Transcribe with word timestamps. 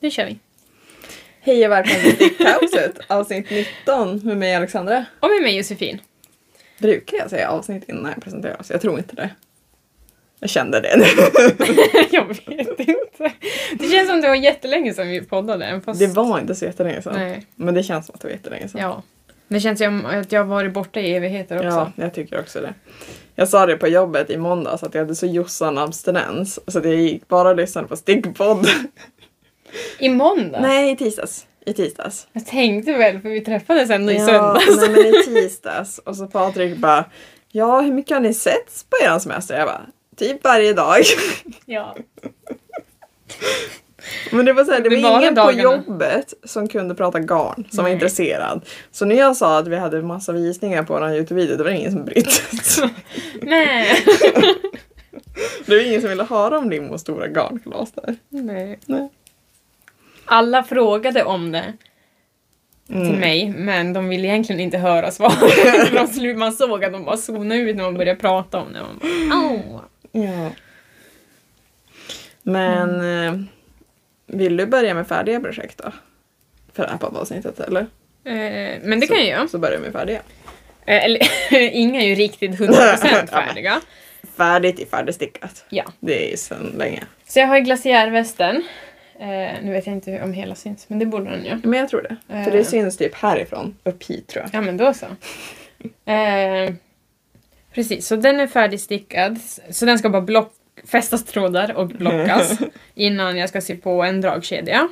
Nu 0.00 0.10
kör 0.10 0.26
vi. 0.26 0.38
Hej 1.40 1.66
och 1.66 1.72
välkommen 1.72 2.00
till 2.02 2.14
Stickkaoset, 2.14 2.98
avsnitt 3.06 3.50
19 3.50 4.20
med 4.24 4.36
mig 4.36 4.54
Alexandra. 4.54 5.04
Och 5.20 5.28
med 5.30 5.42
mig 5.42 5.56
Josefin. 5.56 6.00
Brukar 6.78 7.16
jag 7.16 7.30
säga 7.30 7.50
avsnitt 7.50 7.88
innan 7.88 8.12
jag 8.12 8.22
presenterar 8.22 8.60
oss? 8.60 8.70
Jag 8.70 8.80
tror 8.80 8.98
inte 8.98 9.14
det. 9.16 9.30
Jag 10.40 10.50
kände 10.50 10.80
det 10.80 10.96
nu. 10.96 11.04
jag 12.10 12.28
vet 12.28 12.80
inte. 12.80 13.32
Det 13.78 13.88
känns 13.88 14.08
som 14.08 14.20
det 14.20 14.28
var 14.28 14.34
jättelänge 14.34 14.94
sedan 14.94 15.08
vi 15.08 15.20
poddade. 15.20 15.80
Fast... 15.84 16.00
Det 16.00 16.06
var 16.06 16.38
inte 16.40 16.54
så 16.54 16.64
jättelänge 16.64 17.02
sedan. 17.02 17.14
Nej. 17.16 17.46
Men 17.54 17.74
det 17.74 17.82
känns 17.82 18.06
som 18.06 18.14
att 18.14 18.20
det 18.20 18.28
var 18.28 18.32
jättelänge 18.32 18.68
sedan. 18.68 18.80
Ja. 18.80 19.02
Det 19.48 19.60
känns 19.60 19.78
som 19.78 20.06
att 20.06 20.32
jag 20.32 20.40
har 20.40 20.48
varit 20.48 20.72
borta 20.72 21.00
i 21.00 21.14
evigheter 21.14 21.56
också. 21.56 21.68
Ja, 21.68 21.92
jag 21.96 22.14
tycker 22.14 22.40
också 22.40 22.60
det. 22.60 22.74
Jag 23.34 23.48
sa 23.48 23.66
det 23.66 23.76
på 23.76 23.88
jobbet 23.88 24.30
i 24.30 24.36
måndags 24.36 24.82
att 24.82 24.94
jag 24.94 25.02
hade 25.02 25.14
så 25.14 25.26
jossan 25.26 25.78
abstinens 25.78 26.60
så 26.66 26.78
att 26.78 26.84
jag 26.84 26.94
gick 26.94 27.28
bara 27.28 27.48
och 27.48 27.56
lyssnade 27.56 27.88
på 27.88 27.96
stickpodd. 27.96 28.66
I 29.98 30.08
måndag? 30.08 30.60
Nej, 30.60 30.90
i 30.92 30.96
tisdags. 30.96 31.46
I 31.66 31.72
tisdags. 31.72 32.26
Jag 32.32 32.46
tänkte 32.46 32.92
väl, 32.92 33.20
för 33.20 33.28
vi 33.28 33.40
träffades 33.40 33.90
ändå 33.90 34.12
i 34.12 34.16
Ja, 34.18 34.26
söndags. 34.26 34.80
nej, 34.80 34.90
men 34.90 35.06
i 35.06 35.12
tisdags. 35.24 35.98
Och 35.98 36.16
så 36.16 36.26
Patrik 36.26 36.76
bara 36.76 37.04
Ja, 37.52 37.80
hur 37.80 37.92
mycket 37.92 38.14
har 38.16 38.20
ni 38.20 38.34
sett 38.34 38.84
på 38.90 38.96
er 39.06 39.18
semester? 39.18 39.58
Jag 39.58 39.68
bara 39.68 39.86
Typ 40.16 40.44
varje 40.44 40.72
dag. 40.72 41.02
Ja. 41.66 41.96
Men 44.32 44.44
det 44.46 44.52
var, 44.52 44.64
så 44.64 44.72
här, 44.72 44.80
det 44.80 44.88
Det 44.88 44.96
var 44.96 45.10
var 45.10 45.20
ingen 45.20 45.34
på 45.34 45.40
dagarna. 45.40 45.62
jobbet 45.62 46.34
som 46.44 46.68
kunde 46.68 46.94
prata 46.94 47.18
garn, 47.20 47.64
som 47.70 47.76
var 47.76 47.82
Nej. 47.84 47.92
intresserad. 47.92 48.60
Så 48.92 49.04
när 49.04 49.16
jag 49.16 49.36
sa 49.36 49.58
att 49.58 49.68
vi 49.68 49.76
hade 49.76 50.02
massa 50.02 50.32
visningar 50.32 50.82
på 50.82 50.92
vår 50.92 51.08
Youtube-video, 51.14 51.56
det 51.56 51.64
var 51.64 51.70
ingen 51.70 51.92
som 51.92 52.04
brydde 52.04 52.30
sig. 52.30 52.88
Nej. 53.42 54.04
Det 55.66 55.76
var 55.76 55.82
ingen 55.86 56.00
som 56.00 56.10
ville 56.10 56.24
höra 56.24 56.58
om 56.58 56.70
Limmos 56.70 57.00
stora 57.00 57.26
garnkalas 57.28 57.92
där. 57.92 58.16
Nej. 58.28 58.78
Nej. 58.86 59.08
Alla 60.32 60.62
frågade 60.64 61.24
om 61.24 61.52
det 61.52 61.72
till 62.86 62.96
Mm. 62.96 63.20
mig, 63.20 63.48
men 63.56 63.92
de 63.92 64.08
ville 64.08 64.28
egentligen 64.28 64.60
inte 64.60 64.78
höra 64.78 65.10
svaret. 65.10 66.36
Man 66.38 66.52
såg 66.52 66.84
att 66.84 66.92
de 66.92 67.04
bara 67.04 67.16
zonade 67.16 67.60
ut 67.60 67.76
när 67.76 67.84
man 67.84 67.94
började 67.94 68.20
prata 68.20 68.58
om 68.60 68.72
det. 68.72 68.80
Bara, 68.80 69.40
Åh. 69.44 69.80
Ja. 70.12 70.50
Men 72.42 73.00
Mm. 73.00 73.34
eh, 73.34 73.40
vill 74.36 74.56
du 74.56 74.66
börja 74.66 74.94
med 74.94 75.06
färdiga 75.08 75.40
projekt 75.40 75.78
då? 75.84 75.92
För 76.74 76.82
det 76.82 76.88
här 76.90 76.98
poddavsnittet 76.98 77.60
eller? 77.60 77.80
Eh, 78.24 78.78
men 78.82 79.00
det 79.00 79.06
så, 79.06 79.12
kan 79.14 79.22
jag 79.22 79.28
göra. 79.28 79.48
Så 79.48 79.58
börjar 79.58 79.78
vi 79.78 79.82
med 79.84 79.92
färdiga. 79.92 80.20
Eh, 80.86 81.04
Eller, 81.04 81.20
inga 81.74 82.02
är 82.02 82.06
ju 82.06 82.14
riktigt 82.14 82.50
100% 82.60 83.26
färdiga. 83.30 83.80
Färdigt 84.36 84.80
är 84.80 84.86
färdigstickat. 84.86 85.64
Ja. 85.68 85.84
Det 86.00 86.32
är 86.32 86.36
sedan 86.36 86.74
länge. 86.78 87.02
Så 87.26 87.38
jag 87.38 87.46
har 87.46 87.56
ju 87.56 87.62
glaciärvästen. 87.62 88.62
Eh, 89.20 89.62
nu 89.62 89.72
vet 89.72 89.86
jag 89.86 89.96
inte 89.96 90.22
om 90.22 90.32
hela 90.32 90.54
syns, 90.54 90.88
men 90.88 90.98
det 90.98 91.06
borde 91.06 91.30
den 91.30 91.44
ju. 91.44 91.60
Men 91.62 91.78
jag 91.80 91.88
tror 91.88 92.02
det. 92.02 92.16
För 92.26 92.50
Eh. 92.50 92.52
det 92.52 92.64
syns 92.64 92.96
typ 92.96 93.14
härifrån, 93.14 93.76
upp 93.84 94.04
hit 94.04 94.26
tror 94.26 94.44
jag. 94.44 94.50
Ja, 94.54 94.60
men 94.66 94.76
då 94.76 94.94
så. 94.94 95.06
Eh, 96.10 96.74
precis, 97.74 98.06
så 98.06 98.16
den 98.16 98.40
är 98.40 98.46
färdigstickad. 98.46 99.40
Så 99.70 99.86
den 99.86 99.98
ska 99.98 100.08
bara 100.08 100.22
block, 100.22 100.52
fästas 100.84 101.24
trådar 101.24 101.76
och 101.76 101.88
blockas 101.88 102.58
innan 102.94 103.36
jag 103.36 103.48
ska 103.48 103.60
sy 103.60 103.76
på 103.76 104.02
en 104.02 104.20
dragkedja. 104.20 104.88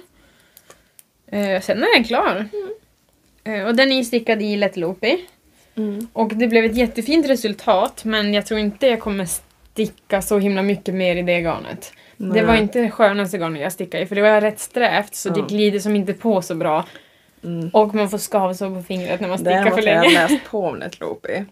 Eh, 1.26 1.60
sen 1.60 1.82
är 1.82 1.94
den 1.94 2.04
klar. 2.04 2.48
Eh, 3.44 3.62
och 3.66 3.74
den 3.74 3.92
är 3.92 4.02
stickad 4.02 4.42
i 4.42 4.56
lätt 4.56 4.76
loopy. 4.76 5.18
Mm. 5.76 6.08
Och 6.12 6.34
det 6.34 6.48
blev 6.48 6.64
ett 6.64 6.76
jättefint 6.76 7.28
resultat 7.28 8.04
men 8.04 8.34
jag 8.34 8.46
tror 8.46 8.60
inte 8.60 8.86
jag 8.86 9.00
kommer 9.00 9.28
sticka 9.86 10.22
så 10.22 10.38
himla 10.38 10.62
mycket 10.62 10.94
mer 10.94 11.16
i 11.16 11.22
det 11.22 11.40
garnet. 11.40 11.92
Det 12.16 12.42
var 12.42 12.52
Nej. 12.52 12.62
inte 12.62 12.80
det 12.80 12.90
skönaste 12.90 13.38
garnet 13.38 13.62
jag 13.62 13.72
stickade 13.72 14.02
i 14.02 14.06
för 14.06 14.14
det 14.16 14.22
var 14.22 14.40
rätt 14.40 14.60
strävt 14.60 15.14
så 15.14 15.28
Ja. 15.28 15.32
det 15.34 15.54
glider 15.54 15.78
som 15.78 15.96
inte 15.96 16.12
på 16.14 16.42
så 16.42 16.54
bra. 16.54 16.84
Mm. 17.44 17.68
Och 17.72 17.94
man 17.94 18.10
får 18.10 18.18
skavsår 18.18 18.74
på 18.74 18.82
fingret 18.82 19.20
när 19.20 19.28
man 19.28 19.38
stickar 19.38 19.52
för 19.70 19.82
Däremot 19.82 19.84
har 19.84 19.92
jag 19.94 20.02
länge. 20.04 20.28
läst 20.28 20.44
på 20.50 20.64
om 20.66 20.76
Lättloopy. 20.76 21.44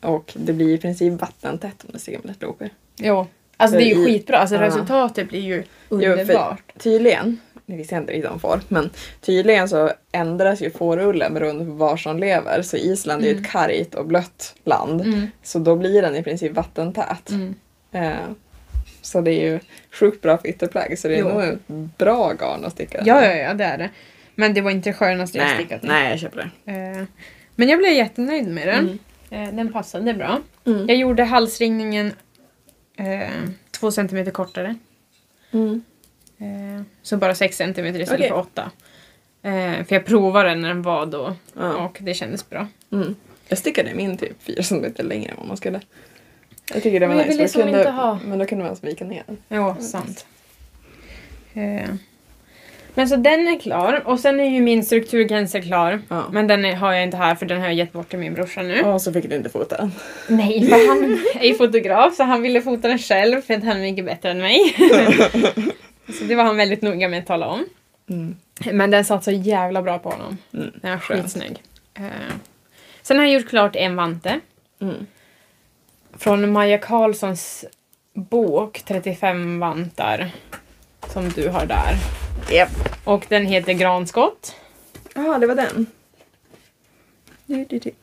Och 0.00 0.32
det 0.36 0.52
blir 0.52 0.74
i 0.74 0.78
princip 0.78 1.20
vattentätt 1.20 1.84
om 1.84 1.90
du 1.92 1.98
stickar 1.98 2.18
med 2.18 2.28
Lättloopy. 2.28 2.68
Jo. 2.96 3.26
Alltså 3.56 3.76
det 3.78 3.84
är 3.84 3.86
ju 3.88 3.94
För 3.94 4.00
i- 4.02 4.04
skitbra, 4.04 4.36
alltså 4.38 4.54
Ja. 4.56 4.62
resultatet 4.62 5.28
blir 5.28 5.40
ju 5.40 5.62
för- 5.88 5.94
underbart. 6.04 6.72
Tydligen, 6.78 7.40
nu 7.70 7.76
visste 7.76 7.94
jag 7.94 8.02
inte 8.02 8.12
riktigt 8.12 8.30
om 8.30 8.40
får, 8.40 8.60
men 8.68 8.90
tydligen 9.20 9.68
så 9.68 9.90
ändras 10.12 10.60
ju 10.62 10.70
fårullen 10.70 11.34
beroende 11.34 11.64
på 11.64 11.70
var 11.70 11.96
som 11.96 12.18
lever. 12.18 12.62
Så 12.62 12.76
Island 12.76 13.22
är 13.22 13.26
ju 13.26 13.32
Mm. 13.32 13.44
ett 13.44 13.50
kargt 13.50 13.94
och 13.94 14.06
blött 14.06 14.54
land. 14.64 15.00
Mm. 15.00 15.26
Så 15.42 15.58
då 15.58 15.76
blir 15.76 16.02
den 16.02 16.16
i 16.16 16.22
princip 16.22 16.52
vattentät. 16.52 17.30
Mm. 17.30 17.54
Eh, 17.92 18.12
så 19.02 19.20
det 19.20 19.30
är 19.30 19.50
ju 19.50 19.60
sjukt 19.92 20.22
bra 20.22 20.38
för 20.38 20.48
ytterplagg 20.48 20.98
så 20.98 21.08
det 21.08 21.14
är 21.14 21.18
Jo. 21.18 21.28
nog 21.28 21.42
ett 21.42 21.68
bra 21.98 22.32
garn 22.32 22.64
att 22.64 22.72
sticka. 22.72 23.02
Ja, 23.06 23.24
ja, 23.24 23.34
ja, 23.34 23.54
det 23.54 23.64
är 23.64 23.78
det. 23.78 23.90
Men 24.34 24.54
det 24.54 24.60
var 24.60 24.70
inte 24.70 24.88
det 24.90 24.94
skönaste 24.94 25.38
jag 25.38 25.54
stickat 25.54 25.82
nej, 25.82 26.10
jag 26.10 26.18
köper 26.18 26.50
det. 26.64 26.72
Eh, 26.72 27.04
Men 27.54 27.68
jag 27.68 27.78
blev 27.78 27.92
jättenöjd 27.92 28.48
med 28.48 28.68
den. 28.68 28.98
Mm. 29.30 29.48
Eh, 29.48 29.54
Den 29.54 29.72
passade 29.72 30.14
bra. 30.14 30.40
Mm. 30.66 30.88
Jag 30.88 30.96
gjorde 30.96 31.24
halsringningen 31.24 32.12
eh, 32.96 33.28
två 33.70 33.90
centimeter 33.90 34.30
kortare. 34.30 34.74
Mm. 35.52 35.82
Eh, 36.40 36.82
så 37.02 37.16
bara 37.16 37.34
6 37.34 37.56
cm 37.56 37.68
istället 37.86 38.10
Okej. 38.12 38.28
för 38.28 38.38
8. 38.38 38.70
Eh, 39.42 39.84
för 39.86 39.94
jag 39.94 40.04
provade 40.04 40.48
den 40.48 40.60
när 40.60 40.68
den 40.68 40.82
var 40.82 41.06
då 41.06 41.34
Ja. 41.58 41.74
och 41.76 41.98
det 42.00 42.14
kändes 42.14 42.50
bra. 42.50 42.66
Mm. 42.92 43.16
Jag 43.48 43.58
stickade 43.58 43.94
min 43.94 44.16
typ 44.16 44.42
4 44.42 44.62
cm 44.62 44.84
längre 44.98 45.30
än 45.30 45.36
vad 45.36 45.46
man 45.48 45.56
skulle. 45.56 45.80
Jag 46.74 46.82
tycker 46.82 47.00
det 47.00 47.06
var 47.06 47.14
Men 47.14 47.26
nice. 47.26 47.38
liksom 47.42 47.62
kunde, 47.62 47.78
inte 47.78 47.90
ha- 47.90 48.18
Men 48.24 48.38
då 48.38 48.46
kunde 48.46 48.64
man 48.64 48.76
vika 48.80 49.04
ner 49.04 49.22
den. 49.26 49.36
Jo, 49.48 49.74
sant. 49.80 50.26
Eh, 51.54 51.90
men 52.94 53.08
så 53.08 53.16
den 53.16 53.48
är 53.48 53.58
klar 53.60 54.02
och 54.04 54.20
sen 54.20 54.40
är 54.40 54.50
ju 54.50 54.60
min 54.60 54.84
strukturgränser 54.84 55.60
klar. 55.60 56.00
Ja. 56.08 56.24
Men 56.32 56.46
den 56.46 56.64
är, 56.64 56.74
har 56.76 56.92
jag 56.92 57.02
inte 57.02 57.16
här 57.16 57.34
för 57.34 57.46
den 57.46 57.58
har 57.60 57.66
jag 57.66 57.74
gett 57.74 57.92
bort 57.92 58.08
till 58.10 58.18
min 58.18 58.34
brorsa 58.34 58.62
nu. 58.62 58.82
Och 58.82 59.02
så 59.02 59.12
fick 59.12 59.28
du 59.30 59.36
inte 59.36 59.48
fota 59.50 59.76
den. 59.76 59.92
Nej, 60.28 60.66
för 60.68 60.88
han 60.88 61.18
är 61.42 61.46
ju 61.48 61.54
fotograf 61.54 62.14
så 62.16 62.22
han 62.22 62.42
ville 62.42 62.62
fota 62.62 62.88
den 62.88 62.98
själv 62.98 63.40
för 63.42 63.54
att 63.54 63.64
han 63.64 63.76
är 63.76 63.80
mycket 63.80 64.04
bättre 64.04 64.30
än 64.30 64.38
mig. 64.38 64.76
så 66.12 66.24
det 66.24 66.34
var 66.34 66.44
han 66.44 66.56
väldigt 66.56 66.82
noga 66.82 67.08
med 67.08 67.18
att 67.18 67.26
tala 67.26 67.46
om. 67.46 67.64
Mm. 68.10 68.36
Men 68.72 68.90
den 68.90 69.04
satt 69.04 69.24
så 69.24 69.30
jävla 69.30 69.82
bra 69.82 69.98
på 69.98 70.10
honom. 70.10 70.38
Mm. 70.52 70.70
Den 70.82 70.90
var 70.90 70.98
skitsnygg. 70.98 71.62
Eh, 71.94 72.04
sen 73.02 73.18
har 73.18 73.24
jag 73.24 73.34
gjort 73.34 73.48
klart 73.48 73.76
en 73.76 73.96
vante. 73.96 74.40
Mm. 74.80 75.06
Från 76.18 76.52
Maja 76.52 76.78
Karlssons 76.78 77.64
bok 78.14 78.82
35 78.84 79.60
vantar. 79.60 80.30
Som 81.08 81.28
du 81.28 81.48
har 81.48 81.66
där. 81.66 81.96
Japp. 82.50 82.70
Och 83.04 83.26
den 83.28 83.46
heter 83.46 83.72
Granskott. 83.72 84.56
Jaha, 85.14 85.38
det 85.38 85.46
var 85.46 85.54
den. 85.54 85.86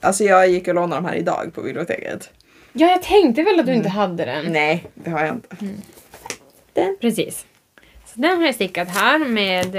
Alltså 0.01 0.23
jag 0.23 0.50
gick 0.50 0.67
och 0.67 0.75
lånade 0.75 1.01
de 1.01 1.07
här 1.07 1.16
idag 1.16 1.51
på 1.53 1.62
biblioteket. 1.62 2.29
Ja, 2.73 2.91
jag 2.91 3.03
tänkte 3.03 3.44
väl 3.44 3.59
att 3.59 3.66
du 3.66 3.73
inte 3.73 3.90
hade 3.90 4.25
den. 4.25 4.46
Nej, 4.46 4.85
det 4.94 5.09
har 5.09 5.25
jag 5.25 5.35
inte. 5.35 5.57
Precis. 7.01 7.46
Den 8.17 8.38
har 8.38 8.45
jag 8.45 8.55
stickat 8.55 8.88
här 8.89 9.19
med 9.19 9.75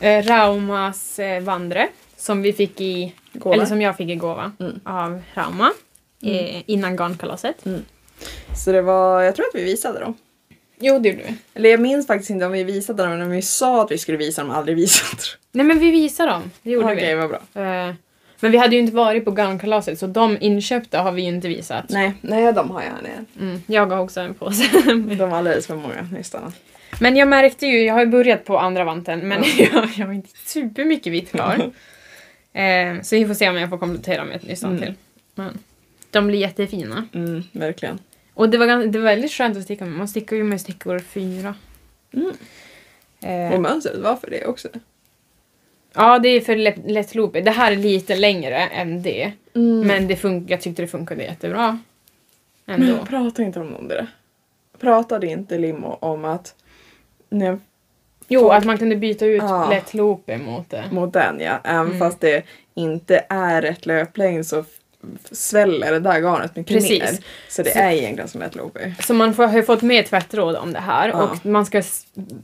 eh, 0.00 0.22
Raumas 0.22 1.18
eh, 1.18 1.42
vandre. 1.42 1.88
Som 2.16 2.42
vi 2.42 2.52
fick 2.52 2.80
i, 2.80 3.12
Gåva. 3.32 3.54
eller 3.54 3.66
som 3.66 3.82
jag 3.82 3.96
fick 3.96 4.08
i 4.08 4.14
gåva 4.14 4.52
Mm. 4.60 4.80
av 4.84 5.22
Rauma. 5.34 5.72
Eh, 6.22 6.62
innan 6.66 6.96
garnkalaset. 6.96 7.64
Så 8.64 8.72
det 8.72 8.82
var, 8.82 9.22
jag 9.22 9.36
tror 9.36 9.46
att 9.46 9.54
vi 9.60 9.64
visade 9.64 10.00
dem. 10.00 10.14
Jo, 10.80 10.98
det 10.98 11.08
gjorde 11.08 11.22
vi. 11.22 11.34
Eller 11.54 11.70
jag 11.70 11.80
minns 11.80 12.06
faktiskt 12.06 12.30
inte 12.30 12.46
om 12.46 12.52
vi 12.52 12.64
visade 12.64 13.02
dem, 13.02 13.10
men 13.12 13.22
om 13.22 13.30
vi 13.30 13.42
sa 13.42 13.82
att 13.82 13.90
vi 13.90 13.98
skulle 13.98 14.18
visa 14.18 14.42
dem, 14.42 14.50
aldrig 14.50 14.76
visat. 14.76 15.36
Nej 15.52 15.66
men 15.66 15.78
vi 15.78 15.90
visade 15.90 16.30
dem. 16.30 16.50
Det 16.62 16.70
gjorde 16.70 16.92
Okej, 16.92 17.14
vi. 17.14 17.20
vad 17.20 17.28
bra. 17.28 17.62
Eh, 17.62 17.94
men 18.40 18.50
vi 18.52 18.58
hade 18.58 18.76
ju 18.76 18.82
inte 18.82 18.94
varit 18.96 19.24
på 19.24 19.30
garnkalaset 19.30 19.98
så 19.98 20.06
de 20.06 20.38
inköpta 20.40 21.00
har 21.02 21.12
vi 21.12 21.22
ju 21.22 21.28
inte 21.28 21.48
visat. 21.48 21.84
Nej, 21.88 22.12
nej, 22.20 22.52
de 22.52 22.70
har 22.70 22.82
jag 22.82 22.92
nere. 23.02 23.24
Mm, 23.40 23.62
jag 23.66 23.86
har 23.86 23.98
också 24.00 24.20
en 24.20 24.34
påse. 24.34 24.64
De 25.18 25.30
var 25.30 25.38
alldeles 25.38 25.66
för 25.66 25.76
många 25.76 26.08
nästan. 26.12 26.52
Men 27.00 27.16
jag 27.16 27.28
märkte 27.28 27.66
ju, 27.66 27.82
jag 27.84 27.94
har 27.94 28.00
ju 28.00 28.06
börjat 28.10 28.44
på 28.44 28.58
andra 28.58 28.84
vanten 28.84 29.28
men 29.28 29.42
jag, 29.58 29.88
jag 29.96 30.06
har 30.06 30.12
inte 30.12 30.30
supermycket 30.44 31.12
vitt 31.12 31.30
kvar. 31.30 31.54
eh, 32.52 33.00
så 33.02 33.16
vi 33.16 33.26
får 33.26 33.34
se 33.34 33.48
om 33.48 33.56
jag 33.56 33.70
får 33.70 33.78
komplettera 33.78 34.24
med 34.24 34.36
ett 34.36 34.42
nystan 34.48 34.70
Mm. 34.70 34.82
till. 34.82 34.94
Men 35.34 35.58
de 36.10 36.26
blir 36.26 36.38
jättefina. 36.38 37.08
Mm, 37.14 37.42
verkligen. 37.52 37.98
Och 38.34 38.48
det 38.48 38.58
var, 38.58 38.66
det 38.86 38.98
var 38.98 39.04
väldigt 39.04 39.32
skönt 39.32 39.56
att 39.56 39.62
sticka 39.62 39.84
med. 39.84 39.94
Man 39.98 40.08
stickar 40.08 40.36
ju 40.36 40.44
med 40.44 40.60
stickor 40.60 40.98
fyra. 40.98 41.54
Mm. 42.12 42.32
Eh, 43.20 43.54
Och 43.54 43.60
mönstret 43.62 43.98
var 43.98 44.16
för 44.16 44.30
det 44.30 44.46
också. 44.46 44.68
ja, 45.94 46.18
det 46.18 46.28
är 46.28 46.40
för 46.40 46.56
lätt, 46.56 46.90
lätt 46.90 47.14
loopy. 47.14 47.40
Det 47.40 47.50
här 47.50 47.72
är 47.72 47.76
lite 47.76 48.16
längre 48.16 48.56
än 48.56 49.02
det. 49.02 49.32
Mm. 49.54 49.80
Men 49.86 50.06
det 50.08 50.14
fun- 50.14 50.44
jag 50.48 50.60
tyckte 50.60 50.82
det 50.82 50.88
funkade 50.88 51.22
jättebra. 51.22 51.78
Ändå. 52.66 52.86
Men 52.96 53.06
prata 53.06 53.42
inte 53.42 53.60
om 53.60 53.88
det. 53.88 54.06
Pratade 54.80 55.26
inte 55.26 55.58
Limo 55.58 55.86
om 56.00 56.24
att 56.24 56.54
när 57.34 57.58
Jo, 58.28 58.40
folk- 58.40 58.52
att 58.54 58.64
man 58.64 58.78
kunde 58.78 58.96
byta 58.96 59.26
ut 59.26 59.42
Ja. 59.42 59.70
lätt 59.70 59.94
loopy 59.94 60.36
mot 60.36 60.70
det. 60.70 60.84
mot 60.92 61.12
den 61.12 61.40
ja, 61.40 61.60
även 61.64 61.86
Mm. 61.86 61.98
fast 61.98 62.20
det 62.20 62.42
inte 62.74 63.24
är 63.28 63.62
rätt 63.62 63.86
löplängd 63.86 64.46
så 64.46 64.64
sväller 65.30 65.92
det 65.92 65.98
där 66.00 66.20
garnet 66.20 66.56
mycket 66.56 66.72
Precis. 66.76 67.02
mer. 67.02 67.10
Så 67.48 67.62
det 67.62 67.72
Så- 67.72 67.78
är 67.78 67.90
egentligen 67.90 68.28
som 68.28 68.42
ett 68.42 68.54
loopy. 68.54 68.92
Så 69.00 69.14
man 69.14 69.34
får, 69.34 69.46
har 69.46 69.56
ju 69.56 69.62
fått 69.62 69.82
med 69.82 70.06
tvättråd 70.06 70.56
om 70.56 70.72
det 70.72 70.78
här 70.80 71.08
Ja. 71.08 71.22
och 71.22 71.46
man 71.46 71.66
ska 71.66 71.82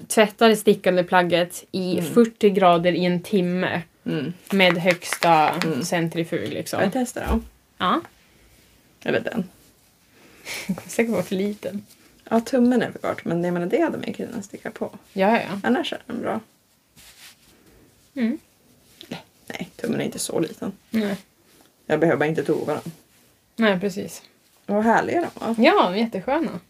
tvätta 0.09 0.49
det 0.49 0.57
stickande 0.57 1.05
plagget 1.05 1.65
i 1.73 1.99
Mm. 1.99 2.13
40 2.15 2.51
grader 2.51 2.93
i 2.93 3.05
en 3.05 3.23
timme 3.23 3.83
Mm. 4.07 4.33
med 4.53 4.79
högsta 4.79 5.49
Mm. 5.51 5.83
centrifug 5.83 6.53
liksom. 6.53 6.81
Jag 6.81 6.91
testar 6.93 7.27
då. 7.33 7.41
Ja. 7.79 8.01
Eller 9.05 9.21
den. 9.21 9.33
Den 10.67 10.77
kommer 10.77 10.89
säkert 10.91 11.13
vara 11.13 11.23
för 11.23 11.35
liten. 11.35 11.87
Ja, 12.33 12.41
tummen 12.41 12.83
är 12.83 12.91
för 12.91 12.99
kort 12.99 13.25
men 13.25 13.45
jag 13.45 13.53
menar 13.55 13.67
det 13.67 13.81
hade 13.81 13.99
man 13.99 14.13
kunnat 14.13 14.45
sticka 14.45 14.71
på. 14.71 14.91
Ja, 15.13 15.41
ja. 15.41 15.61
Annars 15.63 15.93
är 15.93 16.03
den 16.07 16.21
bra. 16.23 16.41
Mm. 18.15 18.39
Nej, 19.47 19.69
tummen 19.77 20.01
är 20.01 20.05
inte 20.05 20.19
så 20.19 20.41
liten. 20.41 20.73
Nej. 20.91 21.17
Jag 21.87 22.01
behöver 22.01 22.19
bara 22.19 22.27
inte 22.29 22.45
tova 22.45 22.73
den. 22.75 22.93
Nej, 23.57 23.81
precis. 23.81 24.23
Vad 24.67 24.85
härliga 24.85 25.21
de 25.21 25.47
var. 25.47 25.55
Ja, 25.67 25.97
jättesköna. 25.97 26.61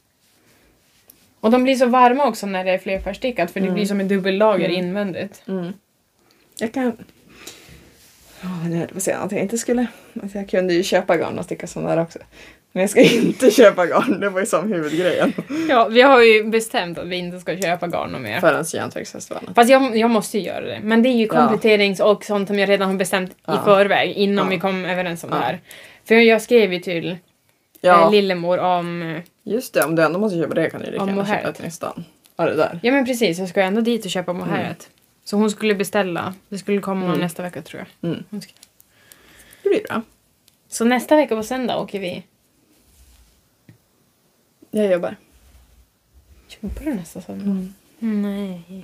Och 1.40 1.50
de 1.50 1.62
blir 1.64 1.76
så 1.76 1.86
varma 1.86 2.26
också 2.26 2.46
när 2.46 2.64
det 2.64 2.70
är 2.70 2.78
flerfärgstickat 2.78 3.50
för 3.50 3.60
det 3.60 3.66
Mm. 3.66 3.74
blir 3.74 3.86
som 3.86 4.00
ett 4.00 4.08
dubbellager 4.08 4.68
Mm. 4.68 4.84
invändigt. 4.86 5.42
Mm. 5.48 5.72
Jag 6.58 6.72
kan... 6.74 6.86
Oh, 8.42 8.64
nu 8.68 8.70
höll 8.70 8.80
jag 8.80 8.88
på 8.90 8.96
att 8.96 9.02
säga 9.02 9.18
att 9.18 9.32
jag 9.32 9.40
inte 9.40 9.58
skulle... 9.58 9.86
Alltså 10.22 10.38
jag 10.38 10.48
kunde 10.48 10.74
ju 10.74 10.82
köpa 10.82 11.16
garn 11.16 11.38
och 11.38 11.44
sticka 11.44 11.66
sådana 11.66 11.94
där 11.94 12.02
också. 12.02 12.18
Men 12.72 12.81
jag 12.81 12.90
ska 12.90 13.00
inte 13.17 13.50
köpa 13.50 13.87
garn, 13.87 14.20
det 14.20 14.28
var 14.28 14.40
ju 14.40 14.46
som 14.46 14.72
huvudgrejen. 14.72 15.32
Ja, 15.69 15.88
vi 15.88 16.02
har 16.02 16.22
ju 16.22 16.44
bestämt 16.44 16.99
att 16.99 17.06
vi 17.06 17.17
inte 17.17 17.40
ska 17.40 17.56
köpa 17.56 17.87
garn 17.87 18.14
och 18.14 18.20
mer. 18.20 18.40
Förrän 18.40 18.64
Järnverksfestivalen. 18.75 19.55
Fast 19.55 19.70
jag, 19.70 19.96
jag 19.96 20.11
måste 20.11 20.38
ju 20.38 20.44
göra 20.44 20.61
det. 20.67 20.81
Men 20.82 21.02
det 21.02 21.08
är 21.08 21.17
ju 21.17 21.26
Ja. 21.26 21.34
kompletterings 21.37 22.00
och 22.00 22.25
sånt 22.25 22.49
som 22.49 22.58
jag 22.58 22.69
redan 22.69 22.88
har 22.90 22.96
bestämt 22.96 23.31
i 23.31 23.34
Ja. 23.46 23.62
förväg 23.64 24.11
innan 24.12 24.44
Ja. 24.44 24.50
vi 24.50 24.58
kom 24.61 24.84
överens 24.84 25.25
om 25.25 25.31
Ja. 25.32 25.37
det 25.37 25.43
här. 25.43 25.61
För 26.05 26.14
jag 26.14 26.43
skrev 26.43 26.72
ju 26.72 26.78
till 26.78 27.17
Ja, 27.81 28.05
eh, 28.05 28.11
Lillemor 28.11 28.58
om... 28.58 29.02
eh, 29.02 29.23
just 29.44 29.75
det. 29.75 29.84
Om 29.84 29.96
du 29.96 30.02
ändå 30.02 30.19
måste 30.19 30.38
köpa 30.38 30.55
det 30.55 30.70
kan 30.70 30.81
du 30.81 30.90
lika 30.90 31.02
Om 31.02 31.08
gärna 31.08 31.26
köpa 31.26 31.52
till 31.52 31.64
nästan. 31.64 32.05
Ja, 32.37 32.44
det 32.46 32.56
där. 32.56 32.81
Ja 32.82 32.93
men 32.93 33.05
precis, 33.06 33.38
jag 33.38 33.49
ska 33.49 33.61
ändå 33.62 33.81
dit 33.81 34.05
och 34.05 34.11
köpa 34.11 34.32
mohairet. 34.32 34.88
Så 35.25 35.37
hon 35.37 35.50
skulle 35.50 35.75
beställa. 35.75 36.34
Det 36.49 36.58
skulle 36.58 36.81
komma 36.81 37.06
Mm. 37.06 37.19
nästa 37.19 37.43
vecka 37.43 37.62
tror 37.62 37.84
jag. 38.00 38.11
Mm. 38.11 38.25
Hon 38.31 38.43
ska- 38.43 38.52
Det 39.62 39.69
blir 39.69 39.82
bra. 39.88 40.02
Så 40.69 40.84
nästa 40.84 41.16
vecka 41.16 41.37
på 41.37 41.43
söndag 41.43 41.78
åker 41.78 41.99
vi. 42.00 42.23
Jag 44.70 44.93
jobbar. 44.93 45.17
Jobbar 46.61 46.84
du 46.84 46.94
nästa 46.94 47.20
söndag? 47.20 47.44
Mm. 47.44 47.72
Nej. 48.22 48.82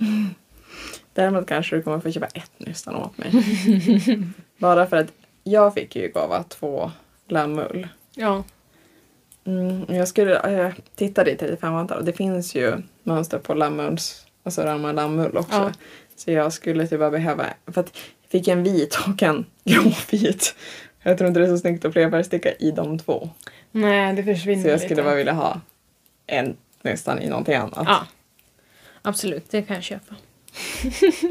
Däremot 1.12 1.46
kanske 1.46 1.76
du 1.76 1.82
kommer 1.82 2.00
få 2.00 2.10
köpa 2.12 2.26
ett 2.26 2.50
nystan 2.56 2.94
åt 2.96 3.18
mig. 3.18 3.30
Bara 4.58 4.86
för 4.86 4.96
att 4.96 5.12
jag 5.44 5.74
fick 5.74 5.96
ju 5.96 6.02
i 6.04 6.08
gåva 6.08 6.42
två 6.42 6.90
lammull. 7.28 7.88
Ja. 8.14 8.44
Mm, 9.44 9.84
jag 9.88 10.08
skulle 10.08 10.64
äh, 10.66 10.72
titta 10.94 11.30
i 11.30 11.36
35 11.36 11.72
vantar 11.72 11.96
och 11.96 12.04
det 12.04 12.12
finns 12.12 12.54
ju 12.54 12.76
mönster 13.02 13.38
på 13.38 13.54
lammulls, 13.54 14.26
alltså 14.42 14.62
ramma 14.62 14.92
lammull 14.92 15.36
också. 15.36 15.56
Ja. 15.56 15.72
Så 16.16 16.30
jag 16.32 16.52
skulle 16.52 16.86
typ 16.86 16.98
bara 16.98 17.10
behöva, 17.10 17.44
för 17.66 17.80
att 17.80 17.92
jag 18.22 18.30
fick 18.30 18.48
en 18.48 18.62
vit 18.62 18.98
och 19.06 19.22
en 19.22 19.46
gråvit. 19.64 20.54
Jag 21.02 21.18
tror 21.18 21.28
inte 21.28 21.40
det 21.40 21.46
är 21.46 21.50
så 21.50 21.58
snyggt 21.58 21.84
att 21.84 21.92
flerfärgsticka 21.92 22.52
i 22.52 22.70
de 22.70 22.98
två. 22.98 23.30
Nej, 23.70 24.12
det 24.14 24.24
försvinner 24.24 24.62
Så 24.62 24.68
jag 24.68 24.74
lite. 24.74 24.84
skulle 24.84 25.02
bara 25.02 25.14
vilja 25.14 25.32
ha 25.32 25.60
en 26.26 26.56
nästan 26.82 27.22
i 27.22 27.28
någonting 27.28 27.54
annat. 27.54 27.82
Ja. 27.86 28.06
Absolut, 29.02 29.50
det 29.50 29.62
kan 29.62 29.74
jag 29.76 29.82
köpa. 29.84 30.14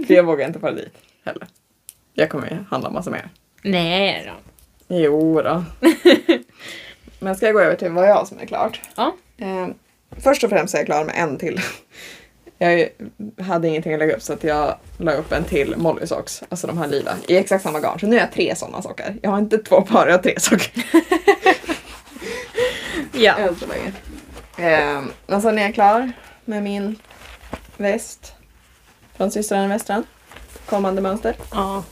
Jag 0.13 0.23
vågar 0.23 0.47
inte 0.47 0.59
fara 0.59 0.71
dit 0.71 0.93
heller. 1.25 1.47
Jag 2.13 2.29
kommer 2.29 2.49
ju 2.49 2.57
handla 2.69 2.89
massa 2.89 3.09
mer. 3.11 3.29
Nej 3.63 4.23
då. 4.25 4.33
Jo 4.87 5.41
då. 5.41 5.63
Men 7.19 7.35
ska 7.35 7.45
jag 7.45 7.55
gå 7.55 7.61
över 7.61 7.75
till 7.75 7.91
vad 7.91 8.09
jag 8.09 8.27
som 8.27 8.39
är 8.39 8.45
klart? 8.45 8.81
Ja. 8.95 9.15
Eh, 9.37 9.67
först 10.23 10.43
och 10.43 10.49
främst 10.49 10.73
är 10.73 10.77
jag 10.79 10.85
klar 10.85 11.05
med 11.05 11.15
en 11.17 11.37
till. 11.37 11.59
Jag 12.57 12.89
hade 13.45 13.67
ingenting 13.67 13.93
att 13.93 13.99
lägga 13.99 14.15
upp 14.15 14.21
så 14.21 14.33
att 14.33 14.43
jag 14.43 14.77
la 14.97 15.13
upp 15.13 15.31
en 15.31 15.43
till 15.43 15.77
Molly 15.77 16.07
socks, 16.07 16.43
alltså 16.49 16.67
de 16.67 16.77
här 16.77 16.87
lila, 16.87 17.15
i 17.27 17.37
exakt 17.37 17.63
samma 17.63 17.79
garn. 17.79 17.99
Så 17.99 18.07
nu 18.07 18.15
har 18.15 18.21
jag 18.21 18.31
tre 18.31 18.55
sådana 18.55 18.81
sockar. 18.81 19.15
Jag 19.21 19.29
har 19.31 19.37
inte 19.37 19.57
två 19.57 19.81
par, 19.81 20.07
jag 20.07 20.13
har 20.13 20.23
tre 20.23 20.39
sockar. 20.39 20.83
Ja. 23.17 23.33
Än 23.33 23.55
så 23.55 23.65
länge. 23.67 23.93
Eh, 24.57 25.03
men 25.27 25.41
sen 25.41 25.59
är 25.59 25.63
jag 25.63 25.73
klar 25.73 26.11
med 26.45 26.63
min 26.63 26.99
väst 27.77 28.33
från 29.13 29.31
systrarna 29.31 29.67
Västran. 29.67 30.03
Kommande 30.65 31.01
mönster. 31.01 31.35
Ja. 31.51 31.83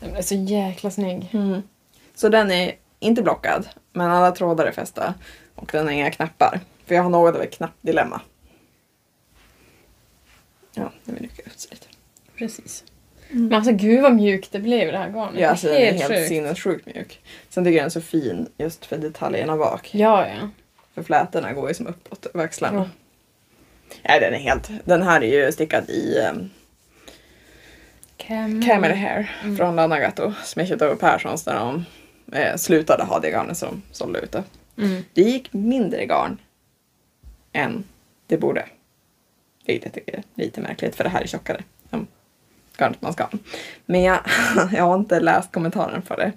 Den 0.00 0.16
är 0.16 0.22
så 0.22 0.34
jäkla 0.34 0.90
snygg. 0.90 1.30
Mm. 1.32 1.62
Så 2.14 2.28
den 2.28 2.50
är 2.50 2.72
inte 2.98 3.22
blockad, 3.22 3.68
men 3.92 4.10
alla 4.10 4.32
trådar 4.32 4.66
är 4.66 4.72
fästa. 4.72 5.14
Och 5.54 5.70
den 5.72 5.86
har 5.86 5.92
inga 5.92 6.10
knappar. 6.10 6.60
För 6.86 6.94
jag 6.94 7.02
har 7.02 7.10
något 7.10 7.34
av 7.34 7.42
ett 7.42 7.54
knappdilemma. 7.54 8.20
Ja, 10.74 10.92
det 11.04 11.12
vill 11.12 11.22
lycka 11.22 11.42
ut 11.42 11.60
sig 11.60 11.70
lite. 11.70 11.86
Precis. 12.38 12.84
Men 13.30 13.54
alltså 13.54 13.72
gud 13.72 14.02
vad 14.02 14.14
mjukt 14.14 14.52
det 14.52 14.58
blev 14.58 14.92
det 14.92 14.98
här 14.98 15.10
garnet. 15.10 15.40
Ja, 15.40 15.48
alltså 15.48 15.66
den 15.66 15.76
är 15.76 15.92
helt 15.92 16.08
sjukt. 16.12 16.28
sinnessjukt 16.28 16.86
mjuk. 16.86 17.20
Sen 17.48 17.64
tycker 17.64 17.76
jag 17.76 17.82
den 17.82 17.86
är 17.86 17.90
så 17.90 18.00
fin 18.00 18.48
just 18.58 18.86
för 18.86 18.98
detaljerna 18.98 19.56
bak. 19.56 19.94
Ja, 19.94 20.28
ja. 20.28 20.48
För 20.94 21.02
flätorna 21.02 21.52
går 21.52 21.68
ju 21.68 21.74
som 21.74 21.86
uppåt 21.86 22.26
över 22.26 22.44
axlarna. 22.44 22.78
Ja. 22.78 22.88
Nej, 24.08 24.20
den 24.20 24.34
är 24.34 24.38
helt... 24.38 24.70
Den 24.84 25.02
här 25.02 25.22
är 25.24 25.44
ju 25.46 25.52
stickad 25.52 25.90
i 25.90 26.18
um, 26.30 26.50
Cam... 28.16 28.62
Camel 28.62 28.92
Hair 28.92 29.36
Mm. 29.42 29.56
från 29.56 29.76
Lanagato. 29.76 30.32
Som 30.44 30.60
jag 30.60 30.68
köpte 30.68 30.86
av 30.86 30.94
Perssons 30.94 31.46
när 31.46 31.54
de 31.58 31.84
eh, 32.32 32.56
slutade 32.56 33.04
ha 33.04 33.18
det 33.18 33.30
garnet 33.30 33.56
som 33.58 33.68
de 33.68 33.94
sålde 33.94 34.20
ute. 34.20 34.44
Mm. 34.78 35.04
Det 35.14 35.22
gick 35.22 35.52
mindre 35.52 36.06
garn 36.06 36.38
än 37.52 37.84
det 38.26 38.36
borde. 38.36 38.64
Vilket 39.66 39.84
jag 39.84 39.92
tycker 39.94 40.14
är 40.18 40.22
lite 40.34 40.60
märkligt 40.60 40.94
för 40.96 41.04
det 41.04 41.10
här 41.10 41.22
är 41.22 41.26
tjockare 41.26 41.62
än 41.90 42.06
garnet 42.78 43.02
man 43.02 43.12
ska 43.12 43.22
ha. 43.22 43.30
Men 43.86 44.02
jag, 44.02 44.18
jag 44.72 44.84
har 44.84 44.94
inte 44.94 45.20
läst 45.20 45.52
kommentaren 45.52 46.02
för 46.02 46.16
det. 46.16 46.32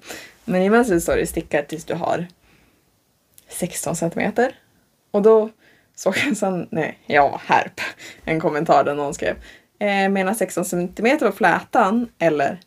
Men 0.46 0.62
i 0.62 0.70
mönstret 0.70 1.04
står 1.04 1.16
det 1.16 1.28
stickar 1.28 1.62
tills 1.62 1.86
du 1.86 1.94
har 1.94 2.28
16 3.54 3.96
centimeter. 3.96 4.56
Och 5.12 5.22
då 5.22 5.50
såg 5.96 6.18
jag 6.28 6.38
sen, 6.38 6.68
nej, 6.72 7.00
ja, 7.06 7.42
härp, 7.46 7.82
en 8.26 8.40
kommentar 8.40 8.84
där 8.84 8.96
någon 8.96 9.14
skrev 9.14 9.36
eh, 9.80 10.10
menar 10.10 10.34
16 10.34 10.66
centimeter 10.66 11.26
på 11.26 11.32
flätan 11.36 12.08
eller 12.20 12.60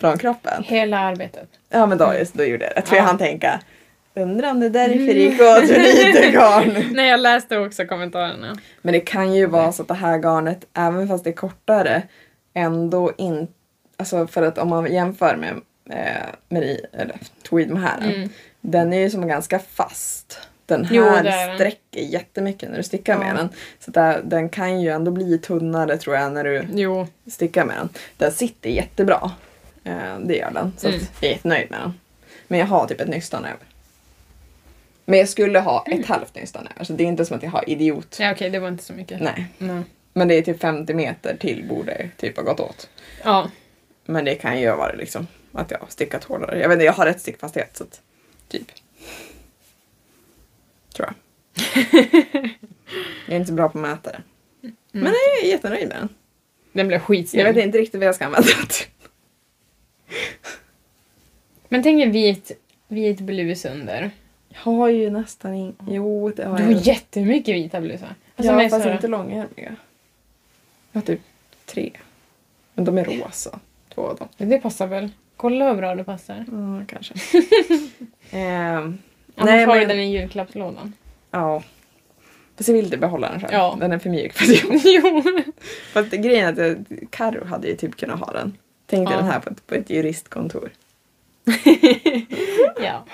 från 0.00 0.18
kroppen? 0.18 0.62
Hela 0.64 0.98
arbetet. 0.98 1.48
Ja 1.68 1.86
men 1.86 1.98
då, 1.98 2.14
just, 2.18 2.34
då 2.34 2.44
gjorde 2.44 2.64
jag 2.64 2.76
rätt. 2.76 2.88
För 2.88 2.96
Ja. 2.96 3.02
jag 3.02 3.06
hann 3.06 3.18
tänka, 3.18 3.60
undrar 4.14 4.50
om 4.50 4.60
det 4.60 4.66
är 4.66 4.70
därför 4.70 4.94
det 4.98 5.12
gick 5.12 5.40
åt 5.40 5.68
för 5.68 5.80
lite 6.06 6.30
garn. 6.30 6.84
Nej, 6.94 7.08
jag 7.10 7.20
läste 7.20 7.58
också 7.58 7.84
kommentarerna. 7.86 8.56
Men 8.82 8.92
det 8.92 9.00
kan 9.00 9.34
ju 9.34 9.46
vara 9.46 9.72
så 9.72 9.82
att 9.82 9.88
det 9.88 9.94
här 9.94 10.18
garnet, 10.18 10.64
även 10.74 11.08
fast 11.08 11.24
det 11.24 11.30
är 11.30 11.34
kortare, 11.34 12.02
ändå 12.54 13.12
inte... 13.18 13.52
Alltså 13.96 14.26
för 14.26 14.42
att 14.42 14.58
om 14.58 14.68
man 14.68 14.92
jämför 14.92 15.36
med 15.36 15.54
eh, 15.90 16.22
Marie, 16.48 16.86
eller 16.92 17.16
Tweed 17.50 17.70
Mohair, 17.70 18.00
Mm. 18.14 18.28
Den 18.62 18.92
är 18.92 18.98
ju 18.98 19.10
som 19.10 19.28
ganska 19.28 19.58
fast. 19.58 20.38
Den 20.66 20.84
här 20.84 20.96
Jo, 20.96 21.04
är 21.04 21.22
den. 21.22 21.56
sträcker 21.58 22.00
jättemycket 22.00 22.70
när 22.70 22.76
du 22.76 22.82
stickar 22.82 23.12
Ja. 23.12 23.18
med 23.18 23.36
den. 23.36 23.48
Så 23.78 23.90
där, 23.90 24.20
den 24.24 24.48
kan 24.48 24.80
ju 24.80 24.90
ändå 24.90 25.10
bli 25.10 25.38
tunnare 25.38 25.96
tror 25.98 26.16
jag 26.16 26.32
när 26.32 26.44
du 26.44 26.64
Jo. 26.74 27.06
stickar 27.30 27.64
med 27.64 27.76
den. 27.76 27.88
Den 28.16 28.32
sitter 28.32 28.70
jättebra. 28.70 29.30
Eh, 29.84 30.18
det 30.24 30.36
gör 30.36 30.50
den. 30.50 30.72
Så 30.78 30.88
Mm. 30.88 31.00
jag 31.20 31.28
är 31.30 31.34
jättenöjd 31.34 31.70
med 31.70 31.80
den. 31.80 31.94
Men 32.48 32.58
jag 32.58 32.66
har 32.66 32.86
typ 32.86 33.00
ett 33.00 33.08
nystan 33.08 33.44
över. 33.44 33.58
Men 35.04 35.18
jag 35.18 35.28
skulle 35.28 35.58
ha 35.60 35.84
ett 35.90 36.06
halvt 36.06 36.34
nystan 36.34 36.68
över. 36.74 36.84
Så 36.84 36.92
det 36.92 37.04
är 37.04 37.08
inte 37.08 37.24
som 37.24 37.36
att 37.36 37.42
jag 37.42 37.50
har 37.50 37.70
idiot. 37.70 38.16
Ja, 38.20 38.32
okej, 38.32 38.50
det 38.50 38.58
var 38.58 38.68
inte 38.68 38.84
så 38.84 38.92
mycket. 38.92 39.20
Nej. 39.20 39.46
Nej. 39.58 39.82
Men 40.12 40.28
det 40.28 40.34
är 40.34 40.42
typ 40.42 40.60
50 40.60 40.94
meter 40.94 41.36
till 41.40 41.64
borde 41.68 42.08
typ 42.16 42.36
ha 42.36 42.42
gått 42.44 42.60
åt. 42.60 42.88
Ja. 43.24 43.50
Men 44.04 44.24
det 44.24 44.34
kan 44.34 44.60
ju 44.60 44.68
ha 44.68 44.76
varit 44.76 44.98
liksom 44.98 45.26
att 45.52 45.70
jag 45.70 45.78
har 45.78 45.86
stickat 45.88 46.24
hårdare. 46.24 46.58
Jag 46.60 46.68
vet 46.68 46.76
inte, 46.76 46.84
jag 46.84 46.92
har 46.92 47.06
rätt 47.06 47.20
stickfasthet 47.20 47.76
så 47.76 47.84
att 47.84 48.00
typ. 48.52 48.72
Tror 50.94 51.08
jag. 51.08 51.14
jag 53.26 53.34
är 53.34 53.36
inte 53.36 53.46
så 53.48 53.52
bra 53.54 53.68
på 53.68 53.78
mätare. 53.78 54.22
Men 54.92 55.04
jag 55.12 55.44
är 55.44 55.48
jättenöjd 55.48 55.88
med 55.88 55.96
den. 55.96 56.08
Den 56.72 56.88
blev 56.88 56.98
skitsnygg. 56.98 57.46
Jag 57.46 57.52
vet 57.54 57.64
inte 57.64 57.78
riktigt 57.78 57.98
vad 58.00 58.08
jag 58.08 58.14
ska 58.14 58.24
använda 58.26 58.48
den 58.58 58.66
till. 58.66 58.86
Men 61.68 61.82
tänk 61.82 62.02
en 62.02 62.12
vit, 62.12 62.52
vit 62.88 63.20
blus 63.20 63.64
under. 63.64 64.10
Jag 64.48 64.60
har 64.60 64.88
ju 64.88 65.10
nästan 65.10 65.54
in... 65.54 65.76
Jo, 65.88 66.32
det 66.36 66.44
har 66.44 66.58
Du 66.58 66.64
har 66.64 66.72
jag. 66.72 66.80
jättemycket 66.80 67.54
vita 67.54 67.80
blusar. 67.80 68.14
Alltså, 68.36 68.52
ja, 68.52 68.68
fast 68.68 68.84
så- 68.84 68.90
inte 68.92 69.08
långärmiga. 69.08 69.76
Jag 70.92 71.00
har 71.00 71.06
typ 71.06 71.20
tre. 71.64 71.92
Men 72.74 72.84
de 72.84 72.98
är 72.98 73.04
rosa. 73.04 73.60
Två 73.94 74.02
av 74.02 74.16
dem. 74.16 74.28
Det 74.36 74.58
passar 74.58 74.86
väl? 74.86 75.10
Kolla 75.42 75.68
hur 75.68 75.74
bra 75.76 75.94
det 75.94 76.04
passar. 76.04 76.44
Ja, 76.50 76.84
kanske. 76.88 77.14
Ehm, 78.30 78.98
Annars 79.36 79.66
har 79.66 79.78
du 79.80 79.86
den 79.86 79.98
i 80.00 80.12
julklappslådan. 80.12 80.92
ja. 81.30 81.62
Fast 82.56 82.68
jag 82.68 82.74
vill 82.76 82.84
inte 82.84 82.96
behålla 82.96 83.30
den 83.30 83.40
själv. 83.40 83.52
Ja. 83.52 83.76
Den 83.80 83.92
är 83.92 83.98
för 83.98 84.10
mjuk. 84.10 84.32
För 84.32 84.46
det. 84.46 84.80
jo. 84.84 85.22
Fast 85.92 86.10
grejen 86.10 86.48
är 86.48 86.52
att 86.52 86.58
jag- 86.90 87.06
Karo 87.10 87.44
hade 87.44 87.68
ju 87.68 87.76
typ 87.76 87.96
kunnat 87.96 88.20
ha 88.20 88.32
den. 88.32 88.56
Tänk 88.86 89.08
dig 89.08 89.16
Ja. 89.16 89.22
den 89.22 89.30
här 89.32 89.40
på 89.40 89.50
ett, 89.50 89.66
på 89.66 89.74
ett 89.74 89.90
juristkontor. 89.90 90.70
ja. 92.82 93.04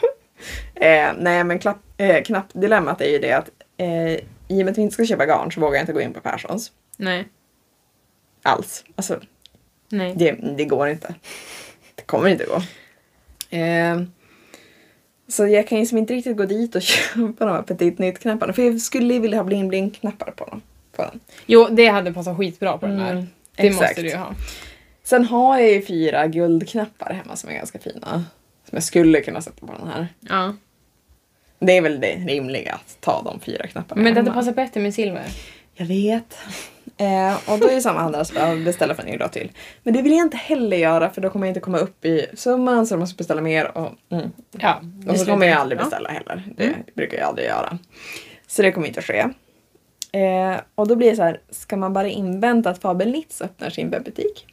Eh, 0.75 1.13
nej 1.19 1.45
men 1.45 1.59
klapp, 1.59 1.79
eh, 1.97 2.23
knappdilemmat 2.23 3.01
är 3.01 3.11
ju 3.11 3.19
det 3.19 3.33
att 3.33 3.51
eh, 3.77 4.13
i 4.13 4.21
och 4.49 4.57
med 4.57 4.69
att 4.69 4.79
vi 4.79 4.83
inte 4.83 4.95
ska 4.95 5.05
köpa 5.07 5.27
garn 5.27 5.53
så 5.53 5.61
vågar 5.61 5.75
jag 5.75 5.83
inte 5.83 5.93
gå 5.93 6.01
in 6.01 6.13
på 6.13 6.21
Perssons. 6.21 6.73
Nej. 6.97 7.29
Alls. 8.43 8.85
Alltså 8.97 9.21
Nej. 9.89 10.15
det, 10.17 10.33
det 10.57 10.65
går 10.65 10.89
inte. 10.89 11.15
Det 11.99 12.03
kommer 12.07 12.29
inte 12.29 12.45
gå. 12.45 12.63
Eh, 13.57 14.03
så 15.29 15.47
jag 15.47 15.69
kan 15.69 15.79
ju 15.79 15.87
som 15.87 15.99
inte 15.99 16.15
riktigt 16.15 16.37
gå 16.37 16.45
dit 16.45 16.75
och 16.75 16.83
köpa 16.83 17.45
de 17.47 17.51
här 17.55 17.63
Petit 17.63 17.99
Nytt-knapparna. 17.99 18.53
För 18.53 18.63
jag 18.63 18.81
skulle 18.81 19.19
vilja 19.19 19.39
ha 19.39 19.45
bling-bling-knappar 19.45 20.31
på 20.31 20.45
dem. 20.45 20.63
På 20.97 21.03
den. 21.03 21.21
Jo, 21.47 21.69
det 21.71 21.87
hade 21.87 22.13
passat 22.13 22.37
skitbra 22.37 22.79
på 22.79 22.87
den 22.87 22.99
här. 22.99 23.13
Mm, 23.13 23.27
Det 23.57 23.67
exakt. 23.67 23.83
måste 23.91 24.03
du 24.03 24.09
ju 24.09 24.17
ha. 24.17 24.35
Sen 25.03 25.25
har 25.25 25.59
jag 25.59 25.71
ju 25.71 25.83
fyra 25.83 26.27
guldknappar 26.27 27.13
hemma 27.13 27.37
som 27.37 27.51
är 27.51 27.55
ganska 27.55 27.79
fina. 27.79 28.25
Som 28.69 28.77
jag 28.77 28.83
skulle 28.83 29.21
kunna 29.21 29.43
sätta 29.43 29.67
på 29.67 29.73
den 29.79 29.89
här. 29.89 30.09
Ja. 30.21 30.55
Det 31.59 31.77
är 31.77 31.81
väl 31.83 32.01
det 32.01 32.15
rimliga 32.15 32.73
att 32.73 32.97
ta 33.01 33.23
de 33.23 33.41
fyra 33.41 33.67
knapparna 33.67 34.03
Men 34.03 34.15
det 34.15 34.21
hade 34.21 34.33
passat 34.33 34.57
bättre 34.57 34.81
med 34.81 34.95
silver. 34.95 35.27
Jag 35.75 35.87
vet. 35.87 36.39
Eh, 37.01 37.35
och 37.53 37.59
då 37.59 37.69
är 37.69 37.75
det 37.75 37.81
samma 37.81 38.01
handlare 38.01 38.25
som 38.25 38.37
jag 38.37 38.65
beställer 38.65 38.95
för 38.95 39.03
en 39.03 39.09
ny 39.09 39.17
dag 39.17 39.33
till. 39.33 39.53
Men 39.83 39.95
det 39.95 40.03
vill 40.03 40.13
jag 40.13 40.21
inte 40.27 40.37
heller 40.37 40.77
göra 40.77 41.11
för 41.11 41.21
då 41.21 41.31
kommer 41.31 41.47
jag 41.47 41.51
inte 41.51 41.61
komma 41.61 41.79
upp 41.79 42.05
i 42.05 42.27
summan 42.35 42.87
så 42.87 42.93
jag 42.93 42.99
måste 43.01 43.17
beställa 43.17 43.41
mer. 43.41 43.77
Och, 43.79 43.91
mm. 44.11 44.31
Ja. 44.51 44.81
och 45.09 45.17
så 45.19 45.25
kommer 45.27 45.47
jag 45.47 45.59
aldrig 45.59 45.81
Ja. 45.81 45.85
beställa 45.85 46.09
heller. 46.09 46.43
Det 46.57 46.65
Mm. 46.65 46.79
brukar 46.95 47.19
jag 47.19 47.27
aldrig 47.27 47.47
göra. 47.49 47.79
Så 48.47 48.63
det 48.63 48.73
kommer 48.73 48.87
inte 48.87 49.01
att 49.01 49.07
ske. 49.07 49.19
Eh, 50.13 50.57
och 50.75 50.89
då 50.89 50.97
blir 50.97 51.11
det 51.11 51.17
så 51.17 51.23
här, 51.23 51.41
ska 51.51 51.77
man 51.77 51.93
bara 51.93 52.09
invänta 52.09 52.71
att 52.71 52.79
Fabel 52.79 53.11
Nitz 53.11 53.43
öppnar 53.43 53.71
sin 53.71 53.91
webbutik? 53.91 54.47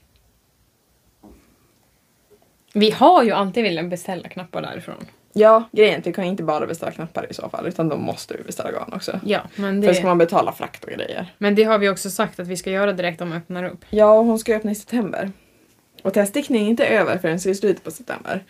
Vi 2.73 2.91
har 2.91 3.23
ju 3.23 3.31
alltid 3.31 3.63
velat 3.63 3.89
beställa 3.89 4.29
knappar 4.29 4.61
därifrån. 4.61 5.05
Ja, 5.37 5.63
grejen 5.71 5.93
är 5.95 5.99
att 5.99 6.07
vi 6.07 6.13
kan 6.13 6.23
inte 6.23 6.43
bara 6.43 6.67
beställa 6.67 6.91
knappar 6.91 7.27
i 7.29 7.33
så 7.33 7.49
fall 7.49 7.67
utan 7.67 7.89
då 7.89 7.97
måste 7.97 8.37
vi 8.37 8.43
beställa 8.43 8.71
garn 8.71 8.93
också. 8.93 9.19
Ja, 9.25 9.41
men 9.55 9.83
För 9.83 9.93
ska 9.93 10.01
det, 10.01 10.07
man 10.07 10.17
betala 10.17 10.51
frakt 10.51 10.83
och 10.83 10.89
grejer. 10.91 11.33
men 11.37 11.55
det 11.55 11.63
har 11.63 11.77
vi 11.77 11.89
också 11.89 12.09
sagt 12.09 12.39
att 12.39 12.47
vi 12.47 12.57
ska 12.57 12.71
göra 12.71 12.93
direkt 12.93 13.21
om 13.21 13.29
de 13.29 13.35
öppnar 13.35 13.63
upp. 13.63 13.85
Ja, 13.89 14.13
och 14.19 14.25
hon 14.25 14.39
ska 14.39 14.55
öppna 14.55 14.71
i 14.71 14.75
september. 14.75 15.31
Och 16.03 16.13
teststickning 16.13 16.65
är 16.65 16.69
inte 16.69 16.85
över 16.87 17.17
förrän 17.17 17.35
i 17.35 17.55
slutet 17.55 17.83
på 17.83 17.91
september. 17.91 18.43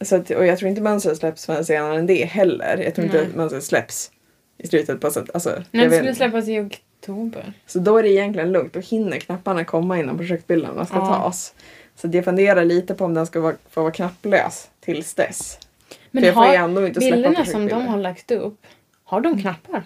Så 0.00 0.16
att, 0.16 0.30
och 0.30 0.46
jag 0.46 0.58
tror 0.58 0.68
inte 0.68 0.80
mönstret 0.80 1.18
släpps 1.18 1.46
förrän 1.46 1.64
senare 1.64 1.98
än 1.98 2.06
det 2.06 2.24
heller. 2.24 2.76
Jag 2.84 2.94
tror 2.94 3.04
inte 3.04 3.18
Nej. 3.18 3.26
att 3.26 3.34
mönstret 3.34 3.64
släpps 3.64 4.10
i 4.58 4.66
slutet 4.68 5.00
på 5.00 5.10
september. 5.10 5.34
Alltså, 5.34 5.50
jag 5.70 5.84
det 5.84 5.90
skulle 5.96 6.08
inte. 6.08 6.14
släppas 6.14 6.48
i 6.48 6.60
oktober. 6.60 7.52
Så 7.66 7.78
då 7.78 7.96
är 7.98 8.02
det 8.02 8.08
egentligen 8.08 8.52
lugnt. 8.52 8.72
Då 8.72 8.80
hinner 8.80 9.18
knapparna 9.18 9.64
komma 9.64 9.98
innan 9.98 10.18
projektbilderna 10.18 10.86
ska 10.86 10.96
Ja. 10.96 11.06
tas. 11.06 11.54
Så 11.96 12.08
jag 12.12 12.24
funderar 12.24 12.64
lite 12.64 12.94
på 12.94 13.04
om 13.04 13.14
den 13.14 13.26
ska 13.26 13.40
vara, 13.40 13.54
få 13.70 13.80
vara 13.82 13.92
knapplös 13.92 14.68
tills 14.80 15.14
dess. 15.14 15.58
Men 16.10 16.22
För 16.22 16.26
jag 16.26 16.34
får 16.34 16.40
har 16.44 16.54
ändå 16.54 16.86
inte 16.86 17.00
släppa 17.00 17.16
bilderna 17.16 17.44
som 17.44 17.68
de 17.68 17.86
har 17.86 17.98
lagt 17.98 18.30
upp, 18.30 18.66
har 19.04 19.20
de 19.20 19.40
knappar? 19.42 19.82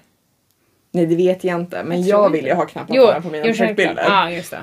Nej, 0.90 1.06
det 1.06 1.16
vet 1.16 1.44
jag 1.44 1.60
inte. 1.60 1.84
Men 1.84 2.02
Jag 2.02 2.24
jag, 2.24 2.30
vill 2.30 2.46
ju 2.46 2.52
ha 2.54 2.66
knappar 2.66 2.94
Jo, 2.94 3.12
på, 3.22 3.28
mina 3.28 3.44
projektbilder. 3.44 4.04
Ja, 4.08 4.30
just 4.30 4.50
det. 4.50 4.62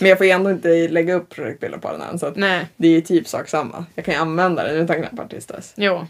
Men 0.00 0.08
jag 0.08 0.18
får 0.18 0.26
ju 0.26 0.32
ändå 0.32 0.50
inte 0.50 0.88
lägga 0.88 1.14
upp 1.14 1.28
projektbilder 1.28 1.78
på 1.78 1.92
den 1.92 2.00
än. 2.02 2.18
Så 2.18 2.30
det 2.76 2.86
är 2.88 2.92
ju 2.92 3.00
typ 3.00 3.28
sak 3.28 3.48
samma. 3.48 3.84
Jag 3.94 4.04
kan 4.04 4.14
ju 4.14 4.20
använda 4.20 4.64
den 4.64 4.76
utan 4.76 5.02
knappar 5.02 5.26
tills 5.28 5.46
dess. 5.46 5.72
jo. 5.76 6.06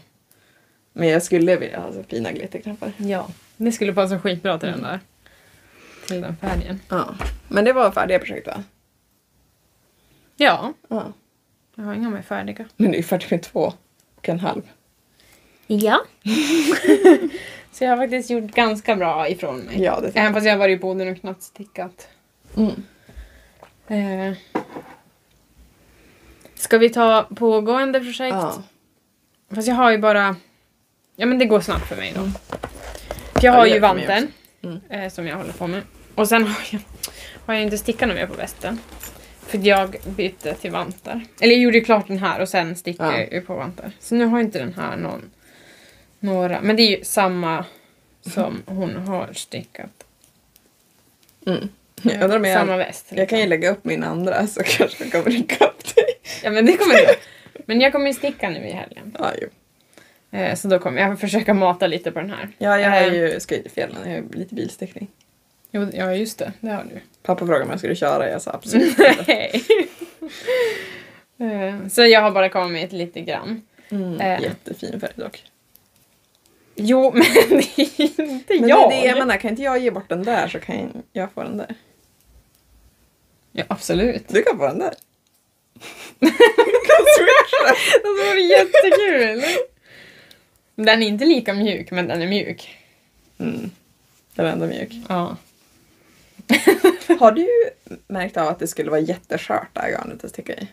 Men 0.93 1.07
jag 1.07 1.23
skulle 1.23 1.55
vilja 1.55 1.79
ha 1.79 1.93
så 1.93 2.03
fina 2.03 2.31
glitterknappar. 2.31 2.91
Ja. 2.97 3.27
Det 3.57 3.71
skulle 3.71 3.93
passa 3.93 4.19
skitbra 4.19 4.59
till 4.59 4.69
den 4.69 4.81
där. 4.81 4.99
Till 6.07 6.21
den 6.21 6.37
färgen. 6.37 6.79
Ja. 6.89 7.15
Men 7.47 7.65
det 7.65 7.73
var 7.73 7.91
färdiga 7.91 8.19
projekt 8.19 8.47
va? 8.47 8.63
Ja, 10.35 10.73
Ja. 10.89 11.13
jag 11.75 11.83
har 11.83 11.93
inga 11.93 12.09
mer 12.09 12.21
färdiga. 12.21 12.65
Men 12.77 12.91
det 12.91 12.95
är 12.95 12.99
ju 12.99 13.03
färdigt 13.03 13.31
med 13.31 13.41
två 13.43 13.73
och 14.27 14.29
en 14.29 14.39
halv. 14.39 14.61
Ja. 15.67 16.01
Så 17.71 17.83
jag 17.83 17.89
har 17.91 17.97
faktiskt 17.97 18.29
gjort 18.29 18.51
ganska 18.51 18.95
bra 18.95 19.29
ifrån 19.29 19.57
mig. 19.59 19.81
Ja, 19.81 19.99
det 19.99 20.07
Även 20.07 20.23
jag. 20.23 20.33
fast 20.33 20.45
jag 20.45 20.53
har 20.53 20.59
varit 20.59 20.77
i 20.77 20.81
boden 20.81 21.11
och 21.11 21.19
knappt 21.19 21.43
stickat. 21.43 22.07
Mm. 22.57 22.83
Eh. 23.87 24.37
Ska 26.55 26.77
vi 26.77 26.89
ta 26.89 27.27
pågående 27.35 27.99
projekt? 27.99 28.35
Ja. 28.35 28.63
Fast 29.55 29.67
jag 29.67 29.75
har 29.75 29.91
ju 29.91 29.97
bara... 29.97 30.35
Ja 31.15 31.25
men 31.25 31.39
det 31.39 31.45
går 31.45 31.61
snabbt 31.61 31.87
för 31.87 31.95
mig 31.95 32.11
då. 32.15 32.19
Mm. 32.21 32.31
För 33.33 33.43
jag 33.43 33.53
Ja, 33.53 33.57
har 33.57 33.65
det 33.65 33.71
ju 33.73 33.79
vanten 33.79 34.27
Mm. 34.63 34.79
eh, 34.89 35.09
som 35.11 35.27
jag 35.27 35.37
håller 35.37 35.53
på 35.53 35.67
med. 35.67 35.81
Och 36.15 36.27
sen 36.27 36.43
har 36.47 36.55
jag, 36.71 36.79
har 37.45 37.53
jag 37.53 37.63
inte 37.63 37.77
stickat 37.77 38.07
något 38.07 38.17
mer 38.17 38.27
på 38.27 38.33
västen. 38.33 38.79
För 39.51 39.57
jag 39.67 39.95
bytte 40.05 40.53
till 40.53 40.71
vantar. 40.71 41.21
Eller 41.41 41.53
jag 41.53 41.61
gjorde 41.61 41.77
ju 41.77 41.83
klart 41.83 42.07
den 42.07 42.17
här 42.17 42.39
och 42.39 42.49
sen 42.49 42.75
stickade 42.75 43.21
Ja. 43.21 43.27
jag 43.31 43.47
på 43.47 43.55
vantar. 43.55 43.91
Så 43.99 44.15
nu 44.15 44.25
har 44.25 44.39
inte 44.39 44.59
den 44.59 44.73
här 44.73 44.97
någon... 44.97 45.29
Några. 46.19 46.61
Men 46.61 46.75
det 46.75 46.81
är 46.83 46.97
ju 46.97 47.03
samma 47.03 47.65
som 48.21 48.63
hon 48.65 48.95
har 48.95 49.33
stickat. 49.33 50.03
Mm. 51.47 51.69
Jag 52.01 52.13
undrar 52.23 52.35
om 52.37 52.45
jag, 52.45 52.59
Samma 52.59 52.77
väst. 52.77 53.05
jag 53.09 53.29
kan 53.29 53.39
ju 53.39 53.45
lägga 53.47 53.69
upp 53.71 53.85
min 53.85 54.03
andra 54.03 54.47
så 54.47 54.61
kanske 54.65 55.03
jag 55.03 55.11
kommer 55.11 55.25
ringa 55.25 55.55
upp 55.59 55.95
dig. 55.95 56.05
Ja 56.43 56.49
men 56.51 56.65
det 56.65 56.77
kommer 56.77 56.93
du. 56.95 57.05
Men 57.65 57.81
jag 57.81 57.91
kommer 57.91 58.07
ju 58.07 58.13
sticka 58.13 58.49
nu 58.49 58.59
i 58.67 58.71
helgen. 58.71 59.15
Ja, 59.19 59.31
jo. 59.41 59.47
Eh, 60.39 60.55
så 60.55 60.67
då 60.67 60.79
kommer 60.79 61.01
jag 61.01 61.19
försöka 61.19 61.53
mata 61.53 61.87
lite 61.87 62.11
på 62.11 62.19
den 62.19 62.29
här. 62.29 62.49
ja 62.57 62.79
jag 62.79 62.89
har 62.89 62.97
Eh, 63.01 63.13
ju 63.13 63.39
i 63.65 63.69
fjällen. 63.69 63.97
Jag 64.05 64.21
har 64.21 64.23
lite 64.33 64.55
bilstickning. 64.55 65.07
Jo, 65.71 65.87
ja 65.93 66.15
just 66.15 66.37
det, 66.39 66.53
det 66.59 66.69
har 66.69 66.83
du. 66.83 66.99
Pappa 67.23 67.45
frågade 67.45 67.63
om 67.63 67.69
jag 67.69 67.79
skulle 67.79 67.95
köra. 67.95 68.29
Jag 68.29 68.41
sa 68.41 68.51
absolut 68.51 68.87
inte. 68.99 69.15
Nej. 69.27 69.63
Eh, 71.37 71.87
så 71.87 72.01
jag 72.05 72.21
har 72.21 72.31
bara 72.31 72.49
kommit 72.49 72.91
lite 72.91 73.21
grann. 73.21 73.61
Mm. 73.89 74.21
Eh. 74.21 74.41
Jättefin 74.41 74.99
färg 74.99 75.11
dock. 75.15 75.43
Jo, 76.75 77.11
men 77.13 77.23
det 77.49 77.79
är 77.79 78.21
inte 78.21 78.53
Men 78.59 78.69
jag. 78.69 78.89
det 78.89 78.95
är 78.95 79.01
det 79.01 79.07
jag 79.07 79.17
menar. 79.17 79.37
Kan 79.37 79.49
inte 79.49 79.63
jag 79.63 79.79
ge 79.79 79.91
bort 79.91 80.09
den 80.09 80.23
där 80.23 80.47
så 80.47 80.59
kan 80.59 81.03
jag 81.13 81.31
få 81.31 81.43
den 81.43 81.57
där. 81.57 81.75
Ja, 83.51 83.63
absolut. 83.67 84.27
Du 84.27 84.41
kan 84.43 84.57
få 84.57 84.67
den 84.67 84.79
där. 84.79 84.93
Det 88.03 88.07
vore 88.07 88.41
jättekul. 88.41 89.43
Den 90.75 91.03
är 91.03 91.07
inte 91.07 91.25
lika 91.25 91.53
mjuk, 91.53 91.91
men 91.91 92.07
den 92.07 92.21
är 92.21 92.27
mjuk. 92.27 92.77
Mm. 93.37 93.71
Den 94.35 94.45
är 94.45 94.51
ändå 94.51 94.65
mjuk. 94.67 94.93
Ja. 95.09 95.37
Har 97.19 97.31
du 97.31 97.47
märkt 98.07 98.37
av 98.37 98.47
att 98.47 98.59
det 98.59 98.67
skulle 98.67 98.89
vara 98.91 98.99
jätteskört 98.99 99.67
det 99.73 99.79
här 99.81 99.89
garnet 99.89 100.23
att 100.23 100.29
sticka 100.29 100.53
i? 100.53 100.67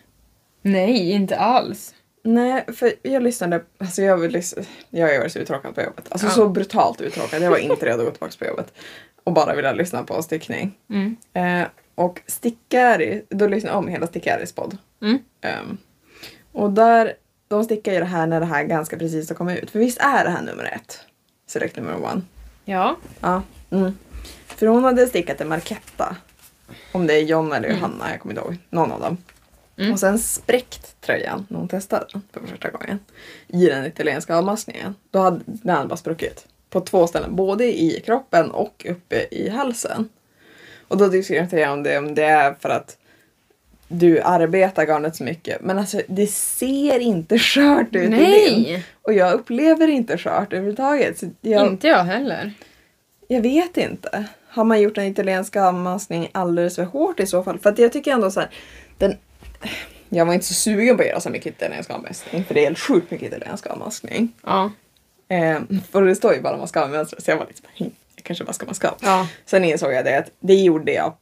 Nej, 0.61 1.11
inte 1.11 1.37
alls. 1.37 1.93
Nej, 2.23 2.65
för 2.73 2.93
jag 3.01 3.23
lyssnade, 3.23 3.63
alltså 3.77 4.01
jag, 4.01 4.17
vill 4.17 4.41
jag 4.89 5.19
varit 5.19 5.31
så 5.31 5.39
uttråkad 5.39 5.75
på 5.75 5.81
jobbet. 5.81 6.05
Alltså 6.09 6.27
Ja. 6.27 6.31
så 6.31 6.49
brutalt 6.49 7.01
uttråkad. 7.01 7.41
Jag 7.41 7.49
var 7.49 7.57
inte 7.57 7.85
redo 7.85 7.99
att 7.99 8.05
gå 8.05 8.11
tillbaka 8.11 8.33
på 8.39 8.45
jobbet. 8.45 8.73
Och 9.23 9.33
bara 9.33 9.55
ville 9.55 9.73
lyssna 9.73 10.03
på 10.03 10.21
stickning. 10.23 10.77
Mm. 10.89 11.15
Eh, 11.33 11.67
och 11.95 12.21
Stickari, 12.27 13.23
då 13.29 13.47
lyssnade 13.47 13.73
jag 13.73 13.79
om 13.79 13.87
hela 13.87 14.07
Stickaris 14.07 14.51
podd. 14.53 14.77
Mm. 15.01 15.19
Ehm, 15.41 15.77
och 16.51 16.71
där, 16.71 17.13
de 17.47 17.63
stickar 17.63 17.93
ju 17.93 17.99
det 17.99 18.05
här 18.05 18.27
när 18.27 18.39
det 18.39 18.45
här 18.45 18.63
ganska 18.63 18.97
precis 18.97 19.29
har 19.29 19.35
kommit 19.35 19.63
ut. 19.63 19.71
För 19.71 19.79
visst 19.79 19.97
är 20.01 20.23
det 20.23 20.29
här 20.29 20.41
nummer 20.41 20.63
ett? 20.75 20.99
Select 21.47 21.75
number 21.75 21.95
one. 21.95 22.21
Ja. 22.65 22.95
Ja. 23.19 23.41
Mm. 23.71 23.97
För 24.59 24.67
hon 24.67 24.83
hade 24.83 25.07
stickat 25.07 25.41
en 25.41 25.47
Marketta. 25.47 26.15
Om 26.91 27.07
det 27.07 27.13
är 27.13 27.21
John 27.23 27.51
eller 27.53 27.67
Mm. 27.67 27.79
Johanna, 27.79 28.11
jag 28.11 28.19
kommer 28.19 28.35
inte 28.35 28.45
ihåg. 28.47 28.57
Någon 28.69 28.91
av 28.91 28.99
dem. 28.99 29.17
Mm. 29.77 29.93
Och 29.93 29.99
sen 29.99 30.19
spräckt 30.19 31.01
tröjan 31.01 31.45
när 31.49 31.57
hon 31.59 31.67
testade 31.67 32.05
den 32.13 32.21
för 32.33 32.47
första 32.47 32.69
gången. 32.69 32.99
I 33.47 33.65
den 33.65 33.85
italienska 33.85 34.35
avmaskningen. 34.35 34.95
Då 35.11 35.19
hade 35.19 35.39
den 35.45 35.87
bara 35.87 35.97
spruckit. 35.97 36.47
På 36.69 36.81
två 36.81 37.07
ställen. 37.07 37.35
Både 37.35 37.65
i 37.81 38.01
kroppen 38.05 38.51
och 38.51 38.85
uppe 38.89 39.25
i 39.31 39.49
halsen. 39.49 40.09
Och 40.87 40.97
då 40.97 41.07
diskuterade 41.07 41.59
jag 41.59 41.73
om 41.73 41.83
det, 41.83 41.97
om 41.97 42.15
det 42.15 42.23
är 42.23 42.55
för 42.59 42.69
att 42.69 42.97
du 43.87 44.21
arbetar 44.21 44.85
garnet 44.85 45.15
så 45.15 45.23
mycket. 45.23 45.61
Men 45.61 45.79
alltså 45.79 46.01
det 46.07 46.27
ser 46.27 46.99
inte 46.99 47.39
skört 47.39 47.87
ut 47.95 47.95
i 47.95 47.99
din. 47.99 48.09
Nej, 48.09 48.85
Och 49.01 49.13
jag 49.13 49.33
upplever 49.33 49.87
inte 49.87 50.17
skört 50.17 50.53
överhuvudtaget. 50.53 51.23
Jag, 51.41 51.67
inte 51.67 51.87
jag 51.87 52.03
heller. 52.03 52.53
jag 53.27 53.41
vet 53.41 53.77
inte. 53.77 54.25
Har 54.59 54.63
man 54.65 54.81
gjort 54.81 54.97
en 54.97 55.03
italiensk 55.03 55.55
avmaskning 55.55 56.29
alldeles 56.31 56.75
för 56.75 56.83
hårt 56.83 57.19
i 57.19 57.25
så 57.27 57.43
fall? 57.43 57.59
För 57.59 57.69
att 57.69 57.79
jag 57.79 57.93
tycker 57.93 58.11
ändå 58.11 58.31
så 58.31 58.39
här, 58.39 58.49
den... 58.97 59.17
Jag 60.09 60.25
var 60.25 60.33
inte 60.33 60.45
så 60.45 60.53
sugen 60.53 60.97
på 60.97 61.01
att 61.03 61.07
göra 61.09 61.19
så 61.19 61.29
mycket 61.29 61.55
italiensk 61.55 61.89
avmaskning 61.89 62.43
för 62.45 62.53
det 62.53 62.59
är 62.59 62.63
helt 62.63 62.79
sjukt 62.79 63.11
mycket 63.11 63.27
italiensk 63.27 63.67
avmaskning. 63.67 64.33
Ja. 64.43 64.71
Eh, 65.29 65.59
för 65.91 66.01
det 66.01 66.15
står 66.15 66.33
ju 66.33 66.41
bara 66.41 66.57
mascavmönster 66.57 67.21
så 67.21 67.31
jag 67.31 67.37
var 67.37 67.45
lite 67.47 67.61
bara, 67.61 67.71
"Hm, 67.85 67.91
jag 68.15 68.23
kanske 68.23 68.43
bara 68.45 68.53
ska 68.53 68.65
mascav. 68.65 68.95
Ja. 69.01 69.27
Sen 69.45 69.63
insåg 69.63 69.93
jag 69.93 70.05
det 70.05 70.17
att 70.17 70.31
det 70.39 70.53
gjorde 70.55 70.91
jag 70.93 71.13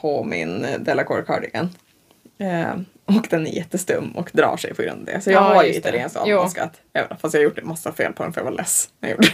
på 0.00 0.24
min 0.24 0.66
Delacour 0.80 1.22
cardigan. 1.22 1.70
Eh, 2.38 2.72
och 3.16 3.26
den 3.30 3.46
är 3.46 3.50
jättestum 3.50 4.10
och 4.16 4.30
drar 4.32 4.56
sig 4.56 4.74
på 4.74 4.82
grund 4.82 4.98
av 5.00 5.04
det. 5.14 5.20
Så 5.20 5.30
jag 5.30 5.42
Ja, 5.42 5.54
har 5.54 5.64
ju 5.64 5.74
italienskt 5.74 6.18
Jo. 6.26 6.36
avmaskat. 6.38 6.80
Fast 7.20 7.34
jag 7.34 7.40
har 7.40 7.44
gjort 7.44 7.58
en 7.58 7.66
massa 7.68 7.92
fel 7.92 8.12
på 8.12 8.22
den 8.22 8.32
för 8.32 8.40
jag 8.40 8.44
var 8.44 8.52
less. 8.56 8.88
när 9.00 9.08
Jag 9.08 9.16
gjorde. 9.16 9.28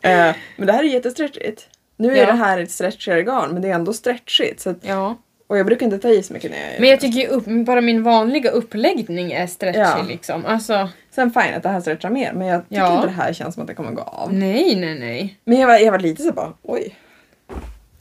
det. 0.00 0.08
eh, 0.28 0.34
men 0.56 0.66
det 0.66 0.72
här 0.72 0.80
är 0.84 0.88
jättestretchigt. 0.88 1.68
Nu 1.98 2.12
är 2.12 2.16
Ja. 2.16 2.26
det 2.26 2.32
här 2.32 2.58
ett 2.58 2.70
stretchigare 2.70 3.22
garn 3.22 3.50
men 3.52 3.62
det 3.62 3.68
är 3.68 3.74
ändå 3.74 3.92
stretchigt. 3.92 4.60
Så 4.60 4.70
att, 4.70 4.76
Ja. 4.82 5.16
Och 5.46 5.58
jag 5.58 5.66
brukar 5.66 5.86
inte 5.86 5.98
ta 5.98 6.08
i 6.08 6.22
så 6.22 6.32
mycket 6.32 6.50
när 6.50 6.58
jag 6.58 6.72
gör 6.72 6.80
Men 6.80 6.88
jag 6.88 7.00
tycker 7.00 7.20
ju 7.20 7.26
upp, 7.26 7.44
bara 7.66 7.80
min 7.80 8.02
vanliga 8.02 8.50
uppläggning 8.50 9.32
är 9.32 9.46
stretchy 9.46 9.78
Ja. 9.80 10.04
liksom. 10.08 10.46
Alltså, 10.46 10.88
Sen 11.10 11.30
fine 11.30 11.54
att 11.56 11.62
det 11.62 11.68
här 11.68 11.80
stretchar 11.80 12.10
mer 12.10 12.32
men 12.32 12.46
jag 12.46 12.68
tycker 12.68 12.94
inte 12.94 13.06
det 13.06 13.12
här 13.12 13.32
känns 13.32 13.54
som 13.54 13.60
att 13.62 13.66
det 13.68 13.74
kommer 13.74 13.90
gå 13.92 14.02
av. 14.02 14.34
nej, 14.34 14.76
nej, 14.76 14.98
nej. 14.98 15.38
Men 15.44 15.58
jag 15.60 15.66
var, 15.66 15.78
jag 15.78 15.92
var 15.92 15.98
lite 15.98 16.22
så 16.22 16.32
bara 16.32 16.52
oj. 16.62 16.94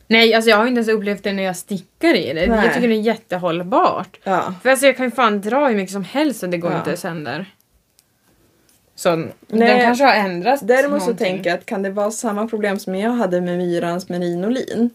Nej, 0.08 0.34
alltså 0.34 0.50
jag 0.50 0.58
har 0.58 0.68
inte 0.68 0.78
ens 0.80 0.88
upplevt 0.90 1.24
det 1.24 1.34
när 1.34 1.44
jag 1.44 1.56
stickar 1.56 2.16
i 2.16 2.34
det. 2.34 2.48
Nej. 2.48 2.66
Jag 2.66 2.74
tycker 2.74 2.88
det 2.88 2.96
är 2.96 3.02
jättehållbart. 3.02 4.20
Ja. 4.24 4.54
För 4.64 4.70
alltså 4.70 4.86
jag 4.86 4.98
kan 4.98 5.06
ju 5.06 5.12
fan 5.12 5.42
dra 5.42 5.68
hur 5.68 5.76
mycket 5.76 5.94
som 5.94 6.04
helst 6.04 6.44
och 6.44 6.50
det 6.50 6.58
går 6.58 6.72
Ja. 6.72 6.78
inte 6.78 6.98
sönder. 6.98 7.46
Så 8.98 9.10
den 9.10 9.32
Nej. 9.48 9.82
kanske 9.82 10.04
har 10.04 10.14
ändrats 10.14 10.62
Däremot 10.62 11.04
så 11.04 11.14
tänker 11.14 11.50
jag 11.50 11.60
att 11.60 11.66
kan 11.66 11.82
det 11.82 11.90
vara 11.90 12.12
samma 12.12 12.48
problem 12.48 12.80
som 12.80 12.96
jag 12.96 13.12
hade 13.12 13.42
med 13.42 13.58
Myrans 13.58 14.10
merinolin? 14.10 14.90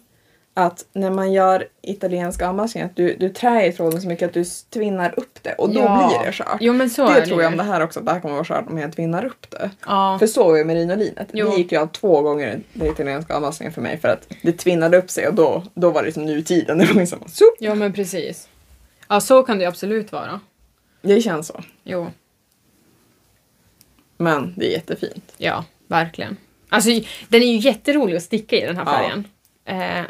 Att 0.54 0.84
när 0.92 1.10
man 1.10 1.32
gör 1.32 1.66
italienska 1.82 2.48
avmaskningar 2.48 2.86
att 2.86 2.96
du, 2.96 3.16
du 3.16 3.28
trär 3.28 3.64
i 3.64 3.72
tråden 3.72 4.00
så 4.02 4.08
mycket 4.08 4.26
att 4.28 4.34
du 4.34 4.44
tvinnar 4.70 5.14
upp 5.18 5.38
det 5.42 5.52
och 5.54 5.68
då 5.74 5.80
Ja. 5.80 6.08
blir 6.08 6.26
det 6.26 6.32
skört. 6.32 6.56
Jo 6.60 6.72
men 6.72 6.90
så 6.90 7.06
det 7.08 7.20
är 7.20 7.26
tror 7.26 7.36
det 7.36 7.42
jag 7.42 7.52
om 7.52 7.58
det 7.58 7.64
här 7.64 7.80
också, 7.82 8.00
att 8.00 8.06
det 8.06 8.12
här 8.12 8.20
kommer 8.20 8.40
att 8.40 8.48
vara 8.50 8.58
skört 8.60 8.70
om 8.70 8.78
jag 8.78 8.92
tvinnar 8.92 9.24
upp 9.24 9.50
det. 9.50 9.70
Ja. 9.86 10.16
För 10.18 10.26
så 10.26 10.54
är 10.54 10.58
ju 10.58 10.64
merinolinet. 10.64 11.28
Jo. 11.32 11.50
Det 11.50 11.56
gick 11.56 11.72
ju 11.72 11.78
av 11.78 11.86
två 11.86 12.22
gånger 12.22 12.60
den 12.72 12.88
italienska 12.88 13.34
avmaskningen 13.36 13.72
för 13.72 13.80
mig 13.80 13.98
för 13.98 14.08
att 14.08 14.28
det 14.42 14.52
tvinnade 14.52 14.96
upp 14.98 15.10
sig 15.10 15.28
och 15.28 15.34
då, 15.34 15.62
då 15.74 15.90
var 15.90 16.02
det 16.02 16.12
som 16.12 16.26
nutiden. 16.26 16.78
Det 16.82 16.84
var 16.86 16.94
liksom 17.00 17.18
ja 17.58 17.74
men 17.74 17.92
precis. 17.92 18.48
Ja 19.08 19.20
så 19.20 19.42
kan 19.42 19.58
det 19.58 19.66
absolut 19.66 20.12
vara. 20.12 20.40
Det 21.02 21.20
känns 21.20 21.46
så. 21.46 21.60
Jo, 21.84 22.06
Men 24.22 24.54
det 24.56 24.66
är 24.66 24.70
jättefint. 24.70 25.32
ja 25.36 25.64
verkligen. 25.86 26.36
Alltså 26.68 26.90
den 27.28 27.42
är 27.42 27.46
ju 27.46 27.56
jätterolig 27.58 28.16
att 28.16 28.22
sticka 28.22 28.56
i 28.56 28.60
den 28.66 28.76
här 28.76 28.84
Ja. 28.84 28.98
färgen. 28.98 29.24
Eh, 29.64 30.04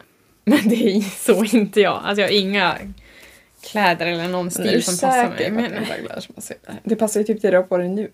men 0.45 0.69
det 0.69 0.97
är 0.97 1.01
så 1.01 1.45
inte 1.57 1.81
jag. 1.81 2.01
Alltså 2.05 2.21
jag 2.21 2.29
har 2.29 2.35
inga 2.35 2.79
kläder 3.63 4.07
eller 4.07 4.29
någon 4.29 4.51
Men 4.57 4.67
är 4.69 4.73
du 4.73 4.83
stil 4.83 4.99
som 4.99 5.09
passar 5.09 5.31
säker 5.37 5.51
mig. 5.53 5.69
på 5.71 5.75
att 5.77 5.81
Men, 5.89 6.05
det 6.05 6.13
är 6.13 6.21
som 6.21 6.35
det? 6.49 6.77
Det 6.85 6.97
passar 6.97 7.21
ju 7.21 7.27
typ 7.27 7.41
till 7.41 7.51
det 7.51 7.57
du 7.57 7.57
har 7.57 7.65
på 7.65 7.77
dig 7.79 7.89
nu. 7.89 8.11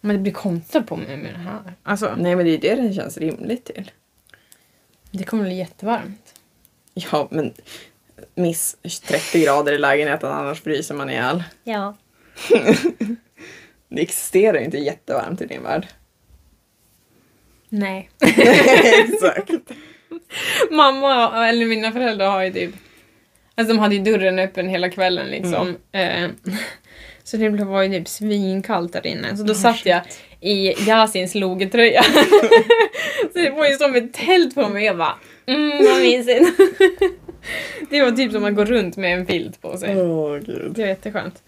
men 0.00 0.16
det 0.16 0.22
blir 0.22 0.32
konstigt 0.32 0.86
på 0.86 0.96
mig 0.96 1.16
med 1.16 1.34
det 1.34 1.38
här. 1.38 1.74
Alltså 1.82 2.14
Nej 2.18 2.36
men 2.36 2.44
det 2.46 2.50
är 2.50 2.52
ju 2.52 2.58
det 2.58 2.74
den 2.74 2.94
känns 2.94 3.18
rimligt 3.18 3.64
till. 3.64 3.90
det 5.10 5.24
kommer 5.24 5.44
bli 5.44 5.54
jättevarmt. 5.58 6.34
Ja, 6.94 7.28
men 7.30 7.52
miss 8.34 8.76
30 9.06 9.42
grader 9.44 9.72
i 9.72 9.78
lägenheten 9.78 10.30
annars 10.32 10.60
fryser 10.62 10.94
man 10.94 11.10
ihjäl. 11.10 11.42
Ja. 11.64 11.96
Det 13.88 14.02
existerar 14.02 14.58
ju 14.58 14.64
inte 14.64 14.78
jättevarmt 14.78 15.40
i 15.40 15.46
din 15.46 15.62
värld. 15.62 15.86
Nej. 17.68 18.10
Exakt. 19.04 19.50
Mamma, 20.70 21.48
eller 21.48 21.66
mina 21.66 21.92
föräldrar 21.92 22.30
har 22.30 22.42
ju 22.42 22.52
typ... 22.52 22.74
Alltså 23.54 23.74
de 23.74 23.78
hade 23.78 23.94
ju 23.94 24.02
dörren 24.02 24.38
öppen 24.38 24.68
hela 24.68 24.88
kvällen 24.90 25.26
liksom. 25.26 25.76
Eh, 25.92 26.28
så 27.24 27.36
det 27.36 27.48
var 27.48 27.82
ju 27.82 27.98
typ 27.98 28.08
svinkallt 28.08 28.92
där 28.92 29.06
inne. 29.06 29.36
Så 29.36 29.42
då 29.42 29.54
satt 29.54 29.86
jag 29.86 30.00
i 30.40 30.86
Yasins 30.88 31.34
logetröja. 31.34 32.02
så 33.32 33.38
det 33.38 33.50
var 33.50 33.66
ju 33.66 33.74
som 33.74 33.94
ett 33.94 34.12
tält 34.12 34.54
på 34.54 34.68
mig. 34.68 34.84
Jag 34.84 34.98
bara, 34.98 35.14
mm 35.46 35.84
vad 35.84 36.00
mysigt. 36.00 36.58
det 37.90 38.02
var 38.02 38.10
typ 38.10 38.32
som 38.32 38.44
att 38.44 38.54
gå 38.54 38.64
runt 38.64 38.96
med 38.96 39.18
en 39.18 39.26
filt 39.26 39.60
på 39.60 39.76
sig. 39.76 40.02
Åh 40.02 40.38
gud. 40.38 40.72
Det 40.74 40.80
var 40.80 40.88
jätteskönt. 40.88 41.42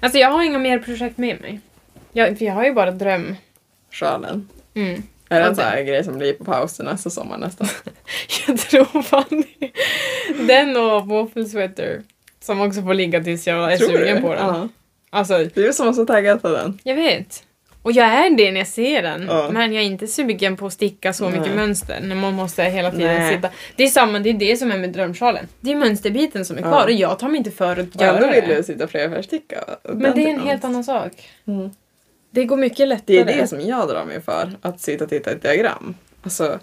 Alltså 0.00 0.18
jag 0.18 0.30
har 0.30 0.42
inga 0.42 0.58
mer 0.58 0.78
projekt 0.78 1.18
med 1.18 1.40
mig. 1.40 1.60
Jag, 2.18 2.38
för 2.38 2.44
jag 2.44 2.52
har 2.54 2.64
ju 2.64 2.72
bara 2.72 2.90
dröm. 2.90 3.36
Sjalen. 3.92 4.48
Mm. 4.74 5.02
Är 5.28 5.36
det 5.36 5.40
Ja, 5.44 5.48
en 5.48 5.54
sån 5.56 5.64
här 5.64 5.82
grej 5.82 6.04
som 6.04 6.18
blir 6.18 6.32
på 6.32 6.44
pausen 6.44 6.86
nästa 6.86 7.10
sommar 7.10 7.38
nästan? 7.38 7.68
Jag 8.46 8.58
tror 8.58 9.02
fan 9.02 9.24
det. 9.58 9.70
Den 10.46 10.76
och 10.76 11.06
Waffle 11.06 11.44
Sweater. 11.44 12.02
Som 12.40 12.60
också 12.60 12.82
får 12.82 12.94
ligga 12.94 13.22
tills 13.24 13.46
jag 13.46 13.72
är 13.72 13.76
Tror 13.76 13.88
sugen 13.88 14.16
du? 14.16 14.22
på 14.22 14.34
den. 14.34 14.46
Ja. 14.46 14.68
Alltså, 15.10 15.44
Du 15.54 15.68
är 15.68 15.72
som 15.72 15.86
var 15.86 15.92
så 15.92 16.06
taggad 16.06 16.42
på 16.42 16.48
den. 16.48 16.78
jag 16.82 16.94
vet. 16.94 17.44
Och 17.82 17.92
jag 17.92 18.06
är 18.06 18.30
det 18.36 18.50
när 18.52 18.58
jag 18.60 18.66
ser 18.66 19.02
den. 19.02 19.26
Ja. 19.28 19.50
Men 19.52 19.72
jag 19.72 19.82
är 19.82 19.86
inte 19.86 20.06
sugen 20.06 20.56
på 20.56 20.66
att 20.66 20.72
sticka 20.72 21.12
så 21.12 21.24
mycket 21.28 21.46
Nej. 21.46 21.56
mönster 21.56 22.00
när 22.02 22.14
man 22.16 22.34
måste 22.34 22.62
hela 22.62 22.90
tiden 22.90 23.06
Nej. 23.20 23.34
sitta. 23.34 23.50
Det 23.76 23.84
är 23.84 23.88
samma, 23.88 24.18
det 24.18 24.30
är 24.30 24.34
det 24.34 24.56
som 24.56 24.72
är 24.72 24.78
med 24.78 24.90
drömsjalen. 24.92 25.46
Det 25.60 25.72
är 25.72 25.76
mönsterbiten 25.76 26.44
som 26.44 26.56
är 26.56 26.62
kvar 26.62 26.72
Ja. 26.80 26.84
och 26.84 26.90
jag 26.92 27.18
tar 27.18 27.28
mig 27.28 27.38
inte 27.38 27.50
för 27.50 27.72
att 27.72 27.94
Och 27.96 28.02
ändå 28.02 28.20
göra 28.22 28.32
vill 28.32 28.48
du 28.48 28.54
det. 28.54 28.62
sitta 28.62 28.88
flerfärgsticka. 28.88 29.56
Men 29.84 30.14
det 30.16 30.24
är 30.24 30.28
en 30.28 30.40
helt 30.40 30.64
annan 30.64 30.84
sak. 30.84 31.12
Mm. 31.46 31.70
Det 32.30 32.44
går 32.44 32.56
mycket 32.56 32.88
lättare. 32.88 33.22
Det 33.24 33.32
är 33.32 33.40
det 33.40 33.46
som 33.46 33.60
jag 33.60 33.88
drar 33.88 34.04
mig 34.04 34.20
för, 34.20 34.52
att 34.62 34.80
sitta 34.80 35.04
och 35.04 35.10
titta 35.10 35.30
i 35.30 35.34
ett 35.34 35.42
diagram. 35.42 35.94
Alltså, 36.22 36.58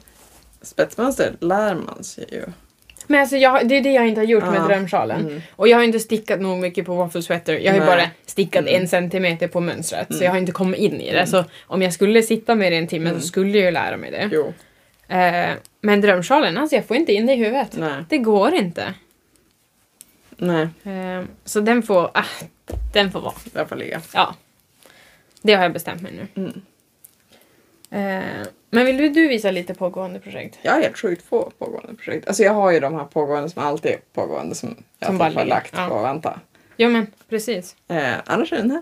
spetsmönster 0.62 1.36
lär 1.40 1.76
man 1.76 2.04
sig 2.04 2.26
ju. 2.32 2.44
Men 3.08 3.22
alltså 3.22 3.38
jag, 3.38 3.68
det 3.68 3.76
är 3.76 3.82
det 3.82 3.92
jag 3.92 4.08
inte 4.08 4.22
har 4.22 4.26
gjort 4.26 4.44
med 4.44 4.56
Ja. 4.56 4.68
drömsjalen. 4.68 5.22
Mm. 5.28 5.42
Och 5.56 5.68
jag 5.68 5.78
har 5.78 5.84
inte 5.84 6.00
stickat 6.00 6.42
nog 6.42 6.58
mycket 6.60 6.86
på 6.86 6.96
waffle 6.96 7.22
sweater. 7.22 7.54
Jag 7.54 7.72
har 7.72 7.80
ju 7.80 7.86
Nej. 7.86 7.96
bara 7.98 8.10
stickat 8.26 8.62
Mm. 8.62 8.82
en 8.82 8.88
centimeter 8.88 9.48
på 9.48 9.60
mönstret. 9.60 10.08
Så 10.08 10.14
Mm. 10.14 10.26
jag 10.26 10.32
har 10.32 10.38
inte 10.40 10.52
kommit 10.52 10.80
in 10.80 11.02
i 11.02 11.12
det. 11.12 11.18
Mm. 11.18 11.28
Så 11.28 11.44
om 11.68 11.82
jag 11.82 11.94
skulle 11.94 12.22
sitta 12.24 12.56
med 12.56 12.72
det 12.72 12.76
en 12.78 12.88
timme 12.88 13.10
Mm. 13.10 13.22
så 13.22 13.28
skulle 13.28 13.58
jag 13.58 13.66
ju 13.66 13.72
lära 13.72 13.98
mig 13.98 14.12
det. 14.12 14.46
Eh, 15.16 15.56
men 15.82 16.02
drömsjalen, 16.02 16.58
alltså 16.58 16.76
jag 16.76 16.86
får 16.86 16.98
inte 16.98 17.14
in 17.14 17.26
det 17.26 17.34
i 17.34 17.36
huvudet. 17.36 17.70
Nej. 17.78 18.04
Det 18.10 18.18
går 18.18 18.54
inte. 18.54 18.94
Nej, 20.38 20.68
Eh, 20.84 21.24
så 21.46 21.60
den 21.60 21.84
får, 21.84 22.12
ah, 22.14 22.24
den 22.94 23.12
får 23.12 23.20
vara. 23.22 23.34
det 23.54 23.66
får 23.66 23.76
ligga. 23.76 24.02
Ja. 24.14 24.36
Det 25.46 25.54
har 25.54 25.64
jag 25.64 25.74
bestämt 25.74 26.02
mig 26.02 26.12
nu. 26.12 26.42
Mm. 26.44 26.62
Eh, 27.90 28.48
men 28.70 28.86
vill 28.86 28.98
du, 28.98 29.10
du 29.10 29.28
visa 29.28 29.52
lite 29.52 29.74
pågående 29.74 30.20
projekt? 30.20 30.60
Jag 30.62 30.72
har 30.72 30.82
helt 30.82 30.98
sjukt 30.98 31.26
få 31.26 31.52
pågående 31.58 31.94
projekt. 31.94 32.28
Alltså 32.28 32.44
jag 32.44 32.54
har 32.54 32.72
ju 32.72 32.80
de 32.80 32.94
här 32.94 33.06
pågående 33.06 33.50
som 33.50 33.64
alltid 33.64 33.92
är 33.92 34.00
pågående 34.14 34.56
som 34.56 34.76
jag 35.00 35.08
Som 35.08 35.18
bara 35.18 35.30
har 35.30 35.46
lagt 35.46 35.74
Ja. 35.78 35.88
på 35.90 35.96
att 36.00 36.06
vänta. 36.06 36.40
Ja 36.76 36.90
men 36.90 37.08
precis. 37.30 37.76
Eh, 37.88 38.14
annars 38.26 38.54
är 38.54 38.58
den 38.58 38.72
här. 38.72 38.82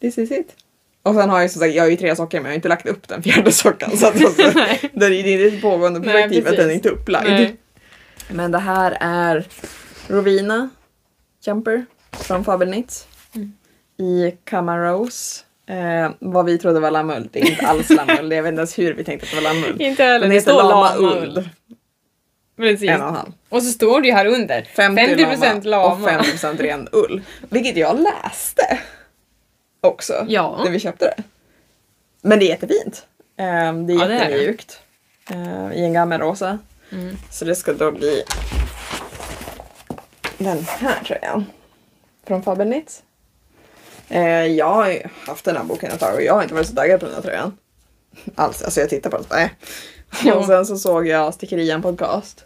This 0.00 0.18
is 0.18 0.30
it. 0.30 0.56
Och 1.02 1.14
sen 1.14 1.30
har 1.30 1.40
jag 1.40 1.50
som 1.50 1.60
sagt, 1.60 1.74
jag 1.74 1.82
har 1.82 1.90
ju 1.90 1.96
tre 1.96 2.16
sockor 2.16 2.38
men 2.38 2.44
jag 2.44 2.50
har 2.50 2.56
inte 2.56 2.68
lagt 2.68 2.86
upp 2.86 3.08
den 3.08 3.22
fjärde 3.22 3.52
sockan. 3.52 3.96
Så 3.96 4.06
att 4.06 4.14
alltså, 4.24 4.50
Nej. 4.54 4.90
det 4.92 5.06
är 5.06 5.26
är 5.26 5.48
ett 5.48 5.62
pågående 5.62 6.00
Nej, 6.00 6.24
och 6.24 6.30
med 6.30 6.46
att 6.46 6.56
den 6.56 6.70
är 6.70 6.74
inte 6.74 6.88
upplagd. 6.88 7.28
Nej. 7.28 7.56
Men 8.30 8.50
det 8.52 8.58
här 8.58 8.96
är 9.00 9.46
Rovina 10.08 10.70
Jumper 11.46 11.86
från 12.10 12.44
Fabelnitz. 12.44 13.08
I 13.98 14.30
Camarose. 14.44 15.42
Eh, 15.68 16.10
vad 16.18 16.44
vi 16.44 16.58
trodde 16.58 16.80
var 16.80 16.90
lammull. 16.90 17.28
Det 17.32 17.40
är 17.40 17.50
inte 17.50 17.66
alls 17.66 17.90
lammull. 17.90 18.32
Jag 18.32 18.42
vet 18.42 18.50
inte 18.50 18.60
ens 18.60 18.78
hur 18.78 18.94
vi 18.94 19.04
tänkte 19.04 19.24
att 19.26 19.30
det 19.30 19.36
var 19.36 19.42
lammull. 19.54 19.82
Inte 19.82 20.04
heller, 20.04 20.28
det 20.28 20.40
står 20.40 20.52
Lama 20.52 20.94
lama 20.94 20.96
Ull. 20.96 21.48
Precis. 22.56 22.90
En 22.90 23.02
och 23.02 23.08
en 23.08 23.14
halv. 23.14 23.32
Och 23.48 23.62
så 23.62 23.70
står 23.72 24.00
det 24.00 24.08
ju 24.08 24.14
här 24.14 24.26
under 24.26 24.62
50, 24.62 25.02
50% 25.02 25.64
lama. 25.66 25.86
och 25.94 25.98
50% 25.98 26.56
ren 26.62 26.88
ull. 26.92 27.22
Vilket 27.48 27.76
jag 27.76 28.00
läste 28.00 28.78
också 29.80 30.24
Ja. 30.28 30.60
när 30.64 30.70
vi 30.70 30.80
köpte 30.80 31.04
det. 31.04 31.22
Men 32.22 32.38
det 32.38 32.44
är 32.44 32.48
jättefint. 32.48 33.06
Um, 33.38 33.86
det 33.86 33.92
är 33.92 34.10
Ja, 34.10 34.12
jättemjukt. 34.12 34.80
Eh, 35.30 35.72
I 35.72 35.84
en 35.84 35.92
gammelrosa. 35.92 36.58
Mm. 36.92 37.16
Så 37.30 37.44
det 37.44 37.54
ska 37.56 37.72
då 37.72 37.90
bli 37.92 38.22
den 40.38 40.58
här 40.68 41.04
tröjan. 41.04 41.44
Från 42.26 42.42
Fabelnitz. 42.42 43.02
Eh, 44.08 44.46
jag 44.46 44.74
har 44.74 44.90
ju 44.90 45.02
haft 45.26 45.44
den 45.44 45.56
här 45.56 45.64
boken 45.64 45.90
ett 45.90 46.00
tag 46.00 46.14
och 46.14 46.22
jag 46.22 46.34
har 46.34 46.42
inte 46.42 46.54
varit 46.54 46.66
så 46.66 46.74
taggad 46.74 47.00
på 47.00 47.06
den 47.06 47.14
här 47.14 47.22
tröjan. 47.22 47.56
Alls. 48.34 48.62
Alltså 48.62 48.80
jag 48.80 48.90
tittar 48.90 49.10
på 49.10 49.18
den 49.28 49.38
äh. 49.38 49.48
Jo. 50.24 50.34
Och 50.34 50.44
sen 50.46 50.66
så 50.66 50.76
såg 50.78 51.06
jag 51.06 51.34
Stickerian 51.34 51.82
podcast. 51.82 52.44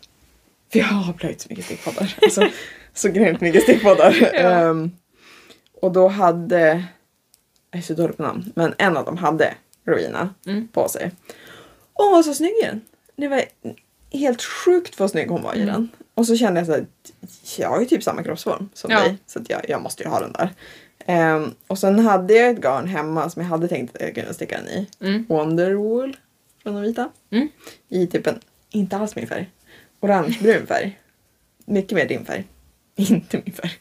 För 0.73 0.79
jag 0.79 0.87
har 0.87 1.13
plöjt 1.13 1.41
så 1.41 1.47
mycket 1.51 1.65
stickpoddar. 1.65 2.17
Alltså, 2.23 2.49
så 2.95 3.09
grymt 3.09 3.41
mycket 3.41 3.63
stickpoddar. 3.63 4.17
Ja. 4.35 4.39
Ehm, 4.41 4.91
och 5.81 5.93
då 5.93 6.09
hade, 6.09 6.85
jag 7.71 7.79
är 7.79 7.83
så 7.83 7.95
dålig 7.95 8.17
på 8.17 8.23
namn, 8.23 8.53
men 8.57 8.75
en 8.79 8.97
av 8.97 9.05
dem 9.05 9.17
hade 9.17 9.55
Rowena 9.87 10.35
Mm. 10.47 10.69
på 10.69 10.89
sig. 10.89 11.11
Och 11.93 12.05
hon 12.05 12.13
var 12.13 12.23
så 12.23 12.35
snygg 12.35 12.53
i 12.63 12.67
den. 12.67 12.81
Det 13.17 13.29
var 13.29 13.43
helt 14.13 14.43
sjukt 14.43 14.99
vad 14.99 15.11
snygg 15.11 15.29
hon 15.29 15.43
var 15.43 15.55
i 15.55 15.63
Mm. 15.63 15.75
den. 15.75 15.89
Och 16.15 16.27
så 16.27 16.37
kände 16.37 16.61
jag 16.61 16.67
så 16.67 16.73
här, 16.73 16.87
jag 17.59 17.69
har 17.69 17.81
ju 17.81 17.87
typ 17.87 18.03
samma 18.03 18.23
kroppsform 18.23 18.69
som 18.75 18.91
Ja. 18.91 19.01
dig. 19.01 19.19
Så 19.27 19.39
att 19.39 19.51
jag, 19.51 19.61
jag 19.69 19.83
måste 19.83 20.03
ju 20.03 20.09
ha 20.09 20.21
den 20.21 20.33
där. 20.33 20.51
Ehm, 21.11 21.55
och 21.67 21.79
sen 21.79 21.99
hade 21.99 22.35
jag 22.35 22.51
ett 22.51 22.61
garn 22.61 22.87
hemma 22.87 23.31
som 23.31 23.43
jag 23.43 23.49
hade 23.49 23.69
tänkt 23.69 23.97
att 23.97 24.03
jag 24.03 24.15
kunde 24.15 24.35
sticka 24.35 24.57
den 24.57 24.69
i. 24.69 24.89
Mm. 25.01 25.27
Wonderwool 25.29 26.17
från 26.63 26.75
de 26.75 26.83
vita. 26.83 27.11
Mm. 27.31 27.49
I 27.89 28.07
typ 28.07 28.27
en, 28.27 28.41
inte 28.71 28.97
alls 28.97 29.17
min 29.17 29.27
färg, 29.27 29.51
orangebrun 30.01 30.67
färg. 30.67 31.01
Mycket 31.65 31.93
mer 31.93 32.09
din 32.09 32.25
färg. 32.25 32.45
Inte 32.97 33.43
min 33.45 33.55
färg. 33.55 33.73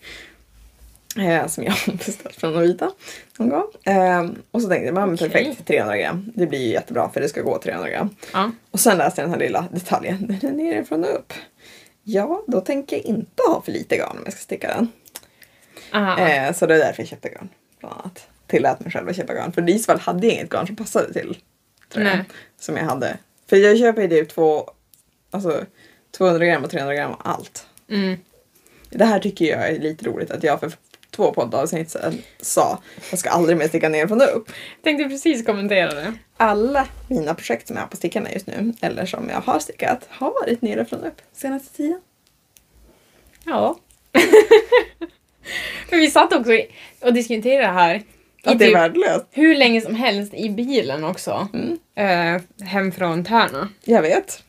Eh, 1.17 1.47
som 1.47 1.63
jag 1.63 1.71
har 1.71 1.93
beställt 1.93 2.35
från 2.35 2.53
de 2.53 2.61
vita 2.61 2.91
någon 3.37 3.49
gång. 3.49 3.93
Eh, 3.95 4.29
och 4.51 4.61
så 4.61 4.69
tänkte 4.69 4.85
jag, 4.85 4.93
men 4.93 5.13
Okej. 5.13 5.29
perfekt, 5.29 5.67
300 5.67 5.97
gram. 5.97 6.31
Det 6.35 6.47
blir 6.47 6.59
ju 6.59 6.71
jättebra 6.71 7.09
för 7.09 7.21
det 7.21 7.29
ska 7.29 7.41
gå 7.41 7.59
300 7.63 7.89
gram. 7.89 8.09
Ja. 8.33 8.51
Och 8.71 8.79
sen 8.79 8.97
läste 8.97 9.21
jag 9.21 9.29
den 9.29 9.33
här 9.33 9.47
lilla 9.47 9.67
detaljen, 9.71 10.37
den 10.41 10.59
är 10.59 10.63
nerifrån 10.63 11.03
och 11.03 11.15
upp. 11.15 11.33
Ja, 12.03 12.43
då 12.47 12.61
tänker 12.61 12.95
jag 12.95 13.05
inte 13.05 13.43
ha 13.47 13.61
för 13.61 13.71
lite 13.71 13.97
garn 13.97 14.17
om 14.17 14.21
jag 14.23 14.33
ska 14.33 14.41
sticka 14.41 14.67
den. 14.67 14.87
Aha. 15.91 16.19
Eh, 16.19 16.53
så 16.53 16.65
det 16.65 16.75
är 16.75 16.79
därför 16.79 17.01
jag 17.01 17.07
köpte 17.09 17.29
garn. 17.29 17.49
Bland 17.79 17.95
annat. 17.95 18.27
Tillät 18.47 18.79
mig 18.79 18.91
själv 18.91 19.09
att 19.09 19.15
köpa 19.15 19.33
garn. 19.33 19.51
För 19.51 19.69
i 19.69 19.73
Isfall 19.73 19.99
hade 19.99 20.27
inget 20.27 20.49
garn 20.49 20.67
som 20.67 20.75
passade 20.75 21.13
till 21.13 21.37
tröjan. 21.89 22.25
Som 22.59 22.77
jag 22.77 22.83
hade. 22.83 23.17
För 23.49 23.57
jag 23.57 23.77
köper 23.77 24.01
ju 24.01 24.07
typ 24.07 24.29
två, 24.29 24.71
alltså 25.31 25.65
200 26.17 26.45
gram 26.45 26.63
och 26.63 26.69
300 26.69 26.95
gram 26.95 27.11
och 27.11 27.29
allt. 27.29 27.67
Mm. 27.89 28.17
Det 28.89 29.05
här 29.05 29.19
tycker 29.19 29.45
jag 29.45 29.69
är 29.69 29.79
lite 29.79 30.05
roligt 30.05 30.31
att 30.31 30.43
jag 30.43 30.59
för 30.59 30.71
två 31.11 31.33
poddavsnitt 31.33 31.89
sedan 31.89 32.21
sa 32.41 32.79
jag 33.09 33.19
ska 33.19 33.29
aldrig 33.29 33.57
mer 33.57 33.67
sticka 33.67 33.89
ner 33.89 34.07
från 34.07 34.21
upp. 34.21 34.51
Tänkte 34.83 35.09
precis 35.09 35.45
kommentera 35.45 35.93
det. 35.93 36.13
Alla 36.37 36.87
mina 37.07 37.33
projekt 37.33 37.67
som 37.67 37.75
jag 37.75 37.83
har 37.83 37.87
på 37.87 37.97
stickarna 37.97 38.31
just 38.31 38.47
nu, 38.47 38.73
eller 38.81 39.05
som 39.05 39.29
jag 39.29 39.41
har 39.41 39.59
stickat, 39.59 40.07
har 40.09 40.31
varit 40.31 40.61
nere 40.61 40.85
från 40.85 41.03
upp 41.03 41.21
senaste 41.33 41.77
tiden. 41.77 42.01
Ja. 43.45 43.79
Men 45.89 45.99
vi 45.99 46.11
satt 46.11 46.33
också 46.33 46.51
och 47.01 47.13
diskuterade 47.13 47.67
det 47.67 47.73
här 47.73 47.95
Att 48.43 48.59
det 48.59 48.65
är 48.65 48.67
typ 48.67 48.75
värdelöst. 48.75 49.25
hur 49.31 49.55
länge 49.55 49.81
som 49.81 49.95
helst 49.95 50.33
i 50.33 50.49
bilen 50.49 51.03
också. 51.03 51.47
Mm. 51.53 51.79
Eh, 51.95 52.65
hem 52.67 52.91
från 52.91 53.23
Tärna. 53.23 53.69
Jag 53.83 54.01
vet. 54.01 54.43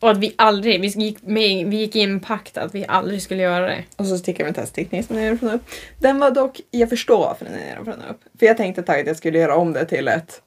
Och 0.00 0.10
att 0.10 0.18
vi 0.18 0.34
aldrig, 0.36 0.80
vi 0.80 0.86
gick, 0.86 1.22
med, 1.22 1.66
vi 1.66 1.76
gick 1.76 1.96
in 1.96 2.20
pakt 2.20 2.56
att 2.58 2.74
vi 2.74 2.84
aldrig 2.88 3.22
skulle 3.22 3.42
göra 3.42 3.66
det. 3.66 3.84
Och 3.96 4.06
så 4.06 4.18
stickar 4.18 4.44
vi 4.44 4.48
en 4.48 4.54
teststickning 4.54 5.02
som 5.02 5.18
är 5.18 5.36
från 5.36 5.50
upp. 5.50 5.62
Den 5.98 6.18
var 6.18 6.30
dock, 6.30 6.60
jag 6.70 6.88
förstår 6.88 7.18
varför 7.18 7.44
den 7.44 7.54
är 7.54 7.84
från 7.84 7.94
upp. 7.94 8.20
För 8.38 8.46
jag 8.46 8.56
tänkte 8.56 8.80
ett 8.80 8.86
tag 8.86 9.00
att 9.00 9.06
jag 9.06 9.16
skulle 9.16 9.38
göra 9.38 9.56
om 9.56 9.72
det 9.72 9.84
till 9.84 10.08
ett 10.08 10.42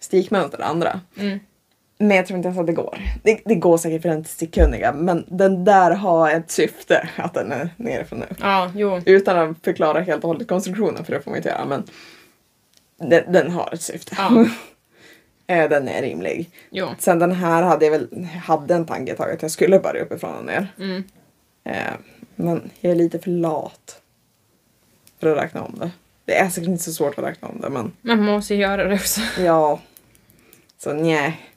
stickmönster, 0.00 0.58
det 0.58 0.64
andra. 0.64 1.00
Mm. 1.18 1.38
Men 2.02 2.16
jag 2.16 2.26
tror 2.26 2.36
inte 2.36 2.46
ens 2.48 2.60
att 2.60 2.66
det 2.66 2.72
går. 2.72 2.98
Det, 3.22 3.40
det 3.44 3.54
går 3.54 3.78
säkert 3.78 4.02
för 4.02 4.08
den 4.08 4.24
stickkunniga, 4.24 4.92
men 4.92 5.24
den 5.28 5.64
där 5.64 5.90
har 5.90 6.30
ett 6.30 6.50
syfte 6.50 7.08
att 7.16 7.34
den 7.34 7.52
är 7.52 7.68
nere 7.76 8.04
från 8.04 8.22
upp. 8.22 8.36
Ja, 8.40 8.70
jo. 8.74 9.00
Utan 9.06 9.50
att 9.50 9.56
förklara 9.64 10.00
helt 10.00 10.24
och 10.24 10.28
hållet 10.28 10.48
konstruktionen, 10.48 11.04
för 11.04 11.12
det 11.12 11.20
får 11.20 11.30
man 11.30 11.36
inte 11.36 11.48
göra, 11.48 11.64
men 11.64 11.84
den, 13.10 13.32
den 13.32 13.50
har 13.50 13.70
ett 13.72 13.82
syfte. 13.82 14.14
Ja. 14.18 14.46
Eh, 15.46 15.68
den 15.68 15.88
är 15.88 16.02
rimlig. 16.02 16.50
Jo. 16.70 16.88
Sen 16.98 17.18
den 17.18 17.32
här 17.32 17.62
hade 17.62 17.84
jag 17.84 17.92
väl, 17.92 18.26
hade 18.44 18.74
en 18.74 18.86
tanke 18.86 19.14
att 19.18 19.42
jag 19.42 19.50
skulle 19.50 19.78
börja 19.78 20.02
uppifrån 20.02 20.36
och 20.36 20.44
ner. 20.44 20.66
Mm. 20.78 21.04
Eh, 21.64 21.92
men 22.34 22.70
jag 22.80 22.90
är 22.92 22.96
lite 22.96 23.18
för 23.18 23.30
lat 23.30 24.00
för 25.20 25.32
att 25.32 25.44
räkna 25.44 25.62
om 25.62 25.78
det. 25.78 25.90
Det 26.24 26.38
är 26.38 26.48
säkert 26.48 26.68
inte 26.68 26.82
så 26.82 26.92
svårt 26.92 27.18
att 27.18 27.24
räkna 27.24 27.48
om 27.48 27.60
det, 27.60 27.68
men 27.70 27.92
Man 28.00 28.22
måste 28.24 28.54
göra 28.54 28.84
det 28.84 28.94
också. 28.94 29.20
ja. 29.38 29.80
Så 30.78 30.92
nej. 30.92 31.51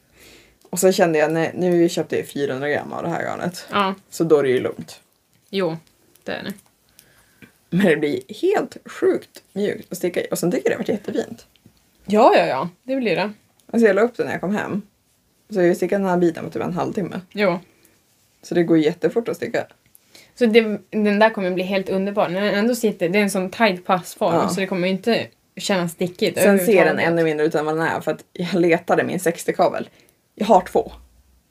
Och 0.76 0.80
så 0.80 0.92
kände 0.92 1.20
jag, 1.20 1.32
nej, 1.32 1.52
nu 1.56 1.90
köpte 1.90 2.18
jag 2.18 2.28
400 2.28 2.70
gram 2.70 2.94
av 2.94 3.04
det 3.04 3.10
här 3.10 3.24
garnet. 3.24 3.68
Ja, 3.72 3.94
Så 4.10 4.24
då 4.24 4.38
är 4.40 4.44
det 4.44 4.50
ju 4.50 4.60
lugnt. 4.60 5.00
jo. 5.50 5.78
Det 6.24 6.32
är 6.32 6.44
det. 6.44 6.54
Men 7.70 7.86
det 7.86 7.96
blir 7.98 8.22
helt 8.42 8.78
sjukt 8.86 9.44
mjukt 9.54 9.92
att 9.92 9.98
sticka 9.98 10.22
i. 10.22 10.28
Och 10.32 10.40
sen 10.40 10.52
tycker 10.52 10.70
jag 10.70 10.72
det 10.72 10.76
har 10.76 10.96
varit 10.96 11.08
jättefint. 11.08 11.46
Ja, 12.06 12.34
ja, 12.38 12.46
ja. 12.46 12.70
Det 12.84 12.96
blir 12.96 13.16
det. 13.16 13.32
Alltså 13.72 13.88
jag 13.88 13.96
la 13.96 14.02
upp 14.02 14.18
det 14.18 14.24
när 14.24 14.32
jag 14.32 14.42
kom 14.42 14.56
hem. 14.56 14.82
Så 15.50 15.62
jag 15.62 15.76
stickade 15.78 16.04
den 16.04 16.10
här 16.10 16.18
biten 16.18 16.44
på 16.46 16.50
typ 16.50 16.62
en 16.64 16.74
halvtimme. 16.74 17.22
Jo. 17.32 17.60
Så 18.44 18.56
det 18.56 18.64
går 18.64 18.78
jättefort 18.78 19.30
att 19.30 19.38
sticka. 19.38 19.66
Så 20.36 20.46
det, 20.46 20.62
den 20.90 21.20
där 21.20 21.30
kommer 21.30 21.52
bli 21.52 21.64
helt 21.64 21.90
underbar. 21.90 22.30
Den 22.30 22.44
ändå 22.44 22.76
sitter, 22.76 23.10
det 23.10 23.20
är 23.20 23.24
en 23.24 23.30
sån 23.30 23.50
tight 23.50 23.86
passform 23.86 24.34
Ja. 24.36 24.50
så 24.50 24.60
det 24.60 24.68
kommer 24.68 24.88
ju 24.88 24.94
inte 24.94 25.28
kännas 25.58 25.92
stickigt 25.92 26.40
Sen 26.42 26.60
ser 26.60 26.86
den 26.86 27.00
ännu 27.00 27.24
mindre 27.24 27.46
ut 27.46 27.56
än 27.56 27.66
vad 27.66 27.78
den 27.78 27.88
är 27.88 28.02
för 28.02 28.12
att 28.12 28.24
jag 28.34 28.54
letade 28.62 29.04
min 29.04 29.18
60-kabel. 29.18 29.90
Jag 30.36 30.46
har 30.46 30.62
två. 30.62 30.92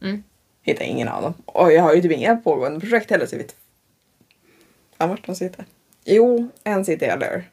Mm. 0.02 0.22
Hittar 0.62 0.84
ingen 0.84 1.08
av 1.08 1.22
dem. 1.22 1.34
Och 1.46 1.72
jag 1.72 1.82
har 1.82 1.94
ju 1.94 2.02
typ 2.02 2.12
inga 2.12 2.36
pågående 2.36 2.80
projekt 2.80 3.10
heller 3.10 3.26
så 3.26 3.34
jag 3.34 3.42
vet 3.42 3.56
fan 4.98 5.08
vart 5.08 5.26
de 5.26 5.34
sitter. 5.34 5.64
Jo, 6.04 6.48
en 6.64 6.84
sitter 6.84 7.06
i 7.06 7.10
Allure. 7.10 7.44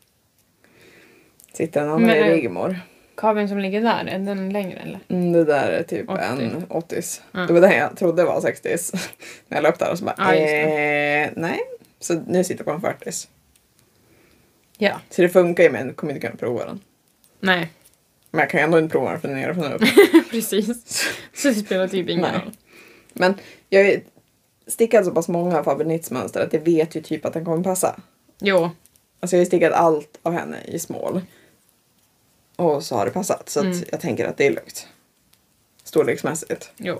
Sitter 1.54 1.82
en 1.82 1.88
annan 1.88 2.02
Men, 2.02 2.18
i 2.18 2.34
Rigmor. 2.34 2.80
Kabeln 3.16 3.50
som 3.50 3.60
ligger 3.60 3.82
där, 3.82 4.06
är 4.06 4.20
den 4.20 4.54
längre 4.54 4.80
eller? 4.80 5.00
Mm, 5.08 5.32
det 5.34 5.44
där 5.44 5.72
är 5.72 5.84
typ 5.84 6.10
80. 6.10 6.22
en 6.22 6.66
80 6.70 7.02
Ja. 7.32 7.40
Det 7.40 7.54
var 7.54 7.62
den 7.62 7.72
jag 7.72 7.98
trodde 7.98 8.24
var 8.24 8.42
60 8.42 8.70
När 9.48 9.58
jag 9.58 9.64
la 9.64 9.70
upp 9.70 9.80
där 9.80 9.92
och 9.92 9.98
så 9.98 10.06
bara 10.06 10.16
Ja, 10.18 10.36
just 10.36 10.54
eh, 10.54 11.42
nej. 11.42 11.60
Så 12.00 12.14
nu 12.28 12.44
sitter 12.44 12.60
jag 12.60 12.66
på 12.66 12.88
en 12.88 12.96
40 13.00 13.28
Ja. 14.78 15.02
Så 15.10 15.22
det 15.22 15.30
funkar 15.30 15.64
ju 15.64 15.70
men 15.70 15.88
jag 15.88 15.96
kommer 15.96 16.14
inte 16.14 16.28
kunna 16.28 16.38
prova 16.38 16.66
den. 16.66 16.80
Nej, 17.40 17.72
Men 18.32 18.40
jag 18.40 18.50
kan 18.50 18.60
ju 18.60 18.64
ändå 18.64 18.80
inte 18.80 18.92
prova 18.92 19.20
för 19.20 19.28
den 19.28 19.38
är 19.38 19.54
från 19.54 19.74
upp. 19.74 19.82
precis. 20.32 21.08
Så 21.34 21.48
det 21.48 21.54
spelar 21.54 21.88
typ 21.88 22.10
ingen 22.10 22.22
Nej. 22.22 22.42
roll. 22.42 22.52
Men 23.14 23.36
jag 23.70 23.84
ju 23.90 24.02
stickat 24.68 25.06
så 25.06 25.12
pass 25.12 25.28
många 25.28 25.64
Faber 25.64 26.14
mönster 26.14 26.42
att 26.42 26.54
jag 26.54 26.60
vet 26.60 26.96
ju 26.96 27.02
typ 27.02 27.26
att 27.26 27.34
den 27.34 27.46
kommer 27.46 27.64
passa. 27.64 28.00
Jo. 28.40 28.70
Alltså 29.20 29.36
jag 29.36 29.40
har 29.40 29.44
ju 29.44 29.46
stickat 29.46 29.74
allt 29.74 30.20
av 30.22 30.34
henne 30.34 30.58
i 30.66 30.80
smål. 30.80 31.22
Och 32.56 32.84
så 32.84 32.96
har 32.96 33.06
det 33.06 33.12
passat. 33.12 33.50
Så 33.50 33.60
Mm. 33.60 33.72
att 33.72 33.92
jag 33.92 34.02
tänker 34.02 34.26
att 34.26 34.38
det 34.38 34.46
är 34.48 34.52
lugnt. 34.52 34.88
Storleksmässigt. 35.84 36.72
Jo. 36.78 36.96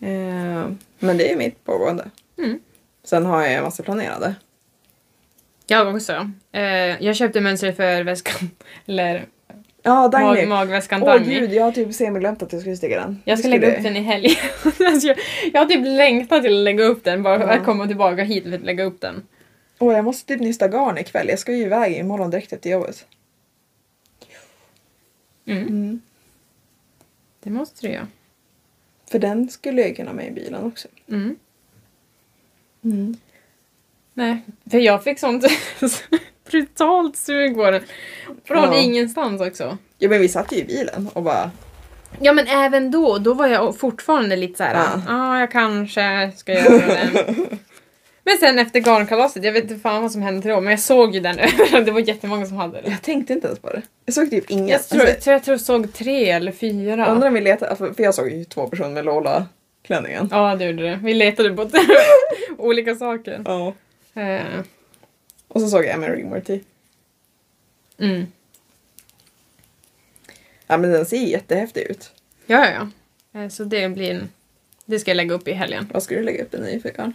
Eh, 0.00 0.70
men 0.98 1.16
det 1.18 1.32
är 1.32 1.36
mitt 1.36 1.64
pågående. 1.64 2.10
Mm. 2.38 2.60
Sen 3.04 3.26
har 3.26 3.42
jag 3.42 3.52
en 3.52 3.62
massa 3.62 3.82
planerade. 3.82 4.34
Jag 5.66 5.94
också. 5.94 6.30
Eh, 6.52 6.62
jag 7.04 7.16
köpte 7.16 7.40
mönster 7.40 7.72
för 7.72 8.02
väskan. 8.04 8.50
Eller 8.86 9.26
Ja, 9.82 10.00
mag, 10.02 10.12
Dagny. 10.12 10.46
magväskan 10.46 11.02
Åh 11.02 11.18
gud, 11.18 11.52
jag 11.52 11.64
har 11.64 11.72
typ 11.72 11.94
semiglömt 11.94 12.42
att 12.42 12.52
jag 12.52 12.60
skulle 12.60 12.76
sticka 12.76 13.00
den. 13.00 13.22
Jag 13.24 13.38
ska 13.38 13.48
lägga 13.48 13.76
upp 13.76 13.82
den 13.82 13.96
i 13.96 14.00
helgen. 14.00 14.36
alltså 14.64 15.06
jag, 15.08 15.18
jag 15.52 15.60
har 15.60 15.66
typ 15.66 15.84
längtat 15.84 16.42
till 16.42 16.58
att 16.58 16.64
lägga 16.64 16.84
upp 16.84 17.04
den. 17.04 17.22
Bara 17.22 17.40
för 17.40 17.46
Ja. 17.48 17.52
att 17.54 17.64
komma 17.64 17.86
tillbaka 17.86 18.22
hit 18.22 18.44
för 18.44 18.52
att 18.52 18.62
lägga 18.62 18.84
upp 18.84 19.00
den. 19.00 19.26
Åh, 19.78 19.94
jag 19.94 20.04
måste 20.04 20.26
typ 20.34 20.40
nysta 20.40 20.68
garn 20.68 20.98
ikväll. 20.98 21.28
Jag 21.28 21.38
ska 21.38 21.52
ju 21.52 21.62
iväg 21.62 21.96
imorgon 21.96 22.30
direkt 22.30 22.52
efter 22.52 22.70
jobbet. 22.70 23.06
Mm. 25.46 25.62
Mm. 25.68 26.00
Det 27.42 27.50
måste 27.50 27.86
du 27.86 27.92
göra. 27.92 28.06
För 29.10 29.18
den 29.18 29.48
skulle 29.48 29.82
jag 29.82 29.96
kunna 29.96 30.10
ha 30.10 30.16
med 30.16 30.26
i 30.26 30.30
bilen 30.30 30.64
också. 30.64 30.88
Mm. 31.08 31.36
Mm. 32.84 33.16
Nej, 34.14 34.40
för 34.70 34.78
jag 34.78 35.04
fick 35.04 35.18
sånt 35.18 35.44
brutalt 36.50 37.16
sug 37.16 37.54
på 37.54 37.70
den. 37.70 37.82
Från 38.44 38.72
Ja. 38.72 38.78
ingenstans 38.80 39.40
också. 39.40 39.78
Ja 39.98 40.08
men 40.08 40.20
vi 40.20 40.28
satt 40.28 40.52
ju 40.52 40.56
i 40.56 40.64
bilen 40.64 41.08
och 41.12 41.22
bara 41.22 41.50
Ja 42.20 42.32
men 42.32 42.46
även 42.46 42.90
då, 42.90 43.18
då 43.18 43.34
var 43.34 43.46
jag 43.46 43.78
fortfarande 43.78 44.36
lite 44.36 44.56
såhär, 44.58 44.74
ja 44.74 45.02
Ja. 45.06 45.14
ah, 45.14 45.40
jag 45.40 45.50
kanske 45.50 46.32
ska 46.36 46.52
göra 46.52 46.86
den. 46.86 47.36
men 48.24 48.36
sen 48.40 48.58
efter 48.58 48.80
garnkalaset, 48.80 49.44
jag 49.44 49.52
vet 49.52 49.62
inte 49.62 49.76
fan 49.76 50.02
vad 50.02 50.12
som 50.12 50.22
hände 50.22 50.48
då, 50.48 50.60
men 50.60 50.70
jag 50.70 50.80
såg 50.80 51.14
ju 51.14 51.20
den 51.20 51.38
överallt. 51.38 51.86
Det 51.86 51.92
var 51.92 52.00
jättemånga 52.00 52.46
som 52.46 52.56
hade 52.56 52.80
den. 52.80 52.90
Jag 52.90 53.02
tänkte 53.02 53.32
inte 53.32 53.46
ens 53.46 53.60
på 53.60 53.70
det. 53.70 53.82
Jag 54.04 54.14
såg 54.14 54.30
typ 54.30 54.50
ingen. 54.50 54.68
Jag 54.68 54.88
tror, 54.88 55.00
Alltså, 55.06 55.30
jag 55.30 55.44
tror 55.44 55.52
jag 55.54 55.60
såg 55.60 55.92
tre 55.92 56.30
eller 56.30 56.52
fyra. 56.52 57.06
undrar 57.06 57.28
om 57.28 57.34
vi 57.34 57.40
letade, 57.40 57.70
alltså, 57.70 57.94
för 57.94 58.02
jag 58.02 58.14
såg 58.14 58.30
ju 58.30 58.44
två 58.44 58.66
personer 58.66 58.88
med 58.90 59.04
Lola-klänningen. 59.04 60.28
Ja, 60.30 60.56
det 60.56 60.64
gjorde 60.64 60.82
det. 60.82 60.98
Vi 61.02 61.14
letade 61.14 61.50
på 61.56 61.70
olika 62.58 62.94
saker. 62.94 63.42
Ja. 63.44 63.74
Eh, 64.22 64.40
Och 65.50 65.60
så 65.60 65.68
såg 65.68 65.84
jag 65.84 65.94
Emma 65.94 66.08
Rigmore 66.08 66.60
mm. 67.98 68.26
Ja 70.66 70.76
men 70.76 70.90
den 70.92 71.06
ser 71.06 71.16
jättehäftig 71.16 71.80
ut. 71.80 72.10
Ja, 72.46 72.66
ja, 72.70 72.88
ja. 73.32 73.40
Eh, 73.40 73.48
Så 73.48 73.64
det 73.64 73.88
blir 73.88 74.10
en... 74.10 74.28
Det 74.84 74.98
ska 74.98 75.10
jag 75.10 75.16
lägga 75.16 75.34
upp 75.34 75.48
i 75.48 75.52
helgen. 75.52 75.88
Vad 75.92 76.02
ska 76.02 76.14
du 76.14 76.22
lägga 76.22 76.42
upp 76.44 76.50
den 76.50 76.68
i 76.68 76.80
för 76.80 76.90
garn? 76.90 77.12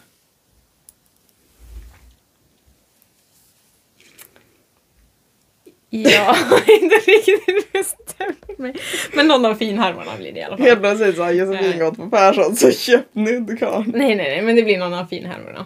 Jag 5.90 6.26
har 6.34 6.84
inte 6.84 6.96
riktigt 6.96 7.72
bestämt 7.74 8.58
mig. 8.58 8.76
Men 9.14 9.28
någon 9.28 9.46
av 9.46 9.56
finhärvorna 9.56 10.18
blir 10.18 10.32
det 10.32 10.40
i 10.40 10.44
alla 10.44 10.58
fall. 10.58 10.66
Helt 10.66 10.80
plötsligt 10.80 11.16
så 11.16 11.24
har 11.24 11.32
Josefin 11.32 11.70
Nej. 11.70 11.80
gått 11.80 11.98
på 11.98 12.10
Persson 12.10 12.56
så 12.56 12.72
köpt 12.72 13.16
nuddgarn. 13.16 13.92
Nej, 13.96 14.16
nej, 14.16 14.30
nej, 14.30 14.42
men 14.42 14.56
det 14.56 14.64
blir 14.64 14.78
någon 14.78 14.94
av 14.94 15.06
finhärvorna. 15.06 15.66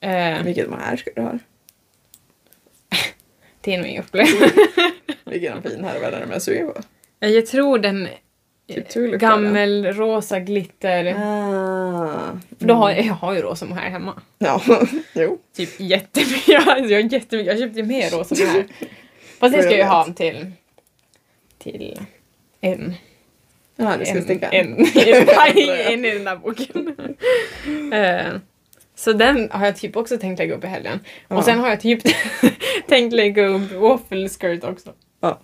Eh, 0.00 0.42
Vilket 0.44 0.70
de 0.70 0.78
här 0.80 0.96
ska 0.96 1.10
du 1.16 1.22
ha? 1.22 1.38
Det 3.64 3.74
är 3.74 3.78
nog 3.78 3.86
inget 3.86 4.12
problem. 4.12 4.26
Vilken 5.24 5.62
fin 5.62 5.84
härva 5.84 6.06
är 6.06 6.20
det 6.20 6.26
med 6.26 6.42
suger 6.42 6.64
på? 6.64 6.80
Jag 7.18 7.46
tror 7.46 7.78
den 7.78 8.08
Typ 8.66 8.88
tulip, 8.88 9.20
gammelrosa 9.20 10.40
glitter. 10.40 11.14
Ah. 11.18 12.40
För 12.58 12.66
då 12.66 12.74
har 12.74 12.90
jag, 12.90 13.06
jag 13.06 13.14
har 13.14 13.34
ju 13.34 13.40
rosa 13.40 13.66
mohair 13.66 13.90
hemma. 13.90 14.22
Ja, 14.38 14.62
jo. 15.12 15.38
Typ 15.56 15.80
jättemycket. 15.80 16.48
Jag, 16.48 16.60
har 16.60 16.76
jättemycket. 16.78 17.46
jag 17.46 17.58
köpte 17.58 17.82
mer 17.82 18.10
rosa 18.10 18.34
mohair. 18.44 18.66
Fast 19.38 19.54
det 19.54 19.62
ska 19.62 19.70
jag 19.70 19.78
ju 19.78 19.84
ha 19.84 20.04
till... 20.04 20.52
Till 21.58 22.00
en. 22.60 22.94
Ja, 23.76 23.96
du 23.98 24.04
ska 24.04 24.14
en, 24.14 24.24
sticka 24.24 24.48
en, 24.48 24.78
en, 24.78 25.68
en 25.92 26.04
i 26.04 26.10
den 26.10 26.24
där 26.24 26.36
boken. 26.36 26.96
Eh, 27.92 28.40
så 29.04 29.12
den 29.12 29.50
har 29.50 29.66
jag 29.66 29.76
typ 29.76 29.96
också 29.96 30.18
tänkt 30.18 30.38
lägga 30.38 30.54
upp 30.54 30.64
i 30.64 30.66
helgen. 30.66 31.00
Ja. 31.28 31.36
Och 31.36 31.44
sen 31.44 31.58
har 31.58 31.68
jag 31.68 31.80
typ 31.80 32.02
tänkt 32.88 33.12
lägga 33.12 33.46
upp 33.46 33.72
waffle 33.72 34.28
skirt 34.28 34.64
också. 34.64 34.92
Ja. 35.20 35.40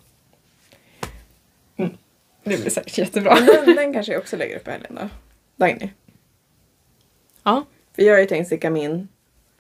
Det 2.45 2.61
blir 2.61 2.71
säkert 2.71 2.99
jättebra. 2.99 3.35
Den, 3.35 3.77
den 3.77 3.93
kanske 3.93 4.13
jag 4.13 4.21
också 4.21 4.37
lägger 4.37 4.57
upp 4.57 4.69
i 4.69 4.71
helgen 4.71 4.95
då. 4.95 5.09
Dagny. 5.57 5.89
Ja, 7.43 7.65
För 7.97 8.03
jag 8.03 8.15
har 8.15 8.21
ju 8.21 8.27
tänkt 8.27 8.47
sticka 8.47 8.71
min 8.71 9.09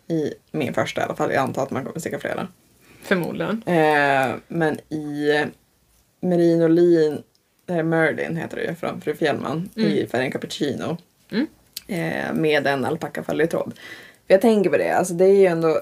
i 0.08 0.34
min 0.50 0.74
första 0.74 1.00
i 1.00 1.04
alla 1.04 1.16
fall. 1.16 1.32
Jag 1.32 1.42
antar 1.42 1.62
att 1.62 1.70
man 1.70 1.84
kommer 1.84 2.00
sticka 2.00 2.18
flera. 2.18 2.48
förmodligen. 3.02 3.62
Eh, 3.66 4.34
men 4.48 4.78
i 4.88 5.30
eh, 5.36 5.46
Merino 6.20 6.68
Lin, 6.68 7.22
det 7.66 7.72
här 7.72 7.82
Merlin 7.82 8.36
heter 8.36 8.56
det 8.56 8.64
ju 8.64 8.74
från 8.74 9.00
Fru 9.00 9.14
Fjällman 9.14 9.70
i 9.74 10.06
färgen 10.06 10.32
cappuccino. 10.32 10.96
Mm. 11.30 11.46
Eh, 11.90 12.32
med 12.34 12.66
en 12.66 12.84
alpackaföljetråd. 12.84 13.72
För 14.26 14.34
jag 14.34 14.40
tänker 14.40 14.70
på 14.70 14.76
det, 14.76 14.90
alltså 14.90 15.14
det 15.14 15.24
är 15.24 15.34
ju 15.34 15.46
ändå 15.46 15.80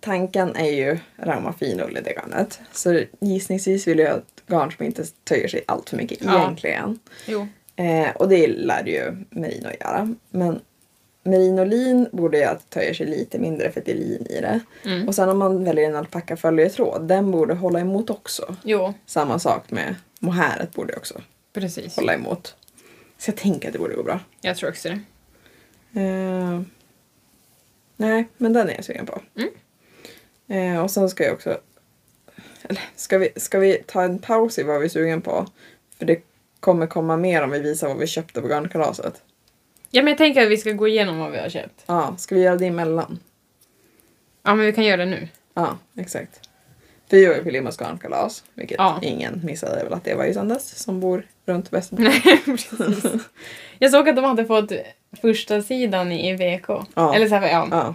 tanken 0.00 0.56
är 0.56 0.70
ju 0.70 0.98
rauma 1.16 1.52
finull 1.52 1.96
i 1.96 2.00
det 2.00 2.12
garnet. 2.12 2.60
Så 2.72 3.00
gissningsvis 3.20 3.86
vill 3.88 3.98
jag 3.98 4.10
ha 4.10 4.16
ett 4.18 4.42
garn 4.46 4.72
som 4.72 4.86
inte 4.86 5.04
töjer 5.24 5.48
sig 5.48 5.60
allt 5.66 5.90
för 5.90 5.96
mycket 5.96 6.18
Ja. 6.22 6.38
egentligen. 6.40 6.98
Jo. 7.26 7.46
Eh, 7.76 8.10
och 8.16 8.28
det 8.28 8.46
lär 8.46 8.84
ju 8.86 9.16
merino 9.30 9.68
göra. 9.80 10.14
Men 10.30 10.60
merinolin 11.24 12.08
borde 12.12 12.38
ju 12.38 12.44
att 12.44 12.70
töja 12.70 12.94
sig 12.94 13.06
lite 13.06 13.38
mindre 13.38 13.70
för 13.72 13.80
att 13.80 13.86
det 13.86 13.92
är 13.92 13.96
lin 13.96 14.26
i 14.30 14.40
det. 14.40 14.60
Mm. 14.84 15.08
Och 15.08 15.14
sen 15.14 15.28
om 15.28 15.38
man 15.38 15.64
väljer 15.64 15.88
en 15.88 15.96
alpackaföljetråd, 15.96 17.08
den 17.08 17.30
borde 17.30 17.54
hålla 17.54 17.80
emot 17.80 18.10
också. 18.10 18.56
Jo, 18.64 18.94
Samma 19.06 19.38
sak 19.38 19.70
med 19.70 19.94
mohäret 20.18 20.72
borde 20.74 20.96
också 20.96 21.20
precis. 21.52 21.96
hålla 21.96 22.14
emot. 22.14 22.54
Så 23.18 23.30
jag 23.30 23.36
tänker 23.36 23.68
att 23.68 23.72
det 23.72 23.78
borde 23.78 23.94
gå 23.94 24.02
bra. 24.02 24.20
Jag 24.40 24.56
tror 24.56 24.70
också 24.70 24.88
det. 24.88 25.00
Eh, 25.94 26.60
nej, 27.96 28.28
men 28.36 28.52
den 28.52 28.68
är 28.68 28.74
jag 28.74 28.84
sugen 28.84 29.06
på. 29.06 29.20
Mm. 29.36 29.50
Eh, 30.76 30.82
och 30.84 30.90
sen 30.90 31.10
ska 31.10 31.24
jag 31.24 31.32
också... 31.34 31.60
Eller 32.62 32.82
ska 32.96 33.18
vi, 33.18 33.28
ska 33.36 33.58
vi 33.58 33.82
ta 33.86 34.02
en 34.02 34.18
paus 34.18 34.58
i 34.58 34.62
vad 34.62 34.78
vi 34.80 34.84
är 34.84 34.88
sugen 34.90 35.22
på? 35.22 35.46
För 35.98 36.06
det 36.06 36.22
kommer 36.60 36.86
komma 36.86 37.16
mer 37.16 37.42
om 37.42 37.50
vi 37.50 37.58
visar 37.58 37.88
vad 37.88 37.98
vi 37.98 38.06
köpte 38.06 38.40
på 38.40 38.48
garnkalaset. 38.48 39.22
Ja, 39.90 40.02
men 40.02 40.08
jag 40.10 40.18
tänker 40.18 40.42
att 40.42 40.48
vi 40.50 40.56
ska 40.56 40.72
gå 40.72 40.88
igenom 40.88 41.18
vad 41.18 41.32
vi 41.32 41.38
har 41.38 41.48
köpt. 41.48 41.82
Ja, 41.86 42.14
ska 42.18 42.34
vi 42.34 42.40
göra 42.40 42.56
det 42.56 42.66
emellan? 42.66 43.18
Ja, 44.42 44.54
men 44.54 44.66
vi 44.66 44.72
kan 44.72 44.84
göra 44.84 44.96
det 44.96 45.06
nu. 45.10 45.28
Ja, 45.54 45.78
exakt. 45.96 46.40
Vi 47.08 47.26
var 47.26 47.34
ju 47.34 47.42
på 47.44 47.50
Limmas 47.50 47.76
garnkalas, 47.80 48.44
vilket 48.54 48.78
Ja. 48.78 48.98
ingen 49.02 49.40
missade 49.44 49.84
väl 49.84 49.92
att 49.92 50.04
det 50.04 50.14
var 50.14 50.24
i 50.24 50.34
söndags, 50.34 50.68
som 50.82 51.00
bor 51.00 51.26
runt 51.46 51.72
Västerbro. 51.72 52.04
Nej, 52.24 52.42
precis. 52.44 53.04
Jag 53.78 53.90
såg 53.90 54.08
att 54.08 54.16
de 54.16 54.24
hade 54.24 54.44
fått 54.44 54.72
första 55.22 55.62
sidan 55.62 56.12
i 56.12 56.32
VK. 56.36 56.68
Ja. 56.94 57.14
Eller 57.14 57.28
så 57.28 57.34
här, 57.34 57.48
ja. 57.48 57.68
Ja. 57.70 57.94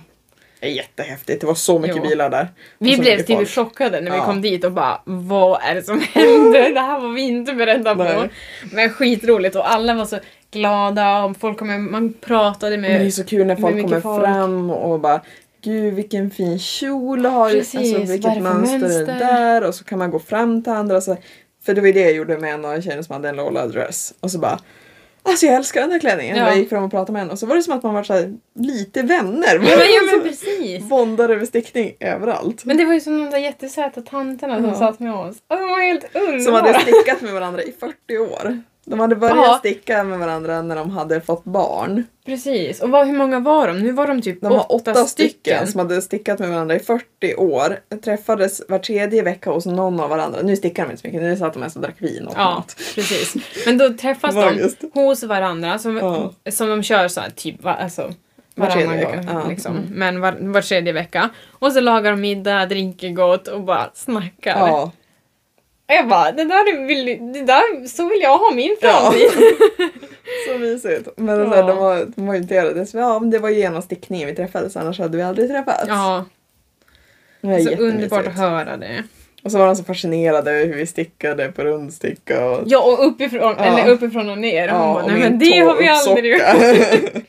Det 0.59 0.67
är 0.67 0.71
jättehäftigt, 0.71 1.41
det 1.41 1.47
var 1.47 1.55
så 1.55 1.79
mycket 1.79 1.97
Jo. 1.97 2.09
bilar 2.09 2.29
där. 2.29 2.47
Vi 2.77 2.97
blev 2.97 3.17
typ 3.17 3.37
folk. 3.37 3.49
chockade 3.49 4.01
när 4.01 4.11
vi 4.11 4.17
Ja. 4.17 4.25
kom 4.25 4.41
dit 4.41 4.63
och 4.63 4.71
bara 4.71 5.01
vad 5.05 5.61
är 5.63 5.75
det 5.75 5.83
som 5.83 6.01
hände? 6.13 6.69
Det 6.73 6.79
här 6.79 6.99
var 6.99 7.09
vi 7.09 7.21
inte 7.21 7.53
beredda 7.53 7.95
på. 7.95 8.03
Nej. 8.03 8.29
Men 8.71 8.89
skitroligt 8.89 9.55
och 9.55 9.71
alla 9.71 9.93
var 9.93 10.05
så 10.05 10.19
glada 10.51 11.23
och 11.23 11.37
folk 11.37 11.59
kom, 11.59 11.91
man 11.91 12.13
pratade 12.13 12.77
Men 12.77 12.91
det 12.91 12.97
är 12.97 13.03
med... 13.03 13.13
så 13.13 13.23
kul 13.23 13.39
när 13.39 13.45
Med 13.45 13.59
folk 13.61 13.81
kommer 13.81 13.99
folk. 14.01 14.23
fram 14.25 14.69
och 14.69 14.99
bara 14.99 15.21
Gud 15.63 15.93
vilken 15.93 16.31
fin 16.31 16.59
kjol 16.59 17.23
du 17.23 17.29
har, 17.29 17.49
Precis, 17.49 17.75
alltså, 17.79 17.93
vad 17.93 18.01
är 18.01 18.07
vilket 18.07 18.43
mönster, 18.43 19.01
är 19.01 19.05
det 19.05 19.13
där 19.13 19.63
och 19.67 19.75
så 19.75 19.83
kan 19.83 19.99
man 19.99 20.11
gå 20.11 20.19
fram 20.19 20.63
till 20.63 20.73
andra. 20.73 21.01
Så, 21.01 21.17
för 21.65 21.73
det 21.73 21.81
var 21.81 21.87
det 21.87 21.99
jag 21.99 22.13
gjorde 22.13 22.37
med 22.37 22.53
en 22.53 22.65
av 22.65 22.81
tjejerna 22.81 23.03
som 23.03 23.13
hade 23.13 23.29
en 23.29 23.35
Lola 23.35 23.67
dress 23.67 24.13
och 24.19 24.31
så 24.31 24.39
bara 24.39 24.59
Alltså 25.27 25.45
jag 25.45 25.55
älskar 25.55 25.81
den 25.81 25.91
här 25.91 25.99
klänningen. 25.99 26.37
Ja. 26.37 26.47
Jag 26.47 26.57
gick 26.57 26.69
fram 26.69 26.83
och 26.83 26.91
pratade 26.91 27.11
med 27.11 27.21
henne 27.21 27.31
och 27.31 27.39
så 27.39 27.45
var 27.45 27.55
det 27.55 27.63
som 27.63 27.73
att 27.77 27.83
man 27.83 27.93
var 27.93 28.03
så 28.03 28.37
lite 28.59 29.01
vänner. 29.01 29.53
Ja 29.53 29.59
men, 29.59 29.69
ja, 29.69 30.01
men 30.11 30.21
precis. 30.23 30.83
Bondar 30.83 31.29
över 31.29 31.45
stickning 31.45 31.95
överallt. 31.99 32.65
Men 32.65 32.77
det 32.77 32.85
var 32.85 32.93
ju 32.93 33.01
som 33.01 33.17
de 33.25 33.29
där 33.31 33.37
jättesöta 33.37 34.01
tanterna 34.01 34.55
som 34.55 34.65
Ja. 34.65 34.75
satt 34.75 34.99
med 34.99 35.13
oss. 35.13 35.35
Och 35.47 35.57
de 35.57 35.69
var 35.69 35.81
helt 35.87 36.15
underbara. 36.15 36.41
Som 36.41 36.53
hade 36.53 36.79
stickat 36.79 37.21
med 37.21 37.33
varandra 37.33 37.61
i 37.63 37.73
40 37.79 38.17
år. 38.17 38.61
De 38.87 38.99
hade 38.99 39.15
börjat 39.15 39.37
Ja. 39.37 39.55
sticka 39.59 40.03
med 40.03 40.19
varandra 40.19 40.61
när 40.61 40.75
de 40.75 40.89
hade 40.89 41.21
fått 41.21 41.43
barn. 41.43 42.03
Precis. 42.25 42.81
Och 42.81 42.89
vad, 42.89 43.07
hur 43.07 43.17
många 43.17 43.39
var 43.39 43.67
de? 43.67 43.79
Nu 43.79 43.91
var 43.91 44.07
de 44.07 44.21
typ 44.21 44.41
De 44.41 44.49
var 44.53 44.71
åtta, 44.75 44.91
åtta 44.91 45.05
stycken 45.05 45.67
som 45.67 45.79
hade 45.79 46.01
stickat 46.01 46.39
med 46.39 46.49
varandra 46.49 46.75
i 46.75 46.79
40 46.79 47.35
år. 47.35 47.79
Träffades 48.03 48.61
var 48.69 48.79
tredje 48.79 49.21
vecka 49.23 49.51
hos 49.51 49.65
någon 49.65 49.99
av 49.99 50.09
varandra. 50.09 50.39
Nu 50.43 50.55
stickar 50.55 50.83
de 50.85 50.91
inte 50.91 51.01
så 51.01 51.07
mycket, 51.07 51.21
nu 51.21 51.37
satt 51.37 51.53
de 51.53 51.59
mest 51.59 51.75
och 51.75 51.81
drack 51.81 51.95
vin 51.97 52.27
och 52.27 52.33
Ja, 52.37 52.55
mat. 52.55 52.75
precis. 52.95 53.35
Men 53.65 53.77
då 53.77 53.93
träffas 53.93 54.35
de 54.81 55.01
hos 55.01 55.23
varandra 55.23 55.77
som, 55.79 55.97
Ja. 55.97 56.33
som 56.51 56.69
de 56.69 56.83
kör 56.83 57.07
så 57.07 57.21
här, 57.21 57.29
typ 57.29 57.65
alltså, 57.65 58.01
Var 58.01 58.67
varannan 58.67 58.87
tredje 58.89 59.05
gång. 59.05 59.15
vecka, 59.15 59.29
ja. 59.33 59.47
Liksom. 59.49 59.77
Mm. 59.77 59.89
Men 59.89 60.21
var, 60.21 60.37
var 60.39 60.61
tredje 60.61 60.93
vecka. 60.93 61.29
Och 61.51 61.71
så 61.71 61.79
lagar 61.79 62.11
de 62.11 62.21
middag, 62.21 62.65
dricker 62.65 63.09
gott 63.09 63.47
och 63.47 63.61
bara 63.61 63.89
snackar. 63.93 64.59
Ja. 64.67 64.91
Och 65.87 65.93
jag 65.95 66.07
bara, 66.07 66.31
det 66.31 66.43
där 66.43 66.87
vill, 66.87 67.33
det 67.33 67.41
där, 67.41 67.87
så 67.87 68.09
vill 68.09 68.19
jag 68.21 68.37
ha 68.37 68.51
min 68.51 68.75
Ja. 68.81 68.89
framtid. 68.91 69.29
Så 70.47 70.57
mysigt. 70.59 71.09
Men 71.17 71.39
Ja. 71.39 71.45
så 71.49 71.55
här, 71.55 71.63
de 71.67 71.77
var, 71.77 72.05
de. 72.75 72.85
Så, 72.85 72.97
ja, 72.97 73.19
men 73.19 73.29
det 73.29 73.39
var 73.39 73.49
genom 73.49 73.81
stickningen 73.81 74.27
vi 74.27 74.35
träffades, 74.35 74.77
annars 74.77 74.99
hade 74.99 75.17
vi 75.17 75.23
aldrig 75.23 75.49
träffats. 75.49 75.83
Ja, 75.87 76.25
Det 77.41 77.47
var 77.47 77.59
så 77.59 77.69
underbart 77.75 78.27
att 78.27 78.37
höra 78.37 78.77
det. 78.77 79.03
Och 79.43 79.51
så 79.51 79.57
var 79.57 79.65
de 79.65 79.75
så 79.75 79.83
fascinerade 79.83 80.51
över 80.51 80.65
hur 80.65 80.73
vi 80.75 80.85
stickade 80.85 81.51
på 81.51 81.63
rundsticka. 81.63 82.45
Och, 82.45 82.63
Ja, 82.65 82.83
och 82.83 83.07
uppifrån, 83.07 83.55
Ja. 83.57 83.65
eller 83.65 83.91
uppifrån 83.91 84.29
och 84.29 84.37
ner. 84.37 84.73
Och 84.73 84.79
hon 84.79 84.93
bara, 84.93 85.03
och 85.03 85.11
nej 85.11 85.19
men 85.19 85.39
det 85.39 85.59
har 85.59 85.75
vi 85.77 85.87
aldrig 85.87 86.31
gjort. 86.33 86.41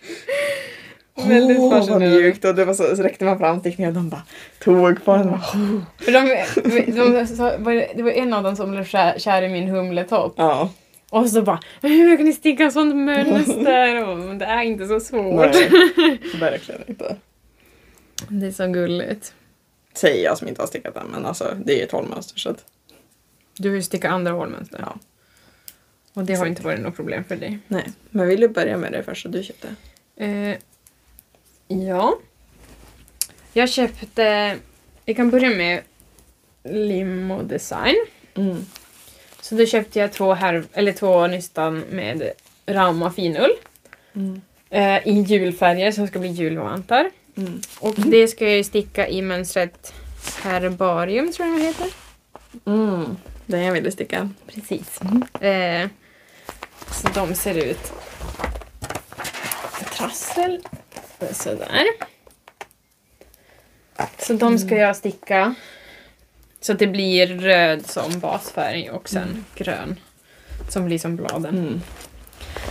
Väldigt 1.17 1.59
Åh, 1.59 1.71
vad 1.71 1.79
fascinerande. 1.81 2.21
mjukt. 2.21 2.45
Och 2.45 2.55
det 2.55 2.65
var 2.65 2.75
så, 2.75 2.97
så 2.97 3.03
räckte 3.03 3.25
man 3.25 3.39
fram 3.39 3.61
stickningen 3.61 3.89
och 3.97 4.03
de 4.03 4.09
bara 4.09 4.23
tog 4.61 5.05
på 5.05 5.17
den. 5.17 5.27
bara, 5.31 5.37
"Oh." 5.55 5.81
För 5.99 6.13
de, 6.13 6.93
de, 6.93 7.27
så, 7.27 7.43
var 7.59 7.95
det, 7.97 8.03
var 8.03 8.11
en 8.11 8.33
av 8.33 8.43
dem 8.43 8.57
som 8.57 8.71
blev 8.71 8.85
kär, 8.85 9.19
kär 9.19 9.43
i 9.43 9.49
min 9.49 9.69
humletopp. 9.69 10.35
Ja. 10.37 10.71
Och 11.11 11.31
så 11.31 11.43
bara, 11.43 11.61
hur 11.83 12.17
kan 12.17 12.27
ni 12.27 12.33
sticka 12.33 12.71
sånt 12.71 12.97
mönster? 12.97 14.09
Och, 14.09 14.19
men 14.19 14.39
det 14.39 14.45
är 14.45 14.63
inte 14.63 14.87
så 14.87 15.01
svårt. 15.01 15.55
Nej, 15.55 16.19
verkligen 16.41 16.81
inte. 16.87 17.17
Det 18.29 18.47
är 18.47 18.51
så 18.51 18.67
gulligt. 18.67 19.35
Säger 19.95 20.25
jag 20.25 20.39
som 20.39 20.49
inte 20.49 20.63
har 20.63 20.67
stickat 20.67 20.95
den, 20.95 21.07
men 21.07 21.27
alltså 21.27 21.57
det 21.65 21.81
är 21.81 21.85
ett 21.85 21.93
hållmönster 21.93 22.39
så 22.39 22.51
att, 22.51 22.65
Du 23.59 23.71
vill 23.71 23.85
sticka 23.85 24.09
andra 24.11 24.33
hålmönster. 24.33 24.79
ja. 24.83 24.97
Och 26.15 26.25
det 26.25 26.35
har 26.35 26.47
inte 26.47 26.63
varit 26.63 26.81
något 26.81 26.97
problem 26.97 27.25
för 27.25 27.37
dig. 27.37 27.59
Nej, 27.69 27.85
men 28.11 28.27
vill 28.29 28.41
du 28.41 28.49
börja 28.49 28.77
med 28.77 28.93
det 28.93 29.03
första 29.03 29.29
du 29.29 29.43
köpte? 29.43 29.69
Eh, 30.17 30.57
ja. 31.69 32.19
Jag 33.53 33.69
köpte, 33.69 34.57
vi 35.05 35.15
kan 35.15 35.31
börja 35.31 35.51
med 35.51 35.83
Limo 36.65 37.43
Design. 37.43 38.07
Mm. 38.35 38.67
Så 39.41 39.55
då 39.55 39.67
köpte 39.67 39.99
jag 39.99 40.13
två, 40.13 40.35
här, 40.35 40.65
eller 40.73 40.93
två 40.93 41.27
nystan 41.27 41.85
med 41.91 42.33
Rauma 42.67 43.11
finull. 43.11 43.53
Mm. 44.15 44.41
Eh, 44.71 45.09
I 45.09 45.25
julfärger 45.27 45.93
som 45.93 46.07
ska 46.07 46.19
bli 46.19 46.29
julvantar. 46.29 47.11
Mm. 47.37 47.61
Och 47.81 47.95
det 47.97 48.29
ska 48.29 48.51
jag 48.51 48.67
sticka 48.67 49.09
i 49.09 49.23
mönstret 49.23 49.95
Herbarium 50.43 51.33
tror 51.33 51.49
jag 51.49 51.59
det 51.59 51.65
heter. 51.65 51.87
Mm. 52.65 53.17
Den 53.47 53.63
jag 53.63 53.73
ville 53.73 53.91
sticka. 53.91 54.31
Precis. 54.47 55.01
Eh, 55.41 55.89
så 56.91 57.09
de 57.15 57.35
ser 57.35 57.55
ut 57.55 57.93
trassel. 59.97 60.63
Sådär. 61.33 61.85
Så 64.19 64.33
de 64.33 64.59
ska 64.59 64.77
jag 64.77 64.97
sticka 64.97 65.55
så 66.61 66.73
att 66.73 66.79
det 66.79 66.87
blir 66.87 67.27
röd 67.27 67.87
som 67.87 68.21
basfärg 68.21 68.91
och 68.91 69.09
sen 69.09 69.45
grön 69.55 70.01
som 70.69 70.85
blir 70.85 70.99
som 70.99 71.17
bladen. 71.17 71.59
Mm. 71.59 71.81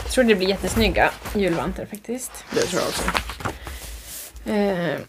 Jag 0.04 0.12
tror 0.12 0.24
det 0.24 0.36
blir 0.36 0.50
jättesnygga 0.50 1.12
julvantar 1.36 1.86
faktiskt. 1.86 2.32
Det 2.54 2.62
tror 2.62 2.82
jag 2.82 2.90
också. 2.90 3.04
Eh, 4.52 5.00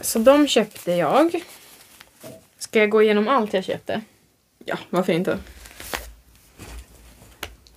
så 0.00 0.18
de 0.18 0.48
köpte 0.48 0.92
jag. 0.92 1.42
Ska 2.58 2.78
jag 2.78 2.90
gå 2.90 3.02
igenom 3.02 3.28
allt 3.28 3.54
jag 3.54 3.64
köpte? 3.64 4.00
Ja, 4.64 4.78
varför 4.90 5.12
inte? 5.12 5.38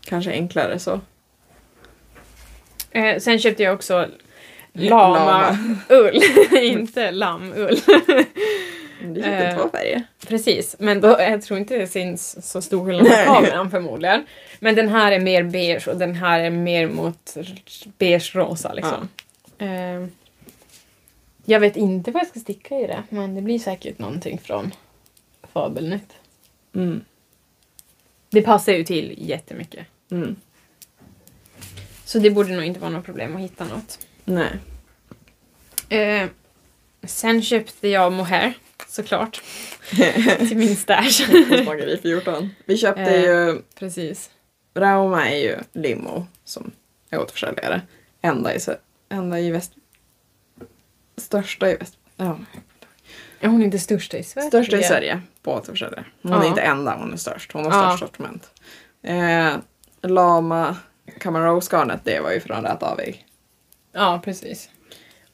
Kanske 0.01 0.32
enklare 0.32 0.80
så. 0.80 1.01
Eh, 2.95 3.19
sen 3.19 3.39
köpte 3.39 3.63
jag 3.63 3.73
också 3.73 4.08
Lama. 4.73 5.25
lama-ull, 5.25 6.21
inte 6.63 7.12
lammull. 7.12 7.77
Du 9.03 9.15
köpte 9.15 9.29
Eh. 9.31 9.58
två 9.58 9.69
färger. 9.69 10.03
Precis, 10.27 10.75
men 10.79 11.01
då, 11.01 11.08
jag 11.08 11.41
tror 11.41 11.60
inte 11.60 11.77
det 11.77 11.88
syns 11.88 12.51
så 12.51 12.62
stor 12.62 12.86
skillnad 12.86 13.08
på 13.08 13.34
kameran 13.34 13.71
förmodligen. 13.71 14.25
Men 14.60 14.75
den 14.75 14.89
här 14.89 15.12
är 15.12 15.19
mer 15.19 15.43
beige 15.43 15.88
och 15.88 15.97
den 15.97 16.15
här 16.15 16.39
är 16.39 16.49
mer 16.49 16.88
mot 16.88 17.38
beige-rosa 17.97 18.73
liksom. 18.73 19.10
Eh, 19.58 20.08
jag 21.45 21.60
vet 21.60 21.75
inte 21.77 22.12
vad 22.12 22.21
jag 22.21 22.27
ska 22.29 22.39
sticka 22.39 22.79
i 22.79 22.88
det, 22.88 23.03
men 23.10 23.36
det 23.36 23.41
blir 23.41 23.60
säkert 23.60 23.99
någonting 23.99 24.38
från 24.43 24.71
Fabelnytt. 25.53 26.13
Mm. 26.75 27.01
Det 28.29 28.41
passar 28.41 28.73
ju 28.73 28.84
till 28.84 29.15
jättemycket. 29.17 29.86
Mm. 30.12 30.36
Så 32.15 32.19
det 32.19 32.30
borde 32.32 32.54
nog 32.56 32.63
inte 32.63 32.80
vara 32.80 32.91
något 32.91 33.06
problem 33.06 33.36
att 33.36 33.41
hitta 33.41 33.65
något. 33.65 33.99
Nej. 34.25 34.51
Eh, 35.89 36.30
sen 37.04 37.41
köpte 37.41 37.88
jag 37.88 38.12
mohair, 38.13 38.54
såklart. 38.88 39.41
till 40.38 40.58
min 40.58 40.75
stash. 40.75 41.25
Hos 41.49 41.65
Bageri 41.65 41.99
14. 42.01 42.49
Vi 42.65 42.78
köpte 42.78 43.01
Eh. 43.01 43.21
ju, 43.23 43.62
Precis. 43.80 44.30
Rauma 44.75 45.30
är 45.30 45.38
ju 45.38 45.58
limo 45.73 46.28
som 46.43 46.71
är 47.10 47.19
återförsäljare. 47.19 47.82
Enda 48.21 48.56
i, 48.56 48.60
enda 49.10 49.39
i 49.39 49.51
väst... 49.51 49.71
Största 51.17 51.69
i 51.71 51.75
väst... 51.75 51.97
Ja. 52.17 52.39
Är 53.39 53.47
hon 53.47 53.63
inte 53.63 53.80
största 53.80 54.17
i 54.17 54.23
Sverige? 54.23 54.47
Största 54.47 54.78
i 54.78 54.84
Sverige 54.84 55.21
på 55.41 55.54
återförsäljare. 55.54 56.06
Hon 56.21 56.34
är 56.34 56.38
Ja. 56.38 56.45
inte 56.47 56.62
enda, 56.62 56.95
hon 56.97 57.13
är 57.13 57.17
störst. 57.17 57.51
Hon 57.51 57.65
har 57.65 57.71
Ja. 57.71 57.97
störst 57.97 57.99
sortiment. 58.12 58.49
Eh, 59.04 59.58
Lama 60.01 60.78
Camarose 61.19 61.75
garnet, 61.75 61.99
det 62.03 62.19
var 62.19 62.31
ju 62.31 62.39
från 62.39 62.63
Rätt 62.63 62.83
Avig. 62.83 63.25
Ja, 63.91 64.21
precis. 64.23 64.69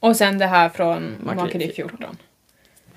Och 0.00 0.16
sen 0.16 0.38
det 0.38 0.46
här 0.46 0.68
från 0.68 1.16
Makeri 1.24 1.44
Makeri 1.44 1.72
14. 1.72 2.16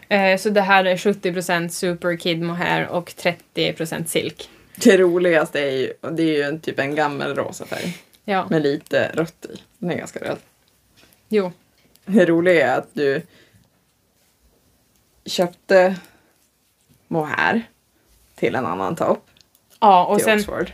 Eh, 0.09 0.37
så 0.37 0.49
det 0.49 0.61
här 0.61 0.85
är 0.85 0.97
70% 0.97 1.67
Super 1.69 2.17
Kid 2.17 2.41
Mohair 2.41 2.87
och 2.87 3.09
30% 3.09 4.05
silk. 4.05 4.49
Det 4.75 4.97
roligaste 4.97 5.59
är 5.59 5.71
ju, 5.71 5.93
det 6.11 6.23
är 6.23 6.37
ju 6.37 6.41
en, 6.41 6.59
typ 6.59 6.79
en 6.79 6.95
gammal 6.95 7.35
rosa 7.35 7.65
färg 7.65 7.97
Ja, 8.25 8.47
med 8.49 8.61
lite 8.61 9.11
rött 9.13 9.45
i. 9.53 9.57
Den 9.77 9.91
är 9.91 9.95
ganska 9.97 10.19
röd. 10.19 10.37
jo. 11.29 11.51
Det 12.05 12.25
roliga 12.25 12.67
är 12.73 12.77
att 12.77 12.89
du 12.93 13.21
köpte 15.25 15.95
mohair 17.07 17.63
till 18.35 18.55
en 18.55 18.65
annan 18.65 18.95
topp 18.95 19.25
Ja, 19.79 20.05
och 20.05 20.21
sen 20.21 20.39
Oxford. 20.39 20.71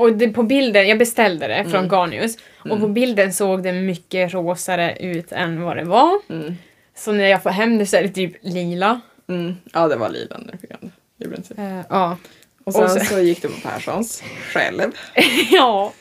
Och 0.00 0.12
det, 0.12 0.28
på 0.28 0.42
bilden, 0.42 0.88
jag 0.88 0.98
beställde 0.98 1.46
det 1.48 1.64
från 1.64 1.74
Mm. 1.74 1.88
Garnius 1.88 2.36
och 2.58 2.80
på 2.80 2.88
bilden 2.88 3.32
såg 3.32 3.62
det 3.62 3.72
mycket 3.72 4.32
rosare 4.34 4.96
ut 5.00 5.32
än 5.32 5.62
vad 5.62 5.76
det 5.76 5.84
var. 5.84 6.20
Mm. 6.28 6.54
Så 6.94 7.12
när 7.12 7.24
jag 7.24 7.42
får 7.42 7.50
hem 7.50 7.78
det 7.78 7.86
så 7.86 7.96
är 7.96 8.02
det 8.02 8.08
typ 8.08 8.32
lila. 8.40 9.00
Mm. 9.28 9.54
Ja, 9.72 9.88
det 9.88 9.96
var 9.96 10.08
lila 10.08 10.38
det. 10.38 10.78
i 11.24 11.28
princip. 11.28 11.58
Eh, 11.58 11.80
ja. 11.88 12.16
Och 12.64 12.72
sen, 12.72 12.84
Och 12.84 12.90
sen- 12.90 13.04
så 13.06 13.20
gick 13.20 13.42
du 13.42 13.48
på 13.48 13.60
Perssons 13.68 14.22
själv. 14.52 14.92
ja. 15.50 15.92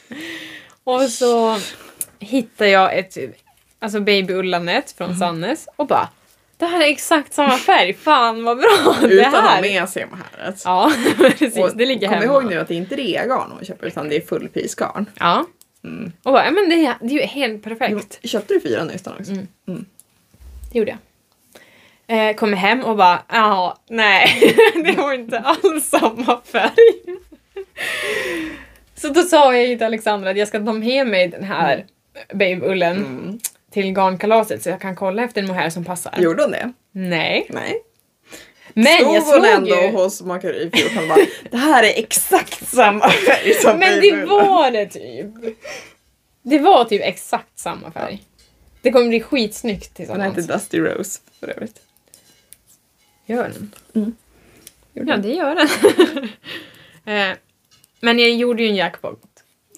Och 0.84 1.02
så 1.02 1.58
hittade 2.20 2.70
jag 2.70 2.98
ett 2.98 3.18
alltså 3.80 4.00
babyullanet 4.00 4.92
från 4.92 5.08
Mm. 5.08 5.20
Sannes 5.20 5.68
och 5.76 5.88
bara 5.88 6.10
det 6.60 6.66
här 6.66 6.82
är 6.82 6.90
exakt 6.90 7.34
samma 7.34 7.58
färg, 7.58 7.94
fan 7.94 8.44
vad 8.44 8.58
bra 8.58 8.96
det 9.02 9.08
Utan 9.08 9.26
att 9.36 9.42
ha 9.42 9.50
här 9.50 9.62
med 9.62 9.90
sig 9.90 10.06
mohairet. 10.12 10.62
Ja, 10.66 10.92
precis. 11.18 11.58
Och 11.58 11.78
det 11.78 11.86
ligger 11.86 12.08
kom 12.08 12.14
hemma. 12.18 12.26
ihåg 12.34 12.46
nu 12.46 12.60
att 12.60 12.68
det 12.68 12.76
inte 12.76 12.96
är 12.96 12.98
reagarn 12.98 13.52
hon 13.52 13.66
köper 13.66 13.88
utan 13.88 14.10
det 14.10 14.16
är 14.16 14.22
fullprisgarn. 14.22 15.06
Ja. 15.20 15.46
Mm. 15.84 16.12
Och 16.24 16.34
bara, 16.34 16.52
men 16.52 16.70
det, 16.70 16.86
är- 16.86 16.96
det 17.02 17.06
är 17.08 17.20
ju 17.20 17.22
helt 17.22 17.64
perfekt. 17.64 18.20
Köpte 18.28 18.54
du 18.54 18.60
fyra 18.62 18.84
nystan 18.84 19.14
också? 19.20 19.32
Mm. 19.32 19.48
Mm. 19.68 19.86
Det 20.72 20.80
gjorde 20.80 20.92
jag. 20.92 21.00
Eh, 22.30 22.36
kommer 22.36 22.58
hem 22.58 22.82
och 22.84 22.98
bara, 22.98 23.20
ja, 23.32 23.78
nej, 23.90 24.54
det 24.86 24.92
var 24.98 25.14
inte 25.14 25.40
alls 25.40 25.90
samma 25.90 26.42
färg. 26.46 26.72
Så 28.96 29.10
då 29.10 29.22
sa 29.22 29.56
jag 29.56 29.78
till 29.78 29.86
Alexandra 29.86 30.30
att 30.30 30.38
jag 30.38 30.48
ska 30.48 30.60
ta 30.66 30.74
med 30.74 31.08
mig 31.08 31.28
den 31.28 31.44
här 31.44 31.86
babyullen 32.34 32.98
Mm. 32.98 33.40
Till 33.72 33.94
garnkalaset 33.94 34.64
så 34.64 34.70
jag 34.70 34.82
kan 34.82 34.96
kolla 34.96 35.24
efter 35.24 35.42
en 35.42 35.48
mohair 35.48 35.70
som 35.70 35.86
passar. 35.86 36.14
Gjorde 36.20 36.42
hon 36.44 36.52
det? 36.52 36.74
Nej. 36.92 37.48
Nej. 37.50 37.82
Men 38.74 38.86
Stod 38.98 39.16
jag 39.16 39.22
hon 39.22 39.32
såg 39.32 39.46
ändå 39.46 39.76
ju... 39.76 39.92
hos 39.92 40.22
Makeri 40.22 40.70
14 40.74 41.04
och 41.04 41.08
bara 41.10 41.26
Det 41.52 41.58
här 41.58 41.84
är 41.84 41.94
exakt 42.00 42.68
samma 42.68 43.10
färg 43.10 43.54
som 43.62 43.80
Men 43.80 44.02
det 44.02 44.12
babybullen." 44.12 44.48
var 44.48 44.72
det 44.72 44.86
typ. 44.86 45.28
Det 46.42 46.60
var 46.60 46.86
typ 46.86 47.02
exakt 47.04 47.60
samma 47.60 47.92
färg. 47.92 48.24
Det 48.82 48.92
kommer 48.92 49.08
bli 49.08 49.22
skitsnyggt 49.22 49.84
Den 49.84 49.94
tillsammans. 50.06 50.36
heter 50.38 50.54
Dusty 50.54 50.80
Rose 50.80 51.20
för 51.40 51.48
övrigt. 51.50 51.82
Gör 53.26 53.44
den? 53.44 53.72
Mm. 53.96 54.16
Ja, 54.94 55.18
det 55.18 55.34
gör 55.34 55.56
den. 55.56 55.68
Eh, 57.06 57.36
Men 58.00 58.20
jag 58.20 58.30
gjorde 58.30 58.64
ju 58.64 58.70
en 58.70 58.76
jackpot. 58.76 59.20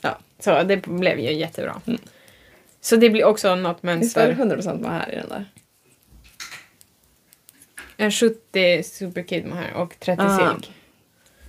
Ja. 0.02 0.18
Så 0.40 0.64
det 0.64 0.78
blev 0.78 1.20
ju 1.20 1.34
jättebra. 1.34 1.82
Mm. 1.88 2.00
Så 2.82 2.96
det 2.96 3.10
blir 3.10 3.24
också 3.26 3.56
något 3.56 3.78
Visst 3.82 4.16
var 4.16 4.28
det 4.28 4.36
mönster. 4.36 4.72
100% 4.72 4.82
med 4.82 4.92
här 4.92 5.12
i 5.14 5.16
den 5.16 5.30
där? 5.30 5.46
En 7.98 8.12
70 8.12 8.84
Superkid 8.84 9.46
mohair 9.46 9.74
och 9.74 10.00
30 10.00 10.22
Ah. 10.24 10.38
silk. 10.54 10.72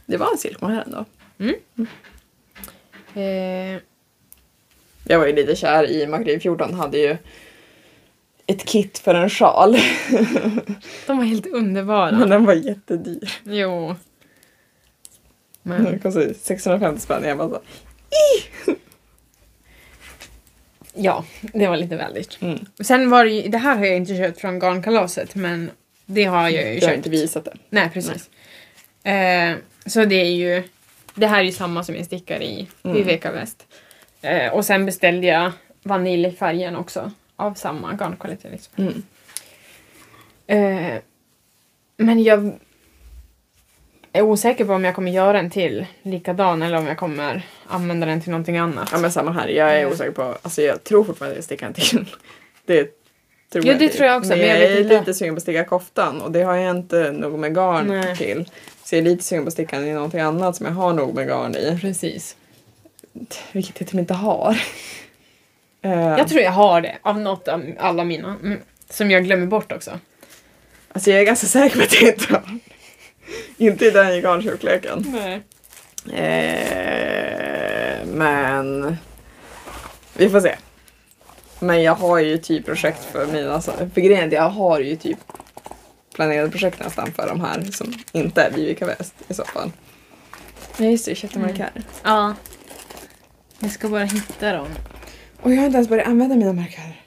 Det 0.07 0.16
var 0.16 0.31
en 0.33 0.38
silkmohair 0.38 0.83
ändå. 0.87 1.05
Eh, 3.21 3.81
Jag 5.05 5.18
var 5.18 5.27
ju 5.27 5.33
lite 5.33 5.57
kär 5.57 5.90
i 5.90 6.07
Makeri 6.07 6.40
14 6.40 6.75
hade 6.75 6.99
ju 6.99 7.16
ett 8.47 8.64
kit 8.64 8.99
för 8.99 9.14
en 9.14 9.31
sjal. 9.31 9.73
de 11.07 11.16
var 11.16 11.25
helt 11.25 11.47
underbara. 11.47 12.18
Men 12.18 12.31
den 12.31 12.45
var 12.45 12.55
jättedyr. 12.55 13.33
Jo. 13.45 13.95
Men, 15.62 15.85
Den 15.85 15.99
kostade 15.99 16.35
650 16.35 17.01
spänn. 17.03 17.25
Jag 17.25 17.38
bara 17.38 17.49
så, 17.49 17.61
ja, 20.94 21.24
det 21.40 21.66
var 21.68 21.76
lite 21.76 21.96
väl 21.96 22.14
dyrt. 22.14 22.38
mm. 22.42 22.59
Sen 22.81 23.11
var 23.11 23.24
det 23.24 23.31
ju, 23.31 23.48
det 23.48 23.59
här 23.59 23.76
har 23.76 23.85
jag 23.85 23.96
inte 23.96 24.16
köpt 24.16 24.40
från 24.40 24.59
garnkalaset 24.59 25.35
men 25.35 25.70
det 26.07 26.24
har 26.24 26.42
jag 26.42 26.52
ju 26.52 26.59
Jag 26.59 26.74
har 26.74 26.81
köpt. 26.81 26.96
inte 26.96 27.11
visat 27.11 27.44
det. 27.44 27.55
Nej, 27.70 27.90
precis. 27.92 28.31
Eh, 29.05 29.55
så 29.87 30.05
det 30.05 30.14
är 30.20 30.31
ju, 30.31 30.62
det 31.14 31.26
här 31.26 31.38
är 31.38 31.44
ju 31.44 31.52
samma 31.52 31.85
som 31.85 31.96
jag 31.96 32.05
stickar 32.07 32.42
i 32.42 32.68
Mm. 32.85 32.96
Viveka 32.96 33.33
Väst. 33.33 33.66
Eh, 34.22 34.52
och 34.52 34.64
sen 34.64 34.87
beställde 34.87 35.26
jag 35.26 35.52
vaniljfärgen 35.83 36.76
också 36.76 37.12
av 37.37 37.55
samma 37.55 37.92
garnkvalitet. 37.92 38.52
Liksom. 38.52 38.72
Mm. 38.76 39.02
Eh, 40.46 40.98
men 41.96 42.22
jag 42.22 42.52
är 44.12 44.22
osäker 44.22 44.64
på 44.64 44.72
om 44.72 44.85
jag 44.85 44.94
kommer 44.94 45.11
göra 45.12 45.38
en 45.38 45.51
till 45.51 45.87
likadan 46.03 46.62
eller 46.62 46.77
om 46.79 46.87
jag 46.87 46.96
kommer 46.98 47.46
använda 47.66 48.07
den 48.07 48.20
till 48.20 48.31
någonting 48.31 48.57
annat. 48.59 48.88
Ja 48.92 48.98
men 48.98 49.12
samma 49.12 49.33
här. 49.33 49.48
Jag 49.48 49.75
är 49.75 49.79
Mm. 49.81 49.92
osäker 49.92 50.12
på, 50.12 50.37
alltså 50.42 50.62
jag 50.62 50.85
tror 50.85 51.05
fortfarande 51.05 51.33
att 51.33 51.37
jag 51.38 51.44
stickar 51.44 51.66
en 51.66 51.72
till. 51.75 52.07
Det 52.66 52.85
tror 53.53 53.66
Ja, 53.66 53.75
det 53.75 53.85
inte. 53.85 53.96
tror 53.96 54.09
jag 54.09 54.16
också, 54.18 54.29
Men 54.29 54.38
men 54.38 54.48
jag, 54.48 54.59
jag 54.59 54.64
är 54.72 54.81
inte. 54.83 54.98
lite 54.98 55.14
sugen 55.14 55.35
på 55.35 55.37
att 55.37 55.42
sticka 55.42 55.64
koftan 55.64 56.20
och 56.20 56.33
det 56.33 56.42
har 56.42 56.55
jag 56.57 56.77
inte 56.77 57.12
nog 57.12 57.38
med 57.38 57.55
garn 57.55 57.87
Nej. 57.87 58.16
till. 58.16 58.51
Så 58.85 58.94
jag 58.94 58.98
är 59.01 59.03
lite 59.05 59.25
sugen 59.25 59.44
på 59.44 59.48
att 59.48 59.53
sticka 59.53 59.79
den 59.79 59.88
i 59.88 59.92
någonting 59.92 60.20
annat 60.20 60.57
som 60.57 60.66
jag 60.66 60.72
har 60.72 60.92
nog 60.92 61.14
med 61.14 61.27
garn 61.29 61.55
i. 61.57 61.79
Precis. 61.81 62.37
Vilket 63.53 63.81
jag 63.81 63.88
typ 63.88 63.98
inte 63.98 64.14
har. 64.14 64.62
Jag 66.18 66.29
tror 66.29 66.40
jag 66.42 66.51
har 66.51 66.81
det 66.81 66.98
av 67.03 67.18
något 67.20 67.48
av 67.48 67.62
alla 67.79 68.05
mina. 68.05 68.29
Mm, 68.42 68.59
som 68.90 69.11
jag 69.11 69.25
glömmer 69.25 69.46
bort 69.46 69.72
också. 69.72 69.98
Alltså 70.92 71.11
jag 71.11 71.20
är 71.20 71.25
ganska 71.25 71.46
säker 71.46 71.77
på 71.77 71.83
att 71.83 72.01
jag 72.03 72.12
inte 72.12 72.33
har. 72.35 72.59
inte 73.57 73.87
i 73.87 73.90
den 73.90 74.12
i 74.12 74.21
garntjockleken. 74.21 75.07
Nej. 75.12 75.42
Eh, 76.18 78.07
men 78.07 78.97
vi 80.16 80.29
får 80.31 80.40
se. 80.40 80.57
Men 81.61 81.83
jag 81.83 81.95
har 81.95 82.18
ju 82.18 82.38
typ 82.38 82.66
projekt 82.66 83.05
för 83.05 83.27
mina, 83.27 83.61
för 83.61 84.01
grejen 84.01 84.33
är 84.33 84.37
jag 84.37 84.49
har 84.51 84.81
ju 84.81 84.97
typ 84.97 85.18
planerade 86.14 86.51
projekt 86.51 86.81
nästan 86.81 87.12
för 87.12 87.29
de 87.29 87.40
här 87.40 87.62
som 87.73 87.95
inte 88.12 88.42
är 88.42 88.51
Vivica 88.51 88.87
Väst 88.87 89.14
i 89.29 89.35
så 89.35 89.45
fall. 89.45 89.73
Ja 90.77 90.85
just 90.85 91.05
det, 91.05 91.11
jag 91.11 91.18
köpte 91.18 91.38
Mm. 91.38 91.73
Ja. 92.03 92.35
Jag 93.59 93.71
ska 93.71 93.88
bara 93.88 94.05
hitta 94.05 94.53
dem. 94.53 94.68
Och 95.40 95.53
jag 95.53 95.57
har 95.57 95.66
inte 95.66 95.77
ens 95.77 95.88
börjat 95.88 96.07
använda 96.07 96.37
mina 96.37 96.53
markörer. 96.53 97.01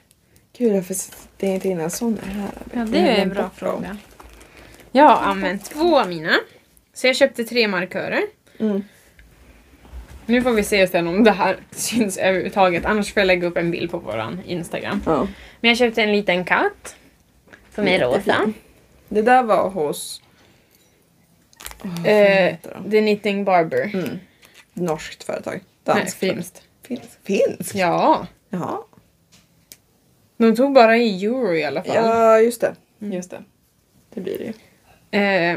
Gud 0.58 0.72
varför 0.72 0.96
det 1.36 1.46
är 1.46 1.54
inte 1.54 1.68
in 1.68 1.80
en 1.80 1.90
sån 1.90 2.18
här? 2.24 2.42
Ja, 2.72 2.78
Jag 2.78 2.88
det 2.88 2.98
är 2.98 3.22
en 3.22 3.28
bra 3.28 3.42
bort 3.42 3.60
dem. 3.60 3.98
Jag 4.96 5.08
har 5.08 5.30
använt 5.30 5.64
två 5.64 6.00
av 6.00 6.08
mina. 6.08 6.36
Så 6.94 7.06
jag 7.06 7.16
köpte 7.16 7.44
tre 7.44 7.68
markörer. 7.68 8.22
Mm. 8.58 8.84
Nu 10.26 10.42
får 10.42 10.50
vi 10.50 10.64
se 10.64 10.86
sen 10.86 11.06
om 11.06 11.24
det 11.24 11.30
här 11.30 11.56
syns 11.70 12.18
överhuvudtaget. 12.18 12.84
Annars 12.84 13.12
får 13.12 13.20
jag 13.20 13.26
lägga 13.26 13.48
upp 13.48 13.56
en 13.56 13.70
bild 13.70 13.90
på 13.90 13.98
våran 13.98 14.40
Instagram. 14.46 15.02
Ja. 15.06 15.28
Men 15.60 15.68
jag 15.68 15.78
köpte 15.78 16.02
en 16.02 16.12
liten 16.12 16.44
katt. 16.44 16.96
Som 17.74 17.88
är 17.88 18.00
rosa. 18.00 18.52
Det 19.08 19.22
där 19.22 19.42
var 19.42 19.70
hos... 19.70 20.22
Fan 21.78 22.06
Eh? 22.06 22.56
The 22.90 23.00
Knitting 23.00 23.44
Barber. 23.44 23.90
Mm. 23.94 24.18
Norskt 24.72 25.24
företag. 25.24 25.60
Nej, 25.84 25.96
Danskt. 25.96 26.18
finskt. 26.18 26.62
Finsk. 26.82 27.08
Finsk? 27.24 27.74
Ja. 27.74 28.26
Jaha. 28.50 28.78
De 30.36 30.56
tog 30.56 30.72
bara 30.72 30.96
i 30.96 31.24
euro 31.24 31.54
i 31.54 31.64
alla 31.64 31.82
fall. 31.82 31.94
Ja, 31.94 32.40
just 32.40 32.60
det. 32.60 32.74
Just 32.98 33.30
det. 33.30 33.42
Det 34.14 34.20
blir 34.20 34.38
det 34.38 34.44
ju. 34.44 34.52
Eh, 35.10 35.56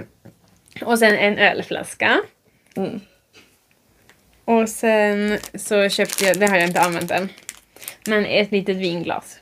och 0.81 0.99
sen 0.99 1.15
en 1.15 1.38
ölflaska. 1.38 2.21
Mm. 2.75 2.99
Och 4.45 4.69
sen 4.69 5.38
så 5.53 5.89
köpte 5.89 6.25
jag, 6.25 6.39
det 6.39 6.47
har 6.47 6.55
jag 6.57 6.67
inte 6.67 6.81
använt 6.81 7.12
än, 7.12 7.29
men 8.07 8.25
ett 8.25 8.51
litet 8.51 8.77
vinglas. 8.77 9.39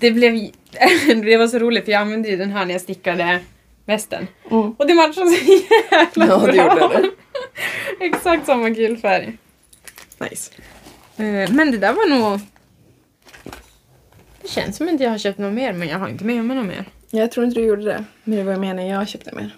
Det 0.00 0.10
blev, 0.10 0.32
det 1.24 1.36
var 1.36 1.48
så 1.48 1.58
roligt 1.58 1.84
för 1.84 1.92
jag 1.92 2.00
använde 2.00 2.28
ju 2.28 2.36
den 2.36 2.50
här 2.52 2.64
när 2.66 2.72
jag 2.72 2.80
stickade 2.80 3.40
västen. 3.84 4.26
Mm. 4.50 4.72
Och 4.72 4.86
det 4.86 4.94
matchade 4.94 5.30
så 5.30 5.44
jävla 5.90 6.26
Ja, 6.26 6.38
det 6.46 6.52
bra. 6.52 6.64
gjorde 6.64 7.02
det. 7.02 7.10
Exakt 8.06 8.46
samma 8.46 8.70
gulfärg. 8.70 9.36
Nice. 10.18 10.52
Eh, 11.16 11.50
Men 11.52 11.70
det 11.70 11.78
där 11.78 11.92
var 11.92 12.08
nog... 12.08 12.40
Det 14.42 14.48
känns 14.48 14.76
som 14.76 14.88
att 14.94 15.00
jag 15.00 15.10
har 15.10 15.18
köpt 15.18 15.38
något 15.38 15.52
mer 15.54 15.72
men 15.72 15.88
jag 15.88 15.98
har 15.98 16.08
inte 16.08 16.24
med 16.24 16.44
mig 16.44 16.56
något 16.56 16.66
mer. 16.66 16.84
Jag 17.14 17.32
tror 17.32 17.46
inte 17.46 17.60
du 17.60 17.66
gjorde 17.66 17.84
det. 17.84 18.04
Men 18.24 18.38
det 18.38 18.44
var 18.44 18.52
jag 18.52 18.60
menar, 18.60 18.82
jag 18.82 19.08
köpte 19.08 19.34
mer. 19.34 19.56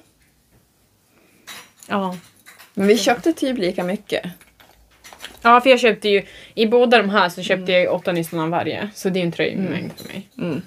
Ja. 1.88 2.16
Men 2.74 2.86
vi 2.86 2.98
köpte 2.98 3.32
typ 3.32 3.58
lika 3.58 3.84
mycket. 3.84 4.24
Ja, 5.42 5.60
för 5.60 5.70
jag 5.70 5.80
köpte 5.80 6.08
ju, 6.08 6.22
i 6.54 6.66
båda 6.66 6.98
de 6.98 7.10
här 7.10 7.28
så 7.28 7.42
köpte 7.42 7.72
jag 7.72 7.80
ju 7.80 7.88
åtta 7.88 8.12
nystan 8.12 8.40
av 8.40 8.48
varje. 8.48 8.90
Så 8.94 9.08
det 9.08 9.20
är 9.20 9.24
en 9.24 9.32
tröjmängd 9.32 9.92
för 9.96 10.08
mig. 10.08 10.28
Mm. 10.38 10.62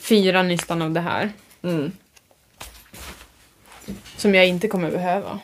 Fyra 0.00 0.42
nystan 0.42 0.82
av 0.82 0.90
det 0.90 1.00
här. 1.00 1.30
Mm. 1.62 1.92
Som 4.16 4.34
jag 4.34 4.46
inte 4.46 4.68
kommer 4.68 4.90
behöva 4.90 5.40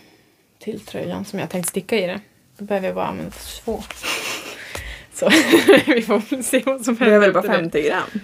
till 0.58 0.80
tröjan 0.80 1.24
som 1.24 1.38
jag 1.38 1.50
tänkt 1.50 1.68
sticka 1.68 1.98
i 1.98 2.06
det. 2.06 2.20
Då 2.58 2.64
behöver 2.64 2.86
jag 2.86 2.94
bara 2.94 3.06
använda 3.06 3.30
två. 3.64 3.82
Så 5.14 5.28
vi 5.86 6.02
får 6.02 6.42
se 6.42 6.62
vad 6.66 6.84
som 6.84 6.96
händer. 6.96 7.06
Behöver 7.06 7.26
du 7.26 7.32
bara 7.32 7.40
efter 7.40 7.62
det. 7.62 7.70
50 7.70 7.82
gram? 7.82 8.20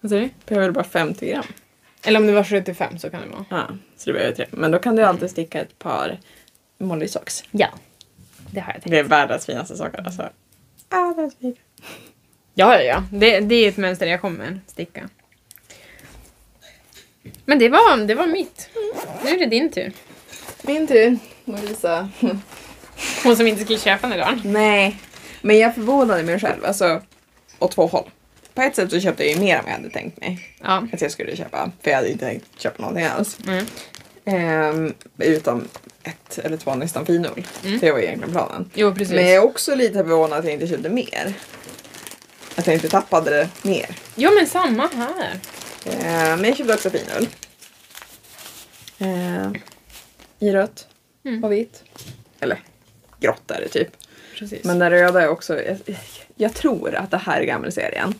Vad 0.00 0.10
säger 0.10 0.22
du? 0.22 0.30
Behöver 0.46 0.68
du 0.68 0.72
bara 0.72 0.84
50 0.84 1.30
gram? 1.30 1.44
Eller 2.04 2.20
om 2.20 2.26
det 2.26 2.32
var 2.32 2.44
75 2.44 2.98
så 2.98 3.10
kan 3.10 3.20
det 3.20 3.28
vara. 3.28 3.44
Ja, 3.50 3.66
så 3.96 4.10
du 4.10 4.12
behöver 4.12 4.34
tre. 4.34 4.46
Men 4.50 4.70
då 4.70 4.78
kan 4.78 4.96
du 4.96 5.02
alltid 5.02 5.30
sticka 5.30 5.60
ett 5.60 5.78
par 5.78 6.20
Molly 6.78 7.08
socks. 7.08 7.44
Ja. 7.50 7.68
Det 8.50 8.60
har 8.60 8.72
jag 8.72 8.82
tänkt. 8.82 8.90
Det 8.90 8.98
är 8.98 9.02
världens 9.02 9.46
finaste 9.46 9.76
saker 9.76 10.02
alltså. 10.06 10.28
Ah, 10.88 11.14
det 11.14 11.30
fint. 11.40 11.58
Ja, 12.54 12.74
ja, 12.74 12.82
ja. 12.82 13.04
Det, 13.12 13.40
det 13.40 13.54
är 13.54 13.68
ett 13.68 13.76
mönster 13.76 14.06
jag 14.06 14.20
kommer 14.20 14.60
sticka. 14.66 15.08
Men 17.44 17.58
det 17.58 17.68
var, 17.68 18.06
det 18.06 18.14
var 18.14 18.26
mitt. 18.26 18.68
Nu 19.24 19.30
är 19.30 19.38
det 19.38 19.46
din 19.46 19.70
tur. 19.70 19.92
Min 20.62 20.86
tur 20.86 21.18
att 21.46 21.62
visa. 21.62 22.08
Hon 23.24 23.36
som 23.36 23.46
inte 23.46 23.64
skulle 23.64 23.78
köpa 23.78 24.08
den 24.08 24.16
idag. 24.16 24.40
Nej, 24.44 24.96
men 25.42 25.58
jag 25.58 25.74
förvånade 25.74 26.22
mig 26.22 26.40
själv. 26.40 26.64
Alltså, 26.64 27.02
åt 27.58 27.72
två 27.72 27.86
håll. 27.86 28.10
På 28.56 28.62
ett 28.62 28.76
sätt 28.76 28.90
så 28.90 29.00
köpte 29.00 29.24
jag 29.24 29.32
ju 29.34 29.40
mer 29.40 29.56
än 29.56 29.64
vad 29.64 29.72
jag 29.72 29.76
hade 29.76 29.90
tänkt 29.90 30.20
mig 30.20 30.56
Ja. 30.62 30.86
att 30.92 31.00
jag 31.00 31.10
skulle 31.10 31.36
köpa. 31.36 31.70
För 31.82 31.90
jag 31.90 31.96
hade 31.96 32.10
inte 32.10 32.24
tänkt 32.26 32.60
köpa 32.60 32.82
någonting 32.82 33.04
alls. 33.06 33.38
Mm. 33.46 33.66
Ehm, 34.24 34.94
utom 35.18 35.68
ett 36.02 36.38
eller 36.38 36.56
två 36.56 36.74
nästan 36.74 37.06
finull. 37.06 37.46
Mm. 37.64 37.78
Det 37.78 37.92
var 37.92 37.98
egentligen 37.98 38.32
planen. 38.32 38.70
Jo, 38.74 38.94
precis. 38.94 39.14
Men 39.14 39.24
jag 39.26 39.34
är 39.34 39.44
också 39.44 39.74
lite 39.74 39.94
förvånad 39.94 40.38
att 40.38 40.44
jag 40.44 40.54
inte 40.54 40.66
köpte 40.66 40.88
mer. 40.88 41.32
Att 42.56 42.66
jag 42.66 42.74
inte 42.74 42.88
tappade 42.88 43.30
det 43.30 43.48
mer. 43.62 43.96
Jo, 44.14 44.30
men 44.34 44.46
samma 44.46 44.86
här. 44.86 45.38
Ehm, 45.84 46.40
men 46.40 46.44
jag 46.44 46.56
köpte 46.56 46.74
också 46.74 46.90
finull. 46.90 47.28
Ehm, 48.98 49.54
I 50.38 50.52
rött 50.52 50.86
Mm. 51.24 51.44
och 51.44 51.52
vitt. 51.52 51.82
Eller 52.40 52.58
grått 53.20 53.50
är 53.50 53.60
det 53.60 53.68
typ. 53.68 53.88
Precis. 54.38 54.64
Men 54.64 54.78
den 54.78 54.90
röda 54.90 55.22
är 55.22 55.28
också... 55.28 55.62
Jag, 55.62 55.78
jag 56.36 56.54
tror 56.54 56.94
att 56.94 57.10
det 57.10 57.16
här 57.18 57.40
är 57.40 57.44
gammelserien. 57.44 58.14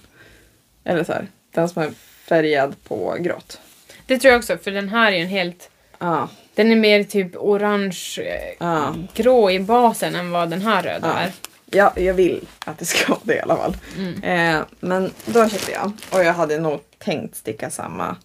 Eller 0.87 1.05
så 1.05 1.13
här, 1.13 1.27
den 1.55 1.69
som 1.69 1.83
är 1.83 1.91
färgad 2.29 2.75
på 2.85 3.17
grått. 3.21 3.61
Det 4.07 4.19
tror 4.19 4.33
jag 4.33 4.39
också, 4.39 4.59
för 4.59 4.71
den 4.71 4.89
här 4.89 5.13
är 5.13 5.17
en 5.17 5.27
helt... 5.27 5.71
Ja. 5.99 6.29
Den 6.55 6.73
är 6.73 6.77
mer 6.77 7.05
typ 7.05 7.37
orange, 7.37 8.21
eh, 8.61 8.95
grå 9.15 9.51
i 9.51 9.61
basen 9.61 10.15
än 10.15 10.31
vad 10.31 10.51
den 10.51 10.63
här 10.63 10.83
röda 10.83 11.09
Ja. 11.09 11.19
är. 11.19 11.33
Ja, 11.71 11.93
jag 11.97 12.15
vill 12.15 12.47
att 12.65 12.79
det 12.79 12.85
ska 12.85 13.09
vara 13.13 13.21
det 13.23 13.35
i 13.35 13.41
alla 13.41 13.57
fall. 13.57 13.77
Mm. 13.99 14.23
Eh, 14.23 14.63
men 14.81 15.11
då 15.27 15.49
köpte 15.49 15.73
jag. 15.73 15.93
Och 16.11 16.25
jag 16.25 16.33
hade 16.33 16.59
nog 16.59 16.81
tänkt 16.99 17.37
sticka 17.37 17.71
samma 17.71 18.17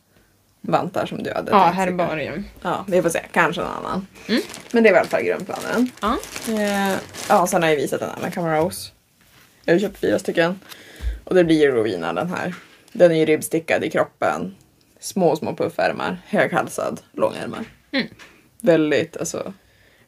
vantar 0.62 1.06
som 1.06 1.24
du 1.24 1.34
hade 1.34 1.52
Ja, 1.52 1.64
tänkt 1.64 1.76
herbarium. 1.76 2.46
Ja, 2.62 2.86
vi 2.88 3.02
får 3.02 3.10
se. 3.10 3.22
Kanske 3.32 3.62
någon 3.62 3.72
annan. 3.72 4.08
Mm. 4.28 4.42
Men 4.72 4.84
det 4.84 4.90
är 4.90 4.94
i 4.94 4.98
alla 4.98 5.08
fall 5.08 5.24
grundplanen. 5.24 5.92
Ja. 6.02 6.18
Eh, 6.48 6.98
ja, 7.30 7.48
sen 7.48 7.62
har 7.64 7.70
jag 7.70 7.76
visat 7.76 8.00
den 8.00 8.10
här 8.10 8.22
med 8.22 8.34
Camera 8.34 8.60
Rose. 8.60 8.92
Jag 9.66 9.74
har 9.74 9.80
köpt 9.80 9.98
fyra 9.98 10.20
stycken. 10.20 10.60
Och 11.32 11.38
det 11.38 11.44
blir 11.44 11.60
ju 11.62 11.72
Rowena 11.72 12.14
den 12.14 12.30
här. 12.30 12.54
Den 12.94 13.12
är 13.12 13.16
ju 13.16 13.26
ribbstickad 13.26 13.84
i 13.84 13.90
kroppen. 13.90 14.56
Små, 15.00 15.36
små 15.36 15.56
puffärmar. 15.56 16.18
Höghalsad, 16.28 17.02
långärmar. 17.14 17.66
Mm. 17.92 18.08
Väldigt, 18.62 19.18
alltså. 19.18 19.54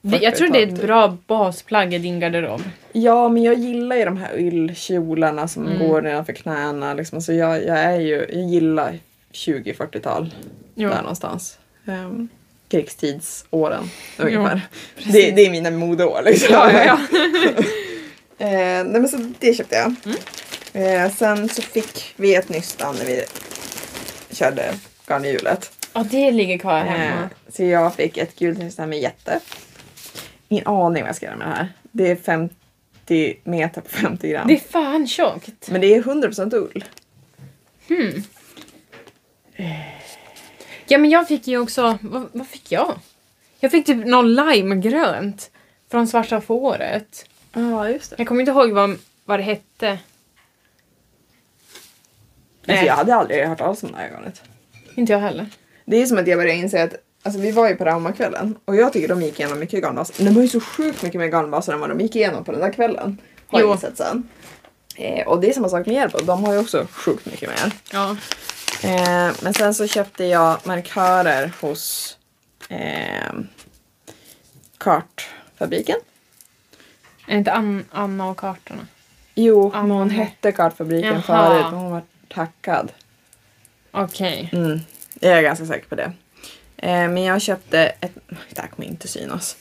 Det, 0.01 0.17
jag 0.17 0.35
tror 0.35 0.47
det 0.49 0.59
är 0.59 0.63
ett 0.63 0.69
40-tal 0.69 0.77
typ. 0.79 0.87
bra 0.87 1.17
basplagg 1.27 1.93
i 1.93 1.97
din 1.97 2.19
garderob. 2.19 2.61
Ja, 2.91 3.29
men 3.29 3.43
jag 3.43 3.53
gillar 3.59 3.95
ju 3.95 4.05
de 4.05 4.17
här 4.17 4.37
yllkjolarna 4.39 5.47
som 5.47 5.67
Mm. 5.67 5.79
går 5.87 6.01
nedanför 6.01 6.33
knäna. 6.33 6.93
Liksom. 6.93 7.21
Så 7.21 7.33
jag, 7.33 7.65
jag 7.65 7.77
är 7.79 7.99
ju, 7.99 8.15
jag 8.29 8.43
gillar 8.49 8.99
20-40-tal. 9.33 10.33
Jo. 10.75 10.89
Där 10.89 11.01
någonstans. 11.01 11.57
Um, 11.85 12.29
krigstidsåren 12.69 13.83
Jo, 14.19 14.25
ungefär. 14.25 14.61
precis. 14.95 15.13
det, 15.13 15.31
det 15.31 15.41
är 15.45 15.51
mina 15.51 15.71
modeår 15.71 16.21
liksom. 16.25 16.47
Ja, 16.53 16.71
ja, 16.71 16.83
ja. 16.85 17.17
Eh, 18.37 18.49
nej 18.85 19.01
men 19.01 19.07
så 19.07 19.17
det 19.39 19.53
köpte 19.53 19.75
jag. 19.75 19.85
Mm. 20.05 20.17
Eh, 20.73 21.11
sen 21.11 21.49
så 21.49 21.61
fick 21.61 22.13
vi 22.15 22.35
ett 22.35 22.49
nystan 22.49 22.95
när 22.95 23.05
vi 23.05 23.23
körde 24.31 24.73
garnhjulet. 25.07 25.71
ja, 25.93 26.05
det 26.11 26.31
ligger 26.31 26.57
kvar 26.57 26.77
Eh, 26.77 26.83
hemma. 26.85 27.29
så 27.49 27.63
jag 27.63 27.95
fick 27.95 28.17
ett 28.17 28.39
gult 28.39 28.59
nystan 28.59 28.89
med 28.89 28.99
jätte. 28.99 29.39
Ingen 30.47 30.67
aning 30.67 31.03
vad 31.03 31.09
jag 31.09 31.15
ska 31.15 31.25
göra 31.25 31.35
med 31.37 31.47
det 31.47 31.53
här. 31.53 31.73
Det 31.91 32.11
är 32.11 32.15
50 32.15 32.55
meter 33.43 33.81
på 33.81 33.89
50 33.89 34.29
gram. 34.29 34.47
Det 34.47 34.53
är 34.53 34.59
fan 34.71 35.07
tjockt. 35.07 35.69
Men 35.69 35.81
det 35.81 35.95
är 35.95 36.01
100% 36.01 36.53
ull. 36.55 36.83
Hmm. 37.87 38.23
Ja, 40.87 40.97
men 40.97 41.09
jag 41.09 41.27
fick 41.27 41.47
ju 41.47 41.57
också... 41.59 41.97
Vad, 42.01 42.29
vad 42.33 42.47
fick 42.47 42.71
jag? 42.71 42.99
Jag 43.59 43.71
fick 43.71 43.85
typ 43.85 44.05
någon 44.05 44.35
limegrönt 44.35 45.51
från 45.91 46.07
Svarta 46.07 46.41
fåret. 46.41 47.25
Ja, 47.53 47.89
just 47.89 48.09
det. 48.09 48.15
Jag 48.19 48.27
kommer 48.27 48.41
inte 48.41 48.51
ihåg 48.51 48.71
vad, 48.71 48.97
vad 49.25 49.39
det 49.39 49.43
hette. 49.43 49.97
Alltså, 52.67 52.85
jag 52.85 52.93
hade 52.95 53.15
aldrig 53.15 53.47
hört 53.47 53.57
talas 53.57 53.83
om 53.83 53.91
det 53.91 53.97
här 53.97 54.09
garnet. 54.09 54.41
Inte 54.95 55.11
jag 55.13 55.19
heller. 55.19 55.49
Det 55.85 56.01
är 56.01 56.05
som 56.05 56.17
att 56.17 56.27
jag 56.27 56.39
började 56.39 56.59
inse 56.59 56.83
att 56.83 56.93
Alltså 57.25 57.41
vi 57.41 57.51
var 57.51 57.69
ju 57.69 57.75
på 57.75 57.85
Raumakvällen 57.85 58.55
och 58.65 58.75
jag 58.75 58.93
tycker 58.93 59.07
de 59.07 59.21
gick 59.21 59.39
igenom 59.39 59.59
mycket 59.59 59.83
garnbaser. 59.83 60.25
De 60.25 60.35
har 60.35 60.41
ju 60.41 60.47
så 60.47 60.59
sjukt 60.59 61.01
mycket 61.03 61.19
mer 61.21 61.27
garnbaser 61.27 61.73
än 61.73 61.79
vad 61.79 61.89
de 61.89 61.99
gick 62.01 62.15
igenom 62.15 62.43
på 62.43 62.51
den 62.51 62.61
där 62.61 62.73
kvällen. 62.73 63.17
Har 63.47 63.59
jag 63.59 63.71
insett 63.71 63.97
sen. 63.97 64.29
Eh, 64.95 65.27
och 65.27 65.41
det 65.41 65.49
är 65.49 65.53
samma 65.53 65.69
sak 65.69 65.85
med 65.85 65.95
Järbo, 65.95 66.17
de 66.19 66.43
har 66.45 66.53
ju 66.53 66.59
också 66.59 66.87
sjukt 66.91 67.25
mycket 67.25 67.49
mer. 67.49 67.71
Ja. 67.91 68.09
Eh, 68.83 69.35
men 69.43 69.53
sen 69.53 69.73
så 69.73 69.87
köpte 69.87 70.23
jag 70.25 70.57
markörer 70.63 71.51
hos 71.61 72.17
eh, 72.69 73.33
Kartfabriken. 74.77 75.97
Är 77.27 77.31
det 77.31 77.37
inte 77.37 77.51
An- 77.53 77.85
Anna 77.91 78.29
och 78.29 78.37
kartorna? 78.37 78.87
Jo, 79.35 79.71
Ah, 79.75 79.81
men 79.81 79.91
hon 79.91 80.09
hette 80.09 80.51
Kartfabriken 80.51 81.13
Jaha. 81.13 81.21
förut 81.49 81.65
men 81.71 81.79
hon 81.79 81.91
var 81.91 82.01
tackad. 82.33 82.91
Okej. 83.91 84.49
Mm, 84.53 84.79
jag 85.19 85.37
är 85.37 85.41
ganska 85.41 85.65
säker 85.65 85.87
på 85.87 85.95
det. 85.95 86.11
Eh, 86.77 86.89
men 87.09 87.23
jag 87.23 87.41
köpte 87.41 87.79
ett, 87.79 88.11
det 88.49 88.61
här 88.61 88.67
kommer 88.67 88.87
inte 88.87 89.07
synas. 89.07 89.57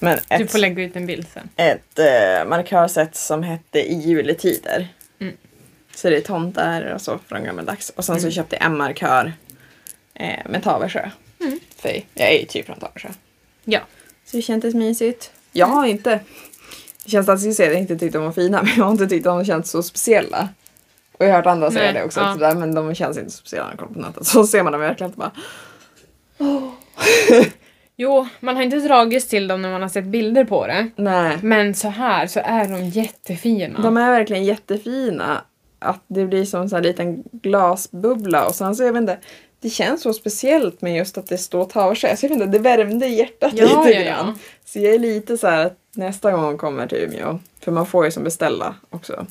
Men 0.00 0.18
ett, 0.28 0.38
Du 0.38 0.46
får 0.46 0.58
lägga 0.58 0.82
ut 0.82 0.96
en 0.96 1.06
bild 1.06 1.26
sen. 1.34 1.48
ett 1.56 1.98
eh, 1.98 2.48
markörsätt 2.48 3.16
som 3.16 3.42
hette 3.42 3.78
I 3.80 3.94
juletider. 3.94 4.88
Mm. 5.20 5.34
Så 5.94 6.10
det 6.10 6.16
är 6.16 6.20
tomtar 6.20 6.82
och 6.82 7.00
så 7.00 7.18
från 7.28 7.44
gammaldags. 7.44 7.90
Och 7.90 8.04
sen 8.04 8.16
så 8.16 8.20
Mm. 8.26 8.32
köpte 8.32 8.56
jag 8.56 8.64
en 8.64 8.76
markör 8.76 9.32
eh, 10.14 10.46
med 10.48 10.62
Taversjö. 10.62 11.10
Mm. 11.40 11.60
För 11.76 12.02
jag 12.14 12.28
är 12.34 12.38
ju 12.40 12.44
typ 12.46 12.66
från 12.66 12.78
Taversjö. 12.78 13.08
Ja. 13.64 13.80
Så 14.24 14.36
det 14.36 14.42
kändes 14.42 14.74
mysigt. 14.74 15.30
Jag 15.52 15.66
har 15.66 15.86
inte, 15.86 16.20
det 17.04 17.10
känns 17.10 17.28
att 17.28 17.42
jag 17.42 17.52
att 17.52 17.58
jag 17.58 17.74
inte 17.74 17.96
tyckt 17.98 18.12
de 18.12 18.24
var 18.24 18.32
fina 18.32 18.62
men 18.62 18.72
jag 18.76 18.84
har 18.84 18.90
inte 18.92 19.06
tyckt 19.06 19.24
de 19.24 19.44
känts 19.44 19.70
så 19.70 19.82
speciella. 19.82 20.48
Och 21.18 21.24
jag 21.24 21.30
har 21.30 21.36
hört 21.36 21.46
andra 21.46 21.70
säga 21.70 21.92
det 21.92 22.04
också, 22.04 22.20
ja. 22.20 22.32
sådär, 22.32 22.54
men 22.54 22.74
de 22.74 22.94
känns 22.94 23.18
inte 23.18 23.30
så 23.30 23.38
speciella 23.38 23.64
när 23.64 23.72
jag 23.72 23.78
kollar 23.78 23.92
på 23.92 24.00
nätet. 24.00 24.26
Så 24.26 24.46
ser 24.46 24.62
man 24.62 24.72
dem 24.72 24.80
verkligen 24.80 25.10
inte 25.10 25.18
bara 25.18 25.32
Jo, 27.96 28.28
man 28.40 28.56
har 28.56 28.62
inte 28.62 28.76
dragits 28.76 29.28
till 29.28 29.48
dem 29.48 29.62
när 29.62 29.70
man 29.70 29.82
har 29.82 29.88
sett 29.88 30.04
bilder 30.04 30.44
på 30.44 30.66
det. 30.66 30.90
nej. 30.96 31.38
Men 31.42 31.74
så 31.74 31.88
här 31.88 32.26
så 32.26 32.40
är 32.44 32.68
de 32.68 32.84
jättefina. 32.84 33.80
De 33.82 33.96
är 33.96 34.10
verkligen 34.10 34.44
jättefina. 34.44 35.40
Att 35.78 36.04
det 36.06 36.24
blir 36.26 36.44
som 36.44 36.62
en 36.62 36.68
sån 36.68 36.76
här 36.76 36.82
liten 36.82 37.24
glasbubbla 37.32 38.46
och 38.46 38.54
sen 38.54 38.76
så 38.76 38.82
jag 38.82 38.92
vet 38.92 39.00
inte, 39.00 39.18
det 39.60 39.70
känns 39.70 40.02
så 40.02 40.12
speciellt 40.12 40.80
med 40.82 40.96
just 40.96 41.18
att 41.18 41.26
det 41.26 41.38
står 41.38 41.64
Taversjö. 41.64 42.16
Så 42.16 42.26
jag 42.26 42.30
vet 42.30 42.40
inte, 42.42 42.58
det 42.58 42.58
värmde 42.58 43.06
hjärtat 43.06 43.52
Ja, 43.54 43.64
lite 43.64 43.98
ja, 43.98 44.04
grann. 44.04 44.26
ja. 44.26 44.34
Så 44.64 44.78
jag 44.78 44.94
är 44.94 44.98
lite 44.98 45.38
så 45.38 45.46
här 45.46 45.66
att 45.66 45.78
nästa 45.94 46.32
gång 46.32 46.58
kommer 46.58 46.86
till 46.86 46.98
Umeå, 46.98 47.38
för 47.60 47.72
man 47.72 47.86
får 47.86 48.04
ju 48.04 48.10
som 48.10 48.24
beställa 48.24 48.74
också. 48.90 49.26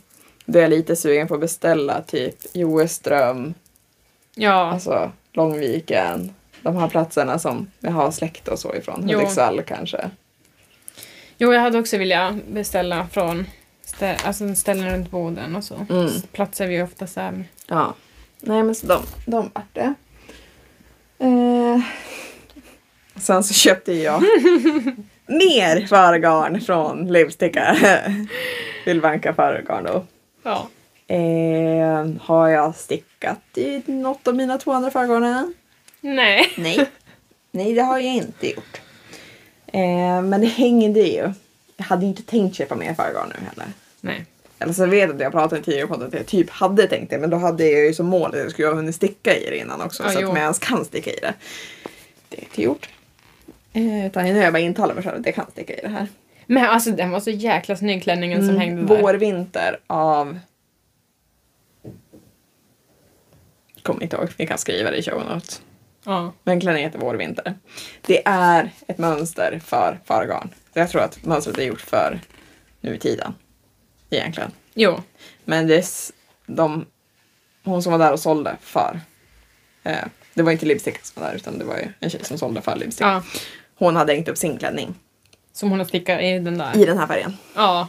Då 0.49 0.59
är 0.59 0.63
jag 0.63 0.69
lite 0.69 0.95
sugen 0.95 1.27
på 1.27 1.33
att 1.33 1.39
beställa 1.39 2.01
typ 2.01 2.35
Joeström, 2.53 3.53
Ja. 4.35 4.71
alltså 4.71 5.11
Långviken, 5.33 6.33
de 6.61 6.75
här 6.77 6.87
platserna 6.87 7.39
som 7.39 7.71
vi 7.79 7.89
har 7.89 8.11
släkt 8.11 8.47
och 8.47 8.59
så 8.59 8.75
ifrån. 8.75 9.05
Jo. 9.09 9.17
Hudiksvall 9.17 9.61
kanske. 9.63 10.09
Jo, 11.37 11.53
jag 11.53 11.61
hade 11.61 11.79
också 11.79 11.97
velat 11.97 12.35
beställa 12.47 13.07
från 13.11 13.45
stä- 13.85 14.15
alltså 14.27 14.55
ställen 14.55 14.89
runt 14.91 15.11
Boden 15.11 15.55
och 15.55 15.63
så. 15.63 15.85
Mm. 15.89 16.09
Platser 16.31 16.67
vi 16.67 16.81
oftast 16.81 17.17
är. 17.17 17.43
Ja. 17.67 17.93
Nej 18.41 18.63
men 18.63 18.75
så 18.75 18.87
de, 18.87 19.01
de 19.25 19.51
vart 19.53 19.73
det. 19.73 19.93
Eh, 21.19 21.79
sen 23.15 23.43
så 23.43 23.53
köpte 23.53 23.93
jag 23.93 24.21
mer 25.27 25.87
förgarn 25.87 26.61
från 26.61 27.07
Livsticka. 27.13 27.75
Vildvanka 28.85 29.33
förgarn 29.33 29.83
då. 29.83 30.05
Ja. 30.47 30.69
Eh, 31.15 32.07
har 32.21 32.47
jag 32.49 32.75
stickat 32.75 33.39
i 33.55 33.81
något 33.85 34.27
av 34.27 34.35
mina 34.35 34.57
200 34.57 34.91
förgarnen? 34.91 35.53
Nej. 36.01 36.51
Nej. 36.57 36.89
Nej, 37.51 37.73
det 37.73 37.81
har 37.81 37.99
jag 37.99 38.13
inte 38.15 38.47
gjort. 38.49 38.81
Eh, 39.67 40.21
men 40.21 40.41
det 40.41 40.47
hängde 40.47 40.99
ju. 40.99 41.33
Jag 41.77 41.85
hade 41.85 42.05
inte 42.05 42.23
tänkt 42.23 42.55
köpa 42.55 42.75
mer 42.75 42.93
förgarn 42.93 43.33
nu 43.39 43.45
heller. 43.47 43.65
Nej. 44.01 44.25
Eller 44.59 44.73
så 44.73 44.85
vet 44.85 44.99
jag 45.01 45.15
att 45.15 45.21
jag 45.21 45.31
pratade 45.31 45.61
tidigare 45.61 45.87
på 45.87 45.93
att 45.93 46.13
jag 46.13 46.25
typ 46.25 46.49
hade 46.49 46.87
tänkt 46.87 47.09
det 47.09 47.17
men 47.17 47.29
då 47.29 47.37
hade 47.37 47.69
jag 47.69 47.85
ju 47.85 47.93
som 47.93 48.05
mål 48.05 48.29
att 48.33 48.39
jag 48.39 48.51
skulle 48.51 48.67
ha 48.67 48.75
hunnit 48.75 48.95
sticka 48.95 49.35
i 49.35 49.49
det 49.49 49.57
innan 49.57 49.81
också 49.81 50.03
Ja, 50.03 50.09
så 50.09 50.17
att 50.17 50.21
jo. 50.21 50.29
jag 50.29 50.37
ens 50.37 50.59
kan 50.59 50.85
sticka 50.85 51.11
i 51.11 51.19
det. 51.21 51.33
Det 52.29 52.37
är 52.37 52.41
inte 52.41 52.61
gjort. 52.61 52.89
Eh, 53.73 54.05
utan 54.05 54.23
nu 54.23 54.35
har 54.35 54.43
jag 54.43 54.53
bara 54.53 54.59
intalat 54.59 54.95
mig 54.95 55.03
själv 55.03 55.19
att 55.19 55.25
jag 55.25 55.35
kan 55.35 55.51
sticka 55.51 55.73
i 55.73 55.81
det 55.81 55.89
här. 55.89 56.07
Men 56.47 56.65
alltså 56.65 56.91
den 56.91 57.11
var 57.11 57.19
så 57.19 57.29
jäkla 57.29 57.75
snygg 57.75 58.03
klänningen 58.03 58.45
som 58.47 58.57
hängde 58.57 58.81
där. 58.81 58.89
Mm. 58.89 59.01
Vår-vinter 59.01 59.79
av... 59.87 60.39
Kommer 63.81 64.03
inte 64.03 64.15
ihåg, 64.15 64.29
vi 64.37 64.47
kan 64.47 64.57
skriva 64.57 64.91
det 64.91 64.97
i 64.97 65.03
show 65.03 65.23
notes. 65.29 65.61
Ja. 66.05 66.33
Men 66.43 66.59
klänningen 66.59 66.89
heter 66.89 66.99
Vår-vinter. 66.99 67.53
Det 68.01 68.27
är 68.27 68.71
ett 68.87 68.97
mönster 68.97 69.61
för 69.65 69.99
fargarn. 70.05 70.49
Jag 70.73 70.89
tror 70.89 71.01
att 71.01 71.25
mönstret 71.25 71.57
är 71.57 71.63
gjort 71.63 71.81
för 71.81 72.19
nu 72.81 72.95
i 72.95 72.99
tiden. 72.99 73.33
Egentligen. 74.09 74.51
Jo. 74.73 75.03
Men 75.45 75.67
det, 75.67 75.75
är 75.75 75.85
de, 76.45 76.85
hon 77.63 77.83
som 77.83 77.91
var 77.91 77.99
där 77.99 78.13
och 78.13 78.19
sålde 78.19 78.55
för 78.61 78.99
eh, 79.83 80.05
det 80.33 80.43
var 80.43 80.51
inte 80.51 80.65
Lipstick 80.65 81.05
som 81.05 81.23
var 81.23 81.29
där 81.29 81.35
utan 81.35 81.59
det 81.59 81.65
var 81.65 81.77
ju 81.77 81.87
en 81.99 82.09
tjej 82.09 82.23
som 82.23 82.37
sålde 82.37 82.61
för 82.61 82.75
Lipstick. 82.75 83.05
Ja. 83.05 83.23
Hon 83.75 83.95
hade 83.95 84.13
hängt 84.13 84.27
upp 84.27 84.37
sin 84.37 84.57
klänning 84.57 84.95
Som 85.57 85.69
hon 85.69 85.79
har 85.79 85.85
stickat 85.85 86.21
i 86.21 86.39
den 86.39 86.57
där. 86.57 86.77
i 86.77 86.85
den 86.85 86.97
här 86.97 87.07
färgen. 87.07 87.37
Ja. 87.55 87.87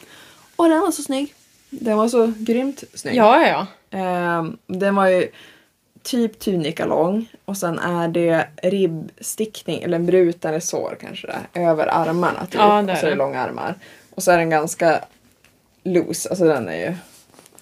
Och 0.56 0.68
den 0.68 0.80
var 0.80 0.90
så 0.90 1.02
snygg. 1.02 1.34
Den 1.70 1.96
var 1.96 2.08
så 2.08 2.32
grymt 2.38 2.84
snygg. 2.94 3.14
Ja, 3.16 3.46
ja. 3.48 3.66
Ehm, 3.98 4.58
den 4.66 4.94
var 4.94 5.06
ju 5.06 5.28
typ 6.02 6.38
tunika 6.38 6.86
lång 6.86 7.26
och 7.44 7.56
sen 7.56 7.78
är 7.78 8.08
det 8.08 8.46
ribbstickning, 8.62 9.82
eller 9.82 9.96
en 9.96 10.06
bruten 10.06 10.48
eller 10.50 10.60
sår 10.60 10.96
kanske 11.00 11.26
det, 11.26 11.60
över 11.60 11.86
armarna 11.86 12.46
typ. 12.46 12.54
Ja, 12.60 12.82
det 12.82 12.92
är 12.92 12.94
och 12.94 12.98
så 13.00 13.06
är 13.06 13.10
det 13.10 13.16
långa 13.16 13.40
armar. 13.40 13.74
Och 14.10 14.22
så 14.22 14.30
är 14.30 14.38
den 14.38 14.50
ganska 14.50 15.04
loose, 15.84 16.28
alltså 16.28 16.44
den 16.44 16.68
är 16.68 16.76
ju 16.76 16.94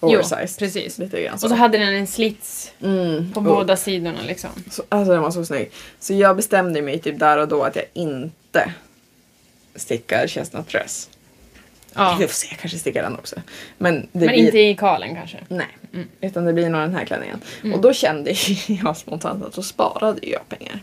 oversized. 0.00 0.58
precis. 0.58 0.98
Lite 0.98 1.22
grann 1.22 1.34
Och 1.34 1.40
så 1.40 1.54
hade 1.54 1.78
den 1.78 1.94
en 1.94 2.06
slits 2.06 2.72
mm, 2.82 3.32
på 3.32 3.40
och- 3.40 3.44
båda 3.44 3.76
sidorna 3.76 4.18
liksom. 4.26 4.50
Så, 4.70 4.82
alltså 4.88 5.12
den 5.12 5.22
var 5.22 5.30
så 5.30 5.44
snygg. 5.44 5.70
Så 6.00 6.14
jag 6.14 6.36
bestämde 6.36 6.82
mig 6.82 6.98
typ 6.98 7.18
där 7.18 7.38
och 7.38 7.48
då 7.48 7.62
att 7.62 7.76
jag 7.76 7.84
inte 7.94 8.72
stickar 9.78 10.26
chestnut 10.26 10.68
dress. 10.68 11.10
Ja. 11.94 12.16
Vi 12.20 12.26
får 12.26 12.34
se, 12.34 12.46
jag 12.50 12.58
kanske 12.58 12.78
stickar 12.78 13.02
den 13.02 13.16
också. 13.18 13.36
Men, 13.78 14.08
Men 14.12 14.26
blir... 14.28 14.32
inte 14.32 14.58
i 14.58 14.76
kalen 14.76 15.14
kanske. 15.14 15.38
Nej, 15.48 15.66
Mm. 15.92 16.08
utan 16.20 16.44
det 16.44 16.52
blir 16.52 16.68
nog 16.68 16.80
den 16.80 16.94
här 16.94 17.04
klänningen. 17.04 17.40
Mm. 17.62 17.74
Och 17.74 17.80
då 17.80 17.92
kände 17.92 18.34
jag 18.66 18.96
spontant 18.96 19.44
att 19.44 19.52
då 19.52 19.62
sparade 19.62 20.18
jag 20.28 20.48
pengar. 20.48 20.80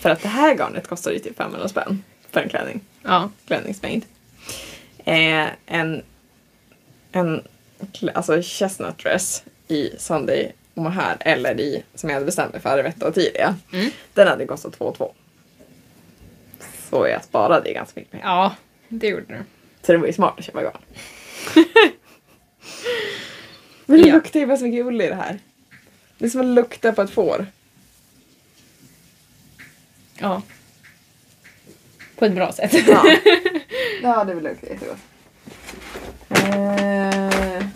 För 0.00 0.10
att 0.10 0.22
det 0.22 0.28
här 0.28 0.54
garnet 0.56 0.86
kostar 0.86 1.10
ju 1.10 1.18
typ 1.18 1.36
500 1.36 1.68
spänn 1.68 2.02
för 2.30 2.40
en 2.40 2.48
klänning. 2.48 2.80
Ja. 3.02 3.30
Klänningsmängd. 3.46 4.04
Eh, 5.04 5.46
en, 5.66 6.02
en 7.12 7.42
alltså 8.14 8.42
chestnut 8.42 8.98
dress 8.98 9.44
i 9.68 9.90
Sunday 9.98 10.52
och 10.74 10.92
här 10.92 11.16
eller 11.20 11.60
i, 11.60 11.82
som 11.94 12.08
jag 12.10 12.14
hade 12.14 12.26
bestämt 12.26 12.52
mig 12.52 12.62
för, 12.62 12.78
Arvetta 12.78 13.08
och 13.08 13.14
Tilia. 13.14 13.56
Mm. 13.72 13.90
Den 14.14 14.28
hade 14.28 14.46
kostat 14.46 14.72
2 14.78 14.94
2. 14.96 15.12
Så 16.92 17.06
jag 17.08 17.24
sparade 17.24 17.68
ju 17.68 17.74
ganska 17.74 18.00
mycket 18.00 18.12
pengar. 18.12 18.26
Ja, 18.26 18.54
det 18.88 19.08
gjorde 19.08 19.24
du. 19.28 19.38
Så 19.82 19.92
det 19.92 19.98
var 19.98 20.06
ju 20.06 20.12
smart 20.12 20.34
att 20.38 20.44
köpa 20.44 20.62
garn. 20.62 20.78
Men 23.86 24.02
det 24.02 24.08
Ja. 24.08 24.14
luktar 24.14 24.40
ju 24.40 24.46
bara 24.46 24.56
så 24.56 24.64
mycket 24.64 24.86
ull 24.86 25.00
i 25.00 25.08
det 25.08 25.14
här. 25.14 25.38
Det 26.18 26.24
är 26.24 26.28
som 26.28 26.40
att 26.40 26.46
lukta 26.46 26.92
på 26.92 27.02
ett 27.02 27.10
får. 27.10 27.46
Ja. 30.18 30.42
På 32.18 32.24
ett 32.24 32.32
bra 32.34 32.52
sätt. 32.52 32.88
Ja, 32.88 33.04
ja 34.02 34.24
det 34.26 34.34
luktar 34.34 34.68
jättegott. 34.68 34.98
Eh... 36.28 37.66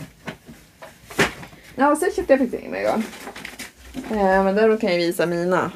Ja, 1.76 1.90
och 1.90 1.98
sen 1.98 2.10
köpte 2.16 2.32
jag 2.32 2.40
faktiskt 2.40 2.64
inga 2.64 2.82
garn. 2.82 3.02
Eh, 4.10 4.44
men 4.44 4.54
däremot 4.54 4.80
kan 4.80 4.90
jag 4.90 4.98
visa 4.98 5.26
mina 5.26 5.70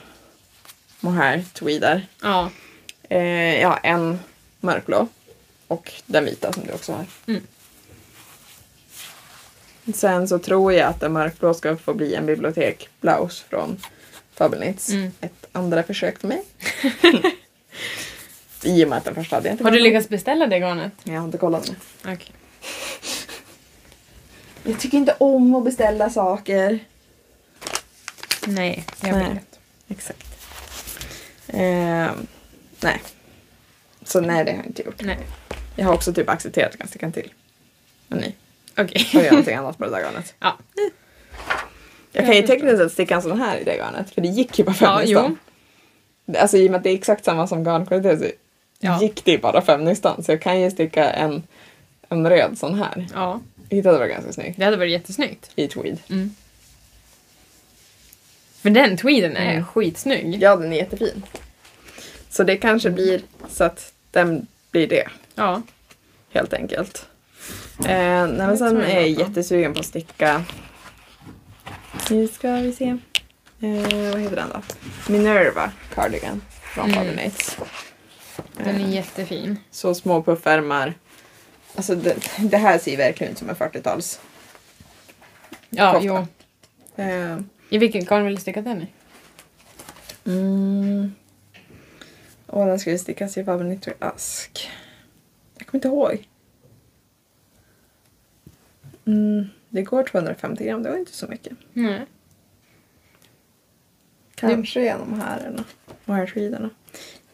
mohair 1.00 1.44
tweeder. 1.54 2.06
ja. 2.22 2.50
Eh, 3.10 3.68
har 3.68 3.80
en 3.82 4.18
mörkblå 4.60 5.08
och 5.66 5.92
den 6.06 6.24
vita 6.24 6.52
som 6.52 6.62
du 6.66 6.72
också 6.72 6.92
har. 6.92 7.04
Mm. 7.26 7.42
Sen 9.94 10.28
så 10.28 10.38
tror 10.38 10.72
jag 10.72 10.88
att 10.88 11.00
den 11.00 11.12
mörkblå 11.12 11.54
ska 11.54 11.76
få 11.76 11.94
bli 11.94 12.14
en 12.14 12.26
bibliotekblouse 12.26 13.44
från 13.48 13.76
Fabelnitz. 14.34 14.88
Mm. 14.88 15.12
Ett 15.20 15.46
andra 15.52 15.82
försök 15.82 16.18
för 16.18 16.28
mig. 16.28 16.42
I 18.62 18.84
och 18.84 18.88
med 18.88 18.98
att 18.98 19.04
den 19.04 19.14
första 19.14 19.36
hade 19.36 19.48
jag 19.48 19.54
inte 19.54 19.64
Har 19.64 19.70
du 19.70 19.80
lyckats 19.80 20.08
beställa 20.08 20.46
det 20.46 20.58
garnet? 20.58 20.92
Jag 21.02 21.14
har 21.14 21.24
inte 21.24 21.38
kollat 21.38 21.68
nu. 21.68 21.74
Okej. 22.12 22.32
Jag 24.62 24.80
tycker 24.80 24.98
inte 24.98 25.16
om 25.18 25.54
att 25.54 25.64
beställa 25.64 26.10
saker. 26.10 26.78
Nej, 28.46 28.84
jag 29.00 29.12
Nej. 29.12 29.34
vet. 29.34 29.58
Exakt. 29.88 30.26
Ehm, 31.48 32.26
nej. 32.82 33.00
Så 34.04 34.20
nej, 34.20 34.44
det 34.44 34.50
har 34.50 34.58
jag 34.58 34.66
inte 34.66 34.82
gjort. 34.82 35.00
Nej. 35.02 35.18
Jag 35.76 35.86
har 35.86 35.94
också 35.94 36.12
typ 36.12 36.28
accepterat 36.28 36.74
att 36.80 36.90
jag 36.94 37.00
kan 37.00 37.12
till. 37.12 37.32
Men 38.08 38.18
nej, 38.18 38.36
Okej. 38.78 39.08
jag 39.12 39.24
gör 39.24 39.30
någonting 39.30 39.54
annat 39.56 39.78
på 39.78 39.84
det 39.84 39.90
där 39.90 40.00
garnet. 40.00 40.34
Ja. 40.40 40.58
Jag 42.12 42.26
kan 42.26 42.36
ju 42.36 42.42
tekniskt 42.42 42.78
sett 42.78 42.92
sticka 42.92 43.14
en 43.14 43.22
sån 43.22 43.40
här 43.40 43.56
i 43.58 43.64
det 43.64 43.76
garnet, 43.76 44.10
för 44.14 44.20
det 44.20 44.28
gick 44.28 44.58
ju 44.58 44.64
bara 44.64 44.74
fem 44.74 44.88
Ja, 44.88 45.00
nystan. 45.00 45.38
Alltså 46.38 46.56
i 46.56 46.66
och 46.66 46.70
med 46.70 46.78
att 46.78 46.84
det 46.84 46.90
är 46.90 46.94
exakt 46.94 47.24
samma 47.24 47.46
som 47.46 47.64
garnkvalitet 47.64 48.18
så 48.20 48.26
Ja. 48.82 49.02
gick 49.02 49.24
det 49.24 49.30
ju 49.30 49.38
bara 49.38 49.62
fem 49.62 49.84
nystan. 49.84 50.22
Så 50.22 50.32
jag 50.32 50.42
kan 50.42 50.60
ju 50.60 50.70
sticka 50.70 51.10
en, 51.10 51.42
en 52.08 52.28
röd 52.30 52.58
sån 52.58 52.74
här. 52.74 53.06
Ja, 53.14 53.40
Vilket 53.68 53.86
hade 53.86 53.98
varit 53.98 54.12
ganska 54.12 54.32
snyggt. 54.32 54.58
det 54.58 54.64
hade 54.64 54.76
varit 54.76 54.92
jättesnyggt. 54.92 55.50
I 55.56 55.68
tweed. 55.68 55.98
Mm. 56.10 56.34
För 58.60 58.70
den 58.70 58.96
tweeden 58.96 59.36
är 59.36 59.50
Mm. 59.52 59.64
skitsnygg. 59.64 60.42
Ja, 60.42 60.56
den 60.56 60.72
är 60.72 60.76
jättefin. 60.76 61.22
Så 62.30 62.42
det 62.44 62.56
kanske 62.56 62.90
blir 62.90 63.22
så 63.48 63.64
att 63.64 63.92
den 64.10 64.46
blir 64.70 64.86
det. 64.86 65.08
Ja. 65.34 65.62
Helt 66.30 66.52
enkelt. 66.52 67.06
Eh, 67.78 67.86
nej, 68.26 68.28
men 68.46 68.58
sen 68.58 68.80
är 68.80 69.00
jag 69.06 69.16
på. 69.16 69.20
jättesugen 69.22 69.74
på 69.74 69.80
att 69.80 69.86
sticka. 69.86 70.44
Nu 72.10 72.28
ska 72.28 72.52
vi 72.54 72.72
se. 72.72 72.84
Eh, 73.60 74.10
vad 74.12 74.20
heter 74.20 74.36
den 74.36 74.48
då? 74.54 74.62
Minerva 75.12 75.72
Cardigan 75.94 76.42
från 76.74 76.84
Mm. 76.84 76.96
Fabelmates. 76.96 77.56
Den 78.56 78.66
är 78.80 78.80
Eh, 78.84 78.90
jättefin. 78.94 79.56
Så 79.70 79.94
små 79.94 80.22
puffärmar. 80.22 80.94
Alltså 81.74 81.94
det, 81.94 82.16
det 82.38 82.56
här 82.56 82.78
ser 82.78 82.90
ju 82.90 82.96
verkligen 82.96 83.32
ut 83.32 83.38
som 83.38 83.48
en 83.48 83.56
40-tals. 83.56 84.20
Ja, 85.70 85.92
kofta. 85.92 86.06
jo. 86.06 86.26
Eh, 87.04 87.38
I 87.70 87.78
vilken 87.78 88.04
garn 88.04 88.24
vill 88.24 88.34
du 88.34 88.40
sticka 88.40 88.62
den 88.62 88.82
i? 88.82 88.86
mm. 90.24 91.14
Och 92.50 92.66
den 92.66 92.78
ju 92.78 92.98
stickas 92.98 93.38
i 93.38 93.44
Fabelnitro 93.44 93.92
ask. 93.98 94.70
Jag 95.58 95.66
kommer 95.66 95.78
inte 95.78 95.88
ihåg. 95.88 96.28
Mm, 99.06 99.48
det 99.68 99.82
går 99.82 100.04
250 100.04 100.64
gram, 100.64 100.82
det 100.82 100.90
var 100.90 100.96
inte 100.96 101.12
så 101.12 101.26
mycket. 101.26 101.52
Nej. 101.72 102.06
Kanske 104.34 104.82
genom 104.82 105.20
härerna 105.20 105.64
och 106.04 106.14
härskivorna. 106.14 106.70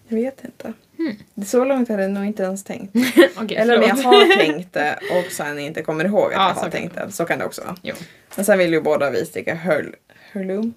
Jag 0.09 0.17
vet 0.17 0.45
inte. 0.45 0.73
Mm. 0.99 1.47
Så 1.47 1.65
långt 1.65 1.89
hade 1.89 2.03
jag 2.03 2.13
nog 2.13 2.25
inte 2.25 2.43
ens 2.43 2.65
tänkt. 2.65 2.97
Okej, 3.37 3.57
Eller 3.57 3.77
om 3.77 3.83
jag 3.83 3.97
har 3.97 4.37
tänkt 4.37 4.73
det 4.73 4.99
och 5.11 5.33
sen 5.33 5.59
inte 5.59 5.83
kommer 5.83 6.05
ihåg 6.05 6.27
att 6.27 6.33
Ja, 6.33 6.53
jag 6.57 6.63
har 6.63 6.71
tänkt 6.71 6.95
det. 6.95 7.13
Så 7.13 7.25
kan 7.25 7.39
det 7.39 7.45
också 7.45 7.63
vara. 7.65 7.77
Jo. 7.83 7.95
Men 8.37 8.45
sen 8.45 8.59
vill 8.59 8.73
ju 8.73 8.81
båda 8.81 9.11
vi 9.11 9.27
sticka 9.27 9.55
Hurl, 9.55 9.95
Hurloom. 10.33 10.75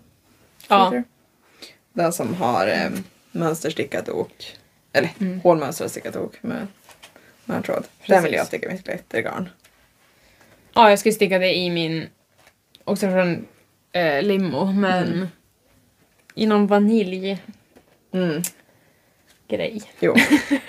Ja. 0.67 1.03
Den 1.93 2.13
som 2.13 2.33
har 2.35 2.67
eh, 2.67 2.89
mönsterstickat 3.31 4.09
ok. 4.09 4.57
Eller 4.93 5.09
Mm. 5.19 5.39
hålmönstrat 5.41 5.91
stickat 5.91 6.15
ok 6.15 6.33
med, 6.41 6.67
med 7.45 7.57
en 7.57 7.63
tråd. 7.63 7.83
Den 8.07 8.23
vill 8.23 8.33
jag 8.33 8.47
sticka 8.47 8.67
med 8.67 8.83
glittergarn. 8.83 9.49
Ja, 10.73 10.89
jag 10.89 10.99
ska 10.99 11.11
sticka 11.11 11.39
det 11.39 11.55
i 11.55 11.69
min... 11.69 12.07
Också 12.83 13.07
från 13.07 13.45
eh, 13.91 14.21
limo, 14.21 14.65
men... 14.65 15.13
Mm. 15.13 15.27
I 16.35 16.45
någon 16.45 16.67
vaniljgrej. 16.67 17.43
Mm. 18.11 18.41
Jo. 19.99 20.15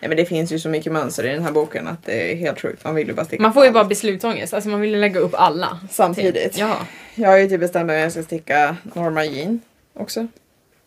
Nej 0.00 0.08
men 0.08 0.16
det 0.16 0.24
finns 0.26 0.52
ju 0.52 0.58
så 0.58 0.68
mycket 0.68 0.92
mönster 0.92 1.26
i 1.26 1.28
den 1.28 1.42
här 1.42 1.52
boken 1.52 1.86
att 1.88 2.04
det 2.04 2.32
är 2.32 2.36
helt 2.36 2.60
sjukt. 2.60 2.84
Man 2.84 2.94
vill 2.94 3.08
ju 3.08 3.14
bara 3.14 3.26
sticka 3.26 3.42
Man 3.42 3.52
får 3.54 3.64
ju 3.64 3.70
bara 3.70 3.84
beslutsångest. 3.84 4.54
Alltså 4.54 4.70
man 4.70 4.80
vill 4.80 5.00
lägga 5.00 5.20
upp 5.20 5.34
alla. 5.34 5.80
Samtidigt. 5.90 6.58
Ja. 6.58 6.86
Jag 7.14 7.28
har 7.28 7.36
ju 7.36 7.48
typ 7.48 7.60
bestämt 7.60 7.86
mig 7.86 7.96
att 7.96 8.02
jag 8.02 8.12
ska 8.12 8.22
sticka 8.22 8.76
Norma 8.82 9.24
Jean 9.24 9.60
också. 9.94 10.26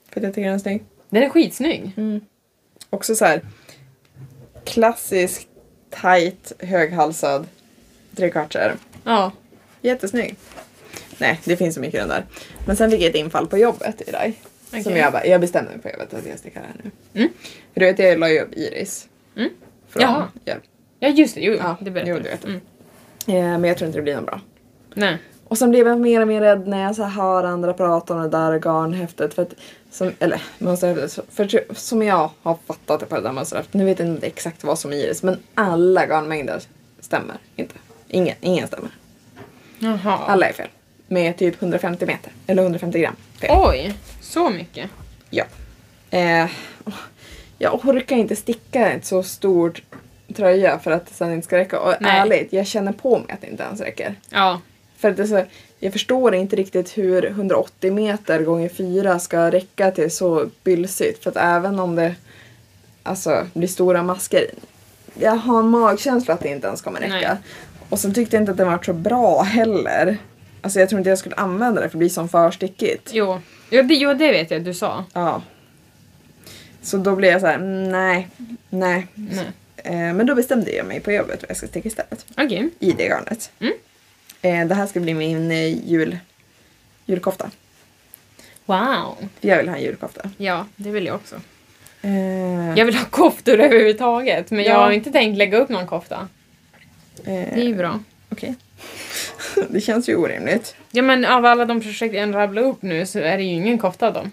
För 0.10 0.20
att 0.20 0.24
jag 0.24 0.34
tycker 0.34 0.46
den 0.46 0.56
är 0.56 0.60
snygg. 0.60 0.84
Den 1.12 1.24
är 1.24 1.30
skitsnygg. 1.30 1.92
Också 2.90 3.16
så 3.16 3.26
här 3.26 3.42
klassisk, 4.66 5.48
tight, 6.02 6.52
höghalsad 6.60 7.48
trekvartsärm. 8.16 8.78
Ja. 9.04 9.32
Jättesnygg. 9.82 10.36
Nej, 11.18 11.40
det 11.46 11.58
finns 11.58 11.76
så 11.76 11.82
mycket 11.82 11.96
i 11.96 11.98
den 11.98 12.10
där. 12.10 12.26
Men 12.66 12.76
sen 12.76 12.92
fick 12.92 13.02
jag 13.02 13.10
ett 13.10 13.16
infall 13.16 13.48
på 13.48 13.58
jobbet 13.58 14.02
idag. 14.08 14.34
Som 14.70 14.80
Okej. 14.80 14.98
jag 14.98 15.12
bara, 15.14 15.26
jag 15.26 15.42
bestämde 15.42 15.72
mig 15.72 15.80
på 15.80 15.90
jobbet 15.90 16.14
att 16.14 16.26
jag 16.26 16.40
stickar 16.40 16.62
här 16.62 16.76
nu. 16.84 16.92
Mm. 17.22 17.34
För 17.74 17.80
du 17.80 17.86
vet, 17.86 18.00
jag 18.00 18.20
la 18.20 18.30
ju 18.30 18.40
upp 18.40 18.54
Iris. 18.54 19.08
Mm. 19.36 19.50
Från 19.90 20.02
Jaha. 20.04 20.28
Hjälp. 20.46 20.64
Ja, 21.00 21.08
just 21.08 21.36
det. 21.36 21.42
Jo, 21.42 21.54
Ja, 21.54 21.78
det 21.82 21.92
berättade 21.92 22.18
jo, 22.18 22.24
det 22.24 22.30
vet. 22.30 22.46
Mm. 22.46 22.62
Eh, 23.28 23.60
men 23.60 23.64
jag 23.64 23.78
tror 23.78 23.88
inte 23.88 24.00
det 24.00 24.04
blir 24.04 24.16
något 24.16 24.26
bra. 24.26 24.42
Nej. 24.94 25.18
Och 25.48 25.58
sen 25.58 25.70
blev 25.70 25.88
jag 25.88 26.00
mer 26.00 26.22
och 26.22 26.28
mer 26.28 26.42
rädd 26.42 26.68
när 26.68 26.84
jag 26.84 26.96
så 26.96 27.04
här 27.04 27.10
hör 27.10 27.44
andra 27.44 27.74
prata 27.74 28.14
om 28.14 28.22
det 28.22 28.30
där 28.30 28.60
garnhäftet. 28.60 29.34
För 29.34 29.42
att 29.42 29.54
som, 29.92 30.14
eller 30.20 30.42
mönsterhäftet, 30.58 31.26
för 31.30 31.74
som 31.74 32.04
jag 32.04 32.30
har 32.42 32.58
fattat 32.66 33.00
det 33.00 33.06
på 33.06 33.16
det 33.16 33.22
där 33.22 33.32
mönsterhäftet, 33.32 33.74
nu 33.74 33.86
vet 33.86 34.00
jag 34.00 34.08
inte 34.08 34.28
exakt 34.28 34.64
vad 34.64 34.80
som 34.80 34.94
är 34.94 34.98
i 34.98 35.08
det, 35.08 35.24
men 35.24 35.40
alla 35.56 36.06
garnmängder 36.06 36.62
stämmer 37.00 37.38
inte. 37.56 37.76
Ingen, 38.08 38.36
ingen 38.42 38.68
stämmer. 38.68 38.90
Jaha. 39.80 40.18
Alla 40.28 40.48
är 40.48 40.54
fel. 40.54 40.68
Med 41.08 41.38
typ 41.38 41.62
150 41.62 42.06
meter, 42.06 42.32
eller 42.48 42.64
150 42.64 43.00
gram 43.00 43.16
fel. 43.40 43.50
Oj, 43.54 43.94
så 44.22 44.50
mycket. 44.50 44.90
Ja. 45.30 45.44
Eh, 46.10 46.50
jag 47.58 47.86
orkar 47.86 48.16
inte 48.16 48.36
sticka 48.36 48.92
en 48.92 49.02
så 49.02 49.24
stor 49.24 49.74
tröja 50.36 50.80
för 50.80 50.92
att 50.92 51.06
det 51.06 51.14
sen 51.14 51.34
inte 51.34 51.46
ska 51.46 51.58
räcka. 51.58 51.80
Och 51.80 51.96
Nej. 52.00 52.20
ärligt, 52.20 52.54
jag 52.54 52.68
känner 52.68 52.92
på 52.92 53.20
mig 53.20 53.32
att 53.32 53.42
det 53.42 53.48
inte 53.48 53.64
ens 53.64 53.82
räcker. 53.82 54.16
Ja. 54.30 54.62
För 54.98 55.10
att 55.10 55.18
det 55.18 55.24
är 55.24 55.28
så, 55.28 55.46
jag 55.84 55.94
förstår 55.94 56.36
inte 56.36 56.56
riktigt 56.56 56.98
hur 56.98 57.26
180 57.26 57.94
meter 57.94 58.44
gånger 58.44 58.70
4 58.70 59.20
ska 59.20 59.52
räcka 59.52 59.92
till 59.92 60.12
så 60.12 60.50
bylsigt. 60.64 61.24
För 61.24 61.30
att 61.30 61.38
även 61.38 61.80
om 61.80 61.96
det 61.96 62.16
alltså, 63.04 63.48
blir 63.54 63.68
stora 63.68 64.04
masker, 64.04 64.46
jag 65.14 65.32
har 65.32 65.60
en 65.60 65.70
magkänsla 65.70 66.34
att 66.34 66.40
det 66.40 66.50
inte 66.50 66.68
ens 66.68 66.82
kommer 66.82 67.00
räcka. 67.00 67.14
Nej. 67.14 67.38
Och 67.90 68.00
sen 68.00 68.14
tyckte 68.14 68.36
jag 68.36 68.42
inte 68.42 68.52
att 68.52 68.58
det 68.58 68.66
var 68.66 68.80
så 68.84 68.94
bra 68.94 69.42
heller. 69.42 70.18
Alltså 70.62 70.80
jag 70.80 70.90
tror 70.90 71.00
inte 71.00 71.10
jag 71.10 71.20
skulle 71.20 71.36
använda 71.36 71.82
det 71.82 71.90
för 71.90 71.98
det 71.98 72.00
blir 72.00 72.10
som 72.10 72.30
för 72.30 72.52
stickigt. 72.52 73.10
Jo. 73.14 73.40
Jo 73.70 73.82
det, 73.82 73.94
jo, 73.94 74.14
det 74.14 74.32
vet 74.32 74.52
jag 74.52 74.58
att 74.58 74.66
du 74.66 74.74
sa. 74.74 75.06
Ja. 75.14 75.42
Så 76.82 76.98
då 76.98 77.16
blev 77.16 77.32
jag 77.32 77.42
så 77.42 77.48
här, 77.48 77.56
mm, 77.56 77.90
nej, 77.90 78.28
nej. 78.70 79.08
Nej. 79.14 79.52
Eh, 79.78 80.14
men 80.14 80.26
då 80.26 80.36
bestämde 80.36 80.72
jag 80.72 80.86
mig 80.86 81.00
på 81.00 81.12
jobbet 81.12 81.42
vad 81.42 81.50
jag 81.50 81.58
ska 81.58 81.68
sticka 81.68 81.88
istället. 81.88 82.26
Okej. 82.38 82.70
I 82.80 82.92
det 82.92 83.08
garnet. 83.08 83.52
Mm. 83.60 83.74
Eh, 84.42 84.68
det 84.68 84.76
här 84.76 84.88
ska 84.88 85.00
bli 85.00 85.14
min 85.14 85.52
eh, 85.52 85.90
jul, 85.90 86.18
julkofta. 87.06 87.52
Wow. 88.66 89.18
Jag 89.42 89.58
vill 89.58 89.70
ha 89.70 89.76
en 89.76 89.82
julkofta. 89.84 90.30
Ja, 90.38 90.66
det 90.76 90.90
vill 90.92 91.06
jag 91.06 91.16
också. 91.16 91.36
Eh, 92.02 92.74
Jag 92.78 92.86
vill 92.86 92.96
ha 92.96 93.06
koftor 93.06 93.60
överhuvudtaget 93.60 94.52
men 94.52 94.64
jag 94.64 94.74
Ja. 94.74 94.78
har 94.84 94.92
inte 94.92 95.12
tänkt 95.12 95.38
lägga 95.38 95.58
upp 95.58 95.70
någon 95.70 95.88
kofta. 95.88 96.28
eh, 97.18 97.24
Det 97.26 97.62
är 97.62 97.64
ju 97.68 97.76
bra. 97.76 98.00
Okej. 98.30 98.56
det 99.70 99.82
känns 99.82 100.10
ju 100.10 100.16
orimligt. 100.16 100.76
Ja 100.92 101.02
men 101.02 101.26
av 101.26 101.46
alla 101.46 101.66
de 101.66 101.82
projekt 101.82 102.16
jag 102.16 102.36
rabblar 102.36 102.62
upp 102.64 102.82
nu 102.82 103.06
så 103.06 103.20
är 103.20 103.38
det 103.38 103.44
ju 103.44 103.50
ingen 103.54 103.78
kofta 103.78 104.08
av 104.08 104.14
dem. 104.14 104.32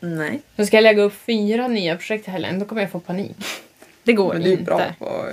Nej. 0.00 0.40
Så 0.56 0.66
ska 0.66 0.76
jag 0.76 0.82
lägga 0.82 1.02
upp 1.02 1.14
fyra 1.26 1.68
nya 1.68 1.96
projekt 1.96 2.28
i 2.28 2.30
helgen 2.30 2.58
då 2.58 2.64
kommer 2.64 2.82
jag 2.82 2.90
få 2.90 3.00
panik. 3.00 3.36
Det 4.02 4.12
går 4.12 4.32
Men 4.34 4.42
du 4.42 4.48
är 4.48 4.52
inte. 4.52 4.64
bra 4.64 4.80
på... 4.98 5.26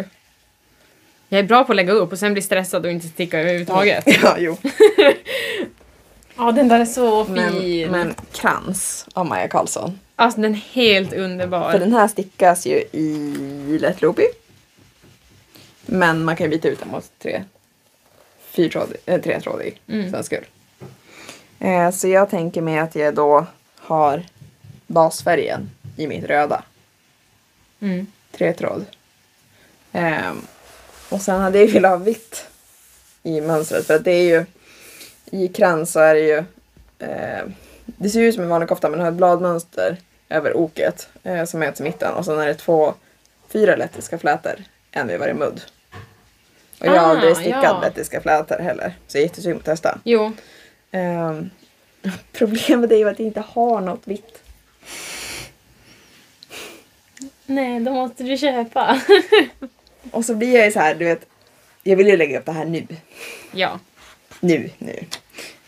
Jag 1.33 1.39
är 1.39 1.43
bra 1.43 1.63
på 1.63 1.71
att 1.71 1.75
lägga 1.75 1.93
upp 1.93 2.11
och 2.11 2.19
sen 2.19 2.33
bli 2.33 2.41
stressad 2.41 2.85
och 2.85 2.91
inte 2.91 3.07
sticka 3.07 3.39
överhuvudtaget. 3.39 4.03
ja, 4.23 4.35
jo. 4.39 4.57
Ja 6.37 6.51
den 6.51 6.67
där 6.67 6.79
är 6.79 6.85
så 6.85 7.25
fin. 7.25 7.33
Men, 7.35 7.91
men 7.91 8.15
krans 8.31 9.05
av 9.13 9.25
Maja 9.25 9.47
Karlsson. 9.47 9.99
Alltså 10.15 10.41
den 10.41 10.51
är 10.55 10.59
helt 10.71 11.13
underbar. 11.13 11.71
För 11.71 11.79
den 11.79 11.93
här 11.93 12.07
stickas 12.07 12.65
ju 12.65 12.75
i 12.91 13.77
lätt 13.81 14.01
loopy. 14.01 14.23
Men 15.85 16.23
man 16.23 16.35
kan 16.35 16.45
ju 16.45 16.49
byta 16.51 16.67
ut 16.67 16.79
den 16.79 16.89
mot 16.89 17.11
tre, 17.19 17.43
fyrtrådig, 18.41 18.97
äh, 19.05 19.21
tretrådig 19.21 19.81
Mm. 19.87 20.11
svensk 20.11 20.33
ull. 20.33 20.45
Eh, 21.59 21.91
så 21.91 22.07
jag 22.07 22.29
tänker 22.29 22.61
mig 22.61 22.79
att 22.79 22.95
jag 22.95 23.15
då 23.15 23.45
har 23.77 24.23
basfärgen 24.87 25.69
i 25.97 26.07
mitt 26.07 26.23
röda. 26.23 26.63
Mm. 27.79 28.07
Tretråd. 28.31 28.85
Ehm, 29.91 30.41
och 31.11 31.21
sen 31.21 31.41
hade 31.41 31.59
jag 31.59 31.67
velat 31.67 31.91
ha 31.91 31.97
vitt 31.97 32.47
i 33.23 33.41
mönstret 33.41 33.87
för 33.87 33.95
att 33.95 34.03
det 34.03 34.11
är 34.11 34.23
ju 34.23 34.45
i 35.25 35.47
krans 35.47 35.91
så 35.91 35.99
är 35.99 36.13
det 36.15 36.21
ju 36.21 36.37
eh, 36.99 37.43
det 37.85 38.09
ser 38.09 38.21
ut 38.21 38.35
som 38.35 38.43
en 38.43 38.49
vanlig 38.49 38.69
kofta 38.69 38.89
men 38.89 38.99
har 38.99 39.07
ett 39.07 39.13
bladmönster 39.13 39.97
över 40.29 40.57
oket 40.57 41.09
eh, 41.23 41.45
som 41.45 41.59
möts 41.59 41.79
i 41.79 41.83
mitten 41.83 42.13
och 42.13 42.25
sen 42.25 42.39
är 42.39 42.47
det 42.47 42.53
två 42.53 42.93
fyra 43.49 43.75
lettiska 43.75 44.17
flätor, 44.17 44.55
en 44.91 45.07
vid 45.07 45.19
varje 45.19 45.33
mudd. 45.33 45.61
Och 46.79 46.87
jag 46.87 46.91
har 46.91 46.99
Ah, 46.99 47.01
aldrig 47.01 47.37
stickat 47.37 47.63
ja. 47.63 47.81
lettiska 47.81 48.21
flätor 48.21 48.59
heller 48.59 48.93
så 49.07 49.17
jag 49.17 49.21
är 49.21 49.27
jättesugen 49.27 49.57
på 49.57 49.61
att 49.61 49.65
testa. 49.65 49.99
Jo. 50.03 50.31
Ehm, 50.91 51.49
problemet 52.31 52.91
är 52.91 52.95
ju 52.95 53.09
att 53.09 53.19
jag 53.19 53.27
inte 53.27 53.43
har 53.47 53.81
något 53.81 54.07
vitt. 54.07 54.43
Nej, 57.45 57.79
då 57.79 57.91
måste 57.91 58.23
du 58.23 58.37
köpa. 58.37 59.01
Och 60.11 60.25
så 60.25 60.35
blir 60.35 60.55
jag 60.55 60.65
ju 60.65 60.71
så 60.71 60.79
här, 60.79 60.95
du 60.95 61.05
vet, 61.05 61.25
jag 61.83 61.95
vill 61.95 62.07
ju 62.07 62.17
lägga 62.17 62.39
upp 62.39 62.45
det 62.45 62.51
här 62.51 62.65
nu. 62.65 62.85
ja. 63.51 63.79
Nu, 64.39 64.69
nu. 64.77 64.99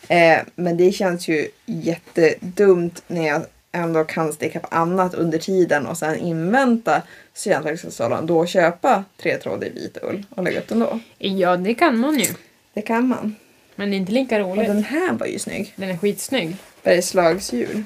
Eh, 0.07 0.39
men 0.55 0.77
det 0.77 0.91
känns 0.91 1.27
ju 1.27 1.47
jättedumt 1.65 3.03
när 3.07 3.27
jag 3.27 3.41
ändå 3.71 4.03
kan 4.03 4.34
sticka 4.34 4.59
på 4.59 4.67
annat 4.67 5.13
under 5.13 5.38
tiden 5.38 5.86
och 5.86 5.97
sen 5.97 6.15
invänta 6.19 7.01
studentverkstadssalan 7.34 8.25
då 8.25 8.45
köpa 8.45 9.03
tretrådig 9.21 9.73
vit 9.73 9.97
ull 10.01 10.25
och 10.29 10.43
lägga 10.43 10.59
upp 10.59 10.67
den 10.67 10.79
då. 10.79 10.99
Ja, 11.17 11.57
det 11.57 11.73
kan 11.73 11.97
man 11.97 12.19
ju. 12.19 12.27
Det 12.73 12.81
kan 12.81 13.07
man. 13.07 13.36
Men 13.75 13.89
det 13.89 13.95
är 13.95 13.97
inte 13.97 14.11
lika 14.11 14.45
Och 14.45 14.57
roligt. 14.57 14.67
den 14.67 14.84
här 14.84 15.13
var 15.13 15.25
ju 15.27 15.39
snygg. 15.39 15.73
Den 15.75 15.89
är 15.89 15.97
skitsnygg. 15.97 16.55
Bergslagsdjur. 16.84 17.84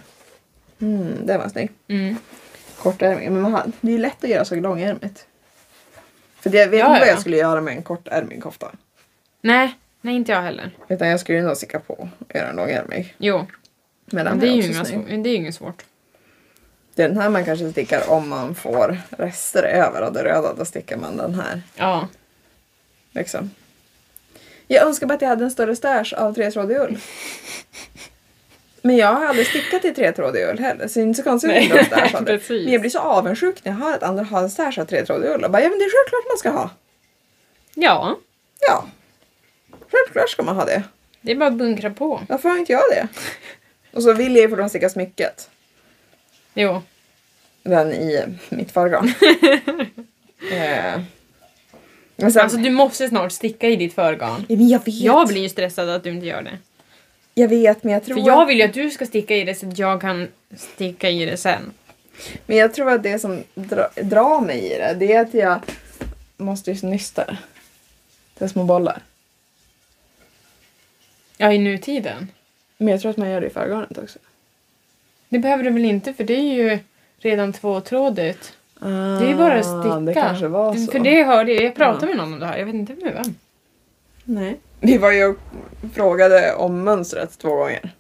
Mm, 0.81 1.13
den 1.25 1.39
var 1.39 1.49
snygg. 1.49 1.69
Mm. 1.87 2.15
Kortärmig. 2.77 3.31
Men 3.31 3.41
man 3.41 3.53
har, 3.53 3.71
det 3.81 3.87
är 3.87 3.91
ju 3.91 3.97
lätt 3.97 4.23
att 4.23 4.29
göra 4.29 4.45
så 4.45 4.55
långärmigt. 4.55 5.25
För 6.51 6.57
jag 6.57 6.67
vet 6.67 6.79
Ja, 6.79 6.85
inte 6.87 6.99
vad 6.99 7.07
ja. 7.07 7.11
jag 7.11 7.19
skulle 7.19 7.37
göra 7.37 7.61
med 7.61 7.73
en 7.77 7.83
kortärmig 7.83 8.43
kofta. 8.43 8.71
Nej, 9.41 9.77
nej 10.01 10.15
inte 10.15 10.31
jag 10.31 10.41
heller. 10.41 10.71
Utan 10.89 11.07
jag 11.07 11.19
skulle 11.19 11.41
nog 11.41 11.57
sticka 11.57 11.79
på 11.79 11.93
och 12.19 12.35
göra 12.35 12.49
en 12.49 12.55
långärmig. 12.55 13.15
Jo, 13.17 13.47
Men 14.05 14.25
den 14.25 14.39
det 14.39 14.47
är, 14.47 14.51
ju 14.51 14.63
inga 14.63 14.85
svår, 14.85 15.03
det 15.07 15.29
är 15.29 15.31
ju 15.31 15.35
inget 15.35 15.55
svårt. 15.55 15.83
Den 16.95 17.17
här 17.17 17.29
man 17.29 17.45
kanske 17.45 17.71
stickar 17.71 18.09
om 18.09 18.29
man 18.29 18.55
får 18.55 18.97
rester 19.09 19.63
över 19.63 20.01
av 20.01 20.13
det 20.13 20.23
röda. 20.23 20.53
Då 20.53 20.65
stickar 20.65 20.97
man 20.97 21.17
den 21.17 21.33
här. 21.33 21.61
Ja. 21.75 22.07
Liksom. 23.11 23.51
Jag 24.67 24.87
önskar 24.87 25.07
bara 25.07 25.13
att 25.13 25.21
jag 25.21 25.29
hade 25.29 25.43
en 25.43 25.51
större 25.51 25.75
stash 25.75 26.13
av 26.17 26.33
tretrådig 26.33 26.77
ull. 26.77 26.97
Men 28.87 28.97
jag 28.97 29.07
har 29.07 29.25
aldrig 29.25 29.47
stickat 29.47 29.85
i 29.85 29.93
tretrådig 29.93 30.43
ull 30.49 30.59
heller. 30.59 30.87
Så 30.87 30.99
det 30.99 31.03
är 31.03 31.07
inte 31.07 31.17
så 31.17 31.23
konstigt 31.23 31.51
av 31.51 32.23
det. 32.23 32.25
precis. 32.25 32.63
Men 32.63 32.73
jag 32.73 32.81
blir 32.81 32.91
så 32.91 32.99
avundsjuk 32.99 33.65
när 33.65 33.71
jag 33.71 33.79
hör 33.79 33.93
att 33.93 34.03
andra 34.03 34.23
har 34.23 34.41
en 34.41 34.49
stash 34.49 34.81
av 34.81 34.85
tretrådig 34.85 35.29
ull. 35.29 35.43
Och 35.43 35.51
bara, 35.51 35.61
ja 35.63 35.69
men 35.69 35.79
det 35.79 35.85
är 35.85 35.89
självklart 35.89 36.31
man 36.31 36.37
ska 36.37 36.49
ha. 36.49 36.69
Ja, 37.75 38.17
Ja. 38.59 38.85
Självklart 39.91 40.29
ska 40.29 40.43
man 40.43 40.55
ha 40.55 40.65
det. 40.65 40.83
det 41.21 41.31
är 41.31 41.35
bara 41.35 41.49
att 41.49 41.55
bunkra 41.55 41.89
på. 41.89 42.21
Varför 42.29 42.49
har 42.49 42.57
inte 42.57 42.71
jag 42.71 42.81
det? 42.91 43.07
Och 43.93 44.03
så 44.03 44.13
vill 44.13 44.35
jag 44.35 44.41
ju 44.41 44.49
fortfarande 44.49 44.69
sticka 44.69 44.89
smycket. 44.89 45.49
Jo. 46.53 46.81
Den 47.63 47.93
i 47.93 48.23
mitt 48.49 48.71
förgarn. 48.71 49.07
eh. 50.51 51.01
Men 52.15 52.31
sen, 52.31 52.41
Alltså 52.43 52.57
du 52.57 52.69
måste 52.69 53.07
snart 53.07 53.31
sticka 53.31 53.69
i 53.69 53.75
ditt 53.75 53.93
förgarn. 53.95 54.45
Ja, 54.47 54.55
men 54.57 54.67
jag 54.67 54.79
vet. 54.85 54.95
Jag 54.95 55.27
blir 55.27 55.41
ju 55.41 55.49
stressad 55.49 55.89
att 55.89 56.03
du 56.03 56.09
inte 56.09 56.25
gör 56.25 56.41
det. 56.41 56.57
Jag 57.39 57.47
vet 57.47 57.83
men 57.83 57.93
jag 57.93 58.03
tror 58.03 58.15
För 58.21 58.27
jag 58.27 58.45
vill 58.45 58.57
ju 58.57 58.63
att 58.63 58.73
du 58.73 58.89
ska 58.89 59.05
sticka 59.05 59.35
i 59.35 59.43
det 59.43 59.55
så 59.55 59.67
att 59.69 59.79
jag 59.79 60.01
kan 60.01 60.27
sticka 60.55 61.09
i 61.09 61.25
det 61.25 61.37
sen. 61.37 61.71
men 62.45 62.57
jag 62.57 62.73
tror 62.73 62.91
att 62.91 63.03
det 63.03 63.19
som 63.19 63.43
dra, 63.55 63.89
drar 63.95 64.41
mig 64.41 64.65
i 64.65 64.69
det, 64.77 64.93
det 64.99 65.13
är 65.13 65.21
att 65.21 65.33
jag 65.33 65.59
måste 66.37 66.71
ju 66.71 66.87
nysta 66.87 67.25
det. 67.25 67.37
Det 68.37 68.45
är 68.45 68.49
små 68.49 68.63
bollar. 68.63 69.01
Ja, 71.37 71.51
i 71.53 71.57
nutiden. 71.57 72.27
Men 72.77 72.87
jag 72.87 73.01
tror 73.01 73.11
att 73.11 73.17
man 73.17 73.29
gör 73.29 73.41
det 73.41 73.47
i 73.47 73.49
förgarnet 73.49 73.97
också. 73.97 74.19
Det 75.29 75.39
behöver 75.39 75.63
du 75.63 75.69
väl 75.69 75.85
inte 75.85 76.13
för 76.13 76.23
det 76.23 76.33
är 76.35 76.53
ju 76.53 76.79
redan 77.19 77.53
tvåtrådigt. 77.53 78.53
Det 78.79 78.87
är 79.25 79.27
ju 79.29 79.35
bara 79.35 79.53
att 79.59 79.65
sticka. 79.65 79.93
Ah, 79.95 79.99
Det 79.99 80.13
kanske 80.13 80.47
var 80.47 80.75
så. 80.75 80.91
För 80.91 80.99
det 80.99 81.23
hörde 81.23 81.53
jag, 81.53 81.63
jag 81.63 81.75
pratade 81.75 82.05
Ja. 82.05 82.07
med 82.07 82.17
någon 82.17 82.33
om 82.33 82.39
det 82.39 82.45
här, 82.45 82.57
jag 82.57 82.65
vet 82.65 82.75
inte 82.75 82.93
med 82.93 83.13
vem. 83.13 83.35
Nej. 84.23 84.57
Vi 84.79 84.97
var 84.97 85.11
ju 85.11 85.25
och 85.25 85.37
frågade 85.93 86.53
om 86.53 86.83
mönstret 86.83 87.39
två 87.39 87.55
gånger. 87.55 87.95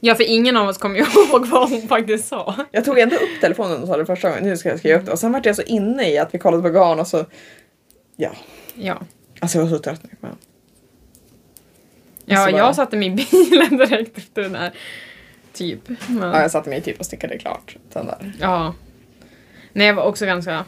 Ja, 0.00 0.14
för 0.14 0.24
ingen 0.24 0.56
av 0.56 0.68
oss 0.68 0.78
kommer 0.78 0.96
ju 0.96 1.02
ihåg 1.28 1.46
vad 1.46 1.70
hon 1.70 1.88
faktiskt 1.88 2.28
sa. 2.28 2.54
Jag 2.70 2.84
tog 2.84 2.98
ändå 2.98 3.16
upp 3.16 3.40
telefonen 3.40 3.82
och 3.82 3.88
sa 3.88 3.96
det 3.96 4.06
första 4.06 4.28
gången, 4.28 4.44
nu 4.44 4.56
ska 4.56 4.68
jag 4.68 4.78
skriva 4.78 4.98
upp 4.98 5.06
det. 5.06 5.12
Och 5.12 5.18
sen 5.18 5.32
var 5.32 5.40
jag 5.44 5.56
så 5.56 5.62
inne 5.62 6.10
i 6.10 6.18
att 6.18 6.34
vi 6.34 6.38
kollade 6.38 6.62
på 6.62 6.68
garn 6.68 7.00
och 7.00 7.06
så... 7.06 7.24
Ja. 8.16 8.30
Ja. 8.74 8.98
Alltså 9.40 9.58
jag 9.58 9.64
var 9.64 9.70
så 9.70 9.78
trött 9.78 10.00
nu. 10.02 10.10
Men... 10.20 10.30
Ja, 12.24 12.38
Alltså 12.38 12.52
bara- 12.52 12.66
jag 12.66 12.74
satte 12.76 12.96
mig 12.96 13.08
i 13.12 13.26
bilen 13.30 13.76
direkt 13.76 14.18
efter 14.18 14.42
den 14.42 14.54
här. 14.54 14.72
Typ. 15.52 15.80
Men, 16.08 16.30
Ja, 16.30 16.42
jag 16.42 16.50
satte 16.50 16.70
mig 16.70 16.80
typ 16.80 16.98
och 17.00 17.06
stickade 17.06 17.38
klart. 17.38 17.76
Sen 17.92 18.06
där. 18.06 18.32
ja. 18.40 18.74
Nej, 19.72 19.86
jag 19.86 19.94
var 19.94 20.02
också 20.04 20.26
ganska 20.26 20.64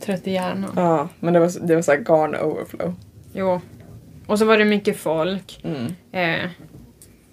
trött 0.00 0.26
i 0.26 0.30
hjärnan. 0.32 0.72
Ja, 0.76 1.08
men 1.20 1.34
det 1.34 1.40
var, 1.40 1.66
det 1.66 1.74
var 1.74 1.82
så 1.82 1.92
garn 1.96 2.36
overflow. 2.36 2.94
Jo. 3.32 3.60
Och 4.26 4.38
så 4.38 4.44
var 4.44 4.58
det 4.58 4.64
mycket 4.64 4.96
folk. 4.96 5.60
Mm. 5.64 5.94
Eh, 6.12 6.50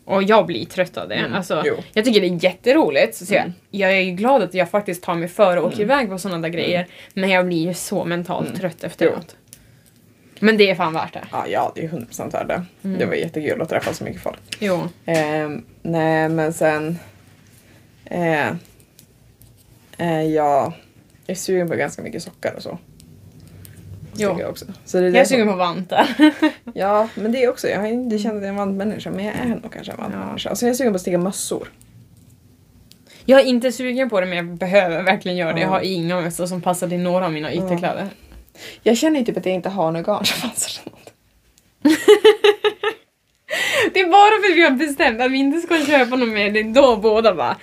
och 0.05 0.23
jag 0.23 0.45
blir 0.45 0.65
trött 0.65 0.97
av 0.97 1.09
det. 1.09 1.15
Mm, 1.15 1.33
Alltså, 1.33 1.63
jo. 1.65 1.75
jag 1.93 2.05
tycker 2.05 2.21
det 2.21 2.27
är 2.27 2.43
jätteroligt. 2.43 3.15
Så 3.15 3.33
Mm. 3.35 3.53
jag, 3.71 3.91
jag 3.91 3.97
är 3.97 4.01
ju 4.03 4.11
glad 4.11 4.43
att 4.43 4.53
jag 4.53 4.69
faktiskt 4.69 5.03
tar 5.03 5.15
mig 5.15 5.27
före 5.27 5.59
och 5.59 5.65
åker 5.67 5.83
Mm. 5.83 5.89
iväg 5.91 6.09
på 6.09 6.17
sådana 6.17 6.41
där 6.41 6.49
grejer. 6.49 6.87
Men 7.13 7.29
jag 7.29 7.45
blir 7.45 7.67
ju 7.67 7.73
så 7.73 8.05
mentalt 8.05 8.47
Mm. 8.47 8.59
trött 8.59 8.83
efteråt. 8.83 9.35
Men 10.39 10.57
det 10.57 10.69
är 10.69 10.75
fan 10.75 10.93
värt 10.93 11.13
det. 11.13 11.23
Ja, 11.31 11.47
ja, 11.47 11.71
det 11.75 11.83
är 11.83 11.87
100% 11.89 12.33
värde. 12.33 12.65
Mm. 12.83 12.99
Det 12.99 13.05
var 13.05 13.13
jättekul 13.13 13.61
att 13.61 13.69
träffa 13.69 13.93
så 13.93 14.03
mycket 14.03 14.21
folk. 14.21 14.39
Jo. 14.59 14.81
Ehm, 15.05 15.65
nej, 15.81 16.29
men 16.29 16.53
sen... 16.53 16.99
Eh, 18.05 18.47
eh, 19.97 20.21
jag 20.21 20.73
är 21.27 21.35
sugen 21.35 21.67
på 21.69 21.75
ganska 21.75 22.01
mycket 22.01 22.23
sockar 22.23 22.53
och 22.55 22.63
så. 22.63 22.77
Jo. 24.17 24.37
Jag, 24.39 24.49
också. 24.49 24.65
Så 24.85 24.99
det 24.99 25.05
är 25.05 25.11
Jag 25.11 25.21
är 25.21 25.25
sugen 25.25 25.47
på 25.47 25.55
vantar. 25.55 26.07
Ja, 26.73 27.09
men 27.15 27.31
det 27.31 27.43
är 27.43 27.49
också. 27.49 27.67
Jag 27.67 27.79
har 27.79 27.87
inte 27.87 28.19
känt 28.19 28.33
att 28.35 28.41
jag 28.41 28.45
är 28.45 28.49
en 28.49 28.55
vantmänniska, 28.55 29.11
men 29.11 29.25
jag 29.25 29.35
är 29.35 29.45
nog 29.45 29.71
kanske 29.73 29.91
en 29.91 29.97
vantmänniska. 29.97 30.49
Och 30.51 30.57
så 30.57 30.65
är 30.65 30.67
jag 30.69 30.75
sugen 30.77 30.93
på 30.93 30.95
att 30.95 31.01
sticka 31.01 31.17
mössor. 31.17 31.71
Jag 33.25 33.39
är 33.41 33.45
inte 33.45 33.71
sugen 33.71 34.09
på 34.09 34.19
det 34.19 34.25
men 34.25 34.37
jag 34.37 34.45
behöver 34.57 35.03
verkligen 35.03 35.37
göra 35.37 35.53
det. 35.53 35.59
Jag 35.59 35.67
Ja. 35.67 35.71
har 35.71 35.81
inga 35.81 36.21
mössor 36.21 36.45
som 36.45 36.61
passar 36.61 36.89
till 36.89 36.99
några 36.99 37.25
av 37.25 37.31
mina 37.33 37.53
ytterkläder. 37.53 38.07
Jag 38.83 38.97
känner 38.97 39.19
ju 39.19 39.25
typ 39.25 39.37
att 39.37 39.45
jag 39.45 39.55
inte 39.55 39.69
har 39.69 39.91
något 39.91 40.05
garn 40.05 40.25
som 40.25 40.49
passar 40.49 40.69
till 40.83 40.91
något. 40.91 41.13
Det 43.93 43.99
är 43.99 44.07
bara 44.11 44.41
för 44.43 44.51
att 44.51 44.57
vi 44.57 44.63
har 44.63 44.71
bestämt 44.87 45.21
att 45.21 45.31
vi 45.31 45.37
inte 45.37 45.59
ska 45.59 45.85
köpa 45.85 46.15
något 46.15 46.29
mer. 46.29 46.51
Det 46.51 46.59
är 46.59 46.63
då 46.73 46.95
båda 46.97 47.35
bara 47.35 47.57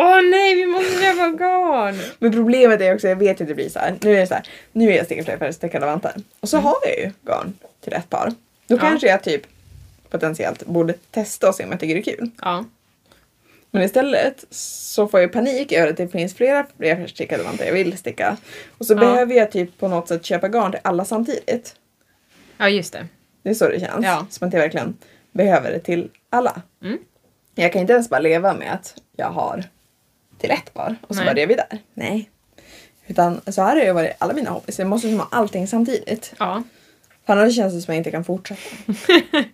Åh 0.00 0.22
nej, 0.30 0.54
vi 0.54 0.66
måste 0.66 0.92
köpa 1.02 1.28
garn! 1.30 1.98
Men 2.18 2.32
problemet 2.32 2.80
är 2.80 2.94
också, 2.94 3.08
jag 3.08 3.16
vet 3.16 3.40
att 3.40 3.48
det 3.48 3.54
blir 3.54 3.68
så 3.68 3.78
här. 3.78 3.94
Nu 4.00 4.14
är 4.16 4.20
det 4.20 4.26
så 4.26 4.34
här, 4.34 4.48
nu 4.72 4.90
är 4.92 4.96
jag 4.96 5.04
stickat 5.06 5.24
flera 5.38 5.52
stickade 5.52 5.86
vantar. 5.86 6.12
Och 6.40 6.48
så 6.48 6.58
har 6.58 6.76
jag 6.84 6.98
ju 6.98 7.10
garn 7.26 7.52
till 7.80 7.92
ett 7.92 8.10
par. 8.10 8.32
Då 8.66 8.74
Ja. 8.74 8.78
kanske 8.80 9.06
jag 9.08 9.22
typ 9.22 9.42
potentiellt 10.10 10.66
borde 10.66 10.92
testa 11.10 11.48
och 11.48 11.54
se 11.54 11.64
om 11.64 11.70
jag 11.70 11.80
tycker 11.80 11.94
det 11.94 12.00
är 12.00 12.16
kul. 12.16 12.30
Ja. 12.42 12.64
Men 13.70 13.82
istället 13.82 14.44
så 14.50 15.08
får 15.08 15.20
jag 15.20 15.32
panik 15.32 15.72
över 15.72 15.90
att 15.90 15.96
det 15.96 16.08
finns 16.08 16.34
flera 16.34 16.66
flerstickade 16.78 17.42
vantar 17.42 17.64
jag 17.64 17.72
vill 17.72 17.98
sticka. 17.98 18.36
Och 18.78 18.86
så 18.86 18.92
Ja. 18.92 18.98
behöver 18.98 19.34
jag 19.34 19.50
typ 19.52 19.78
på 19.78 19.88
något 19.88 20.08
sätt 20.08 20.24
köpa 20.24 20.48
garn 20.48 20.70
till 20.72 20.80
alla 20.84 21.04
samtidigt. 21.04 21.74
ja, 22.58 22.68
just 22.68 22.92
det. 22.92 23.06
Det 23.42 23.50
är 23.50 23.54
så 23.54 23.68
det 23.68 23.80
känns. 23.80 24.04
Ja. 24.04 24.26
Som 24.30 24.48
att 24.48 24.54
jag 24.54 24.60
verkligen 24.60 24.96
behöver 25.32 25.70
det 25.70 25.80
till 25.80 26.10
alla. 26.30 26.62
Mm. 26.82 26.98
Jag 27.54 27.72
kan 27.72 27.80
inte 27.80 27.92
ens 27.92 28.08
bara 28.10 28.20
leva 28.20 28.54
med 28.54 28.72
att 28.74 28.94
jag 29.16 29.26
har 29.30 29.64
till 30.38 30.50
ett 30.50 30.74
par 30.74 30.96
och 31.06 31.14
så 31.16 31.22
Nej. 31.24 31.34
börjar 31.34 31.46
vi 31.46 31.54
där. 31.54 31.78
Nej. 31.94 32.30
Utan 33.06 33.40
så 33.46 33.62
här 33.62 33.76
har 33.76 33.84
det 33.84 33.92
varit 33.92 34.12
alla 34.18 34.32
mina 34.34 34.50
hobbys. 34.50 34.78
Jag 34.78 34.88
måste 34.88 35.06
liksom 35.06 35.20
ha 35.20 35.28
allting 35.38 35.66
samtidigt. 35.66 36.32
Ja. 36.38 36.62
För 37.26 37.32
annars 37.32 37.56
känns 37.56 37.74
det 37.74 37.80
som 37.80 37.90
att 37.92 37.94
jag 37.94 38.00
inte 38.00 38.10
kan 38.10 38.24
fortsätta. 38.24 38.60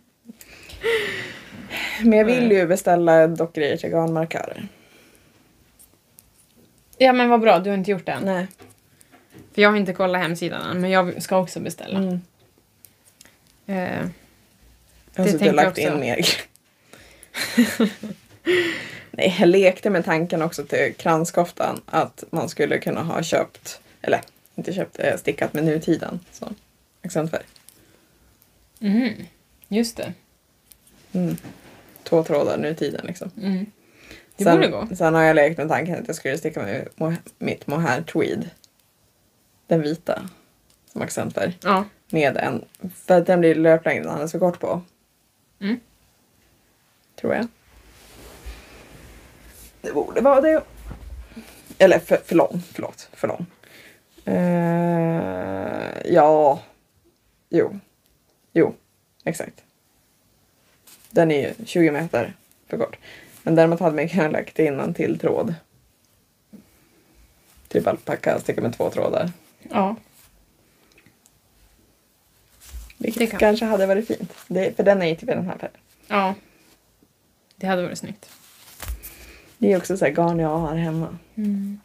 Men 2.02 2.18
jag 2.18 2.24
vill 2.24 2.50
ju 2.52 2.66
beställa 2.66 3.26
dock 3.26 3.54
grejer 3.54 3.76
till 3.76 3.90
garnmarkörer. 3.90 4.68
Ja 6.98 7.12
men 7.12 7.28
vad 7.28 7.40
bra, 7.40 7.58
du 7.58 7.70
har 7.70 7.76
inte 7.76 7.90
gjort 7.90 8.06
det 8.06 8.12
än. 8.12 8.22
Nej. 8.24 8.46
För 9.54 9.62
jag 9.62 9.70
har 9.70 9.76
inte 9.76 9.92
kollat 9.92 10.22
hemsidan 10.22 10.70
än 10.70 10.80
men 10.80 10.90
jag 10.90 11.22
ska 11.22 11.36
också 11.38 11.60
beställa. 11.60 11.98
Mm. 11.98 12.20
Eh, 13.66 13.74
Jag 15.14 15.22
har 15.22 15.24
Det 15.24 15.24
suttit 15.24 15.38
tänker 15.38 15.48
och 15.48 15.54
lagt 15.54 15.78
jag 15.78 15.86
också. 15.94 15.94
in 15.94 16.00
mer. 16.00 16.26
Nej, 19.16 19.36
jag 19.40 19.48
lekte 19.48 19.90
med 19.90 20.04
tanken 20.04 20.42
också 20.42 20.64
till 20.64 20.94
kranskoftan 20.96 21.80
att 21.86 22.24
man 22.30 22.48
skulle 22.48 22.78
kunna 22.78 23.02
ha 23.02 23.22
köpt, 23.22 23.80
eller 24.02 24.20
inte 24.54 24.72
köpt, 24.72 24.98
eh, 24.98 25.16
stickat 25.16 25.54
med 25.54 25.64
nutiden 25.64 26.20
som 26.32 26.54
accentfärg. 27.02 27.44
mhm. 28.78 29.26
Just 29.68 29.96
det. 29.96 30.12
Mm. 31.12 31.36
Två 32.02 32.24
trådar 32.24 32.58
nutiden 32.58 33.06
liksom. 33.06 33.30
Mm. 33.42 33.66
Det 34.36 34.44
sen, 34.44 34.56
borde 34.56 34.68
gå. 34.68 34.88
Sen 34.96 35.14
har 35.14 35.22
jag 35.22 35.36
lekt 35.36 35.58
med 35.58 35.68
tanken 35.68 35.98
att 35.98 36.06
jag 36.06 36.16
skulle 36.16 36.38
sticka 36.38 36.88
med 36.96 37.16
mitt 37.38 37.66
mohair 37.66 38.02
tweed. 38.02 38.50
Den 39.66 39.82
vita 39.82 40.28
som 40.92 41.02
accentfärg. 41.02 41.58
Ja. 41.62 41.84
Med 42.10 42.36
en, 42.36 42.64
för 42.94 43.20
att 43.20 43.26
den 43.26 43.40
blir 43.40 43.54
löplängden 43.54 44.10
alldeles 44.10 44.32
för 44.32 44.38
kort 44.38 44.60
på. 44.60 44.82
Mm. 45.60 45.80
Tror 47.20 47.34
jag. 47.34 47.46
Det 49.84 49.92
borde 49.92 50.20
vara 50.20 50.40
det. 50.40 50.62
Eller 51.78 51.98
för, 51.98 52.16
för 52.16 52.34
lång, 52.34 52.62
förlåt. 52.72 53.08
För 53.12 53.28
lång. 53.28 53.46
Eh, 54.24 56.12
ja. 56.14 56.62
Jo. 57.48 57.78
Jo, 58.52 58.74
exakt. 59.24 59.62
Den 61.10 61.30
är 61.30 61.40
ju 61.58 61.64
20 61.66 61.90
meter 61.90 62.34
för 62.66 62.78
kort. 62.78 62.96
Men 63.42 63.54
däremot 63.54 63.80
hade 63.80 63.96
man 63.96 64.08
kunnat 64.08 64.32
lagt 64.32 64.58
in 64.58 64.80
en 64.80 64.94
till 64.94 65.18
tråd. 65.18 65.54
Typ 67.68 67.86
alpacka, 67.86 68.40
sticka 68.40 68.60
med 68.60 68.76
två 68.76 68.90
trådar. 68.90 69.30
Ja. 69.70 69.96
Vilket 72.98 73.20
Det 73.20 73.26
kan- 73.26 73.40
kanske 73.40 73.64
hade 73.66 73.86
varit 73.86 74.06
fint. 74.06 74.32
Det, 74.48 74.76
för 74.76 74.82
den 74.82 75.02
är 75.02 75.06
ju 75.06 75.14
typ 75.14 75.22
i 75.30 75.34
den 75.34 75.46
här 75.46 75.58
färgen. 75.58 75.76
Ja. 76.06 76.34
Det 77.56 77.66
hade 77.66 77.82
varit 77.82 77.98
snyggt. 77.98 78.30
Det 79.64 79.72
är 79.72 79.76
också 79.76 79.96
så 79.96 80.06
garn 80.06 80.38
jag 80.38 80.58
har 80.58 80.76
hemma. 80.76 81.18
Mm. 81.34 81.80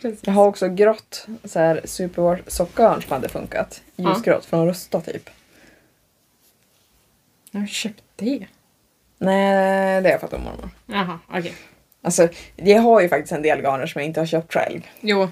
Jag 0.20 0.32
har 0.32 0.46
också 0.46 0.68
grått 0.68 1.26
så 1.44 1.58
här 1.58 1.80
superwash 1.84 2.42
sockgarn 2.46 3.02
som 3.02 3.12
hade 3.12 3.28
funkat. 3.28 3.82
Ja. 3.96 4.14
Ljusgrått 4.14 4.44
från 4.44 4.66
Rusta 4.66 5.00
typ. 5.00 5.30
Har 7.52 7.66
köpt 7.66 8.02
det. 8.16 8.46
Nej, 9.18 10.02
det 10.02 10.08
har 10.08 10.12
jag 10.12 10.20
fått 10.20 10.32
av 10.32 10.40
mormor. 10.40 10.70
Jaha, 10.86 11.18
okej. 11.28 11.54
Alltså, 12.02 12.28
jag 12.56 12.80
har 12.80 13.00
ju 13.00 13.08
faktiskt 13.08 13.32
en 13.32 13.42
del 13.42 13.60
garner 13.60 13.86
som 13.86 14.00
jag 14.00 14.06
inte 14.06 14.20
har 14.20 14.26
köpt 14.26 14.52
själv. 14.52 14.80
Jo. 15.00 15.28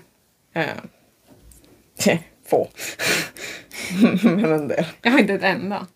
Eh, 0.53 0.66
få. 2.47 2.68
Men 4.22 4.53
en 4.53 4.68
del. 4.68 4.87
Jag 5.03 5.11
har 5.11 5.18
inte 5.18 5.35
ett 5.35 5.43
enda. 5.43 5.87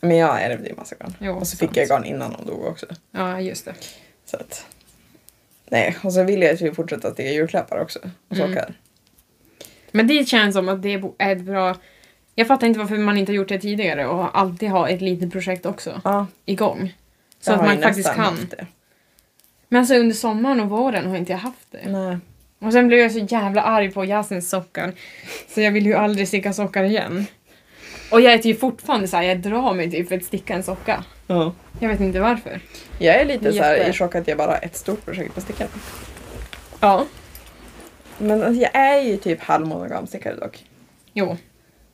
Men 0.00 0.16
jag 0.16 0.42
ärvde 0.42 0.68
ju 0.68 0.74
massa 0.74 0.96
garn. 1.00 1.14
Jo, 1.20 1.32
och 1.32 1.46
så 1.46 1.56
sant. 1.56 1.70
fick 1.72 1.76
jag 1.82 1.88
garn 1.88 2.04
innan 2.04 2.32
de 2.32 2.46
dog 2.46 2.64
också. 2.66 2.86
Ja, 3.10 3.40
just 3.40 3.64
det. 3.64 3.74
Så 4.24 4.36
att... 4.36 4.66
Nej, 5.70 5.96
och 6.02 6.12
så 6.12 6.22
vill 6.24 6.42
jag 6.42 6.60
ju 6.60 6.74
fortsätta 6.74 7.12
sticka 7.12 7.30
julklappar 7.30 7.78
också. 7.80 7.98
Och 8.28 8.36
Mm. 8.36 8.48
sockar. 8.48 8.74
Men 9.90 10.06
det 10.06 10.28
känns 10.28 10.54
som 10.54 10.68
att 10.68 10.82
det 10.82 10.94
är 10.94 11.32
ett 11.32 11.40
bra... 11.40 11.76
Jag 12.34 12.46
fattar 12.46 12.66
inte 12.66 12.78
varför 12.78 12.96
man 12.98 13.16
inte 13.18 13.32
har 13.32 13.36
gjort 13.36 13.48
det 13.48 13.58
tidigare 13.58 14.06
och 14.06 14.38
alltid 14.38 14.70
ha 14.70 14.88
ett 14.88 15.00
litet 15.00 15.32
projekt 15.32 15.66
också 15.66 16.00
Ja, 16.04 16.26
igång. 16.44 16.94
Så 17.40 17.50
jag 17.50 17.58
att 17.60 17.66
man 17.66 17.78
faktiskt 17.82 18.08
kan. 18.14 18.18
haft 18.24 18.50
det. 18.50 18.66
Men 19.68 19.78
alltså 19.80 19.94
under 19.94 20.14
sommaren 20.14 20.60
och 20.60 20.68
våren 20.70 21.10
har 21.10 21.16
inte 21.16 21.32
jag 21.32 21.38
haft 21.38 21.66
det. 21.72 21.88
Nej. 21.90 22.18
Och 22.58 22.72
sen 22.72 22.88
blev 22.88 23.00
jag 23.00 23.12
så 23.12 23.18
jävla 23.18 23.62
arg 23.62 23.90
på 23.90 24.04
Jasins 24.04 24.50
sockar. 24.50 24.92
Så 25.48 25.60
jag 25.60 25.72
vill 25.72 25.86
ju 25.86 25.94
aldrig 25.94 26.28
sticka 26.28 26.52
sockar 26.52 26.84
igen. 26.84 27.26
Och 28.10 28.20
jag 28.20 28.32
är 28.32 28.38
typ 28.38 28.60
fortfarande 28.60 29.08
såhär, 29.08 29.22
jag 29.24 29.40
drar 29.40 29.74
mig 29.74 29.90
typ 29.90 30.08
för 30.08 30.16
att 30.16 30.24
sticka 30.24 30.54
en 30.54 30.62
socka. 30.62 31.04
Ja. 31.26 31.54
Jag 31.80 31.88
vet 31.88 32.00
inte 32.00 32.20
varför. 32.20 32.60
Jag 32.98 33.14
är 33.20 33.24
lite 33.24 33.52
så 33.52 33.74
i 33.74 33.92
chock 33.92 34.14
att 34.14 34.28
jag 34.28 34.38
bara 34.38 34.50
har 34.50 34.60
ett 34.62 34.76
stort 34.76 35.04
projekt 35.04 35.34
på 35.34 35.40
stickan. 35.40 35.68
Ja. 36.80 37.06
Men 38.18 38.42
alltså, 38.42 38.62
jag 38.62 38.74
är 38.74 39.00
ju 39.00 39.16
typ 39.16 39.40
halvmonogam 39.40 40.06
stickare 40.06 40.34
dock. 40.34 40.64
Jo, 41.12 41.36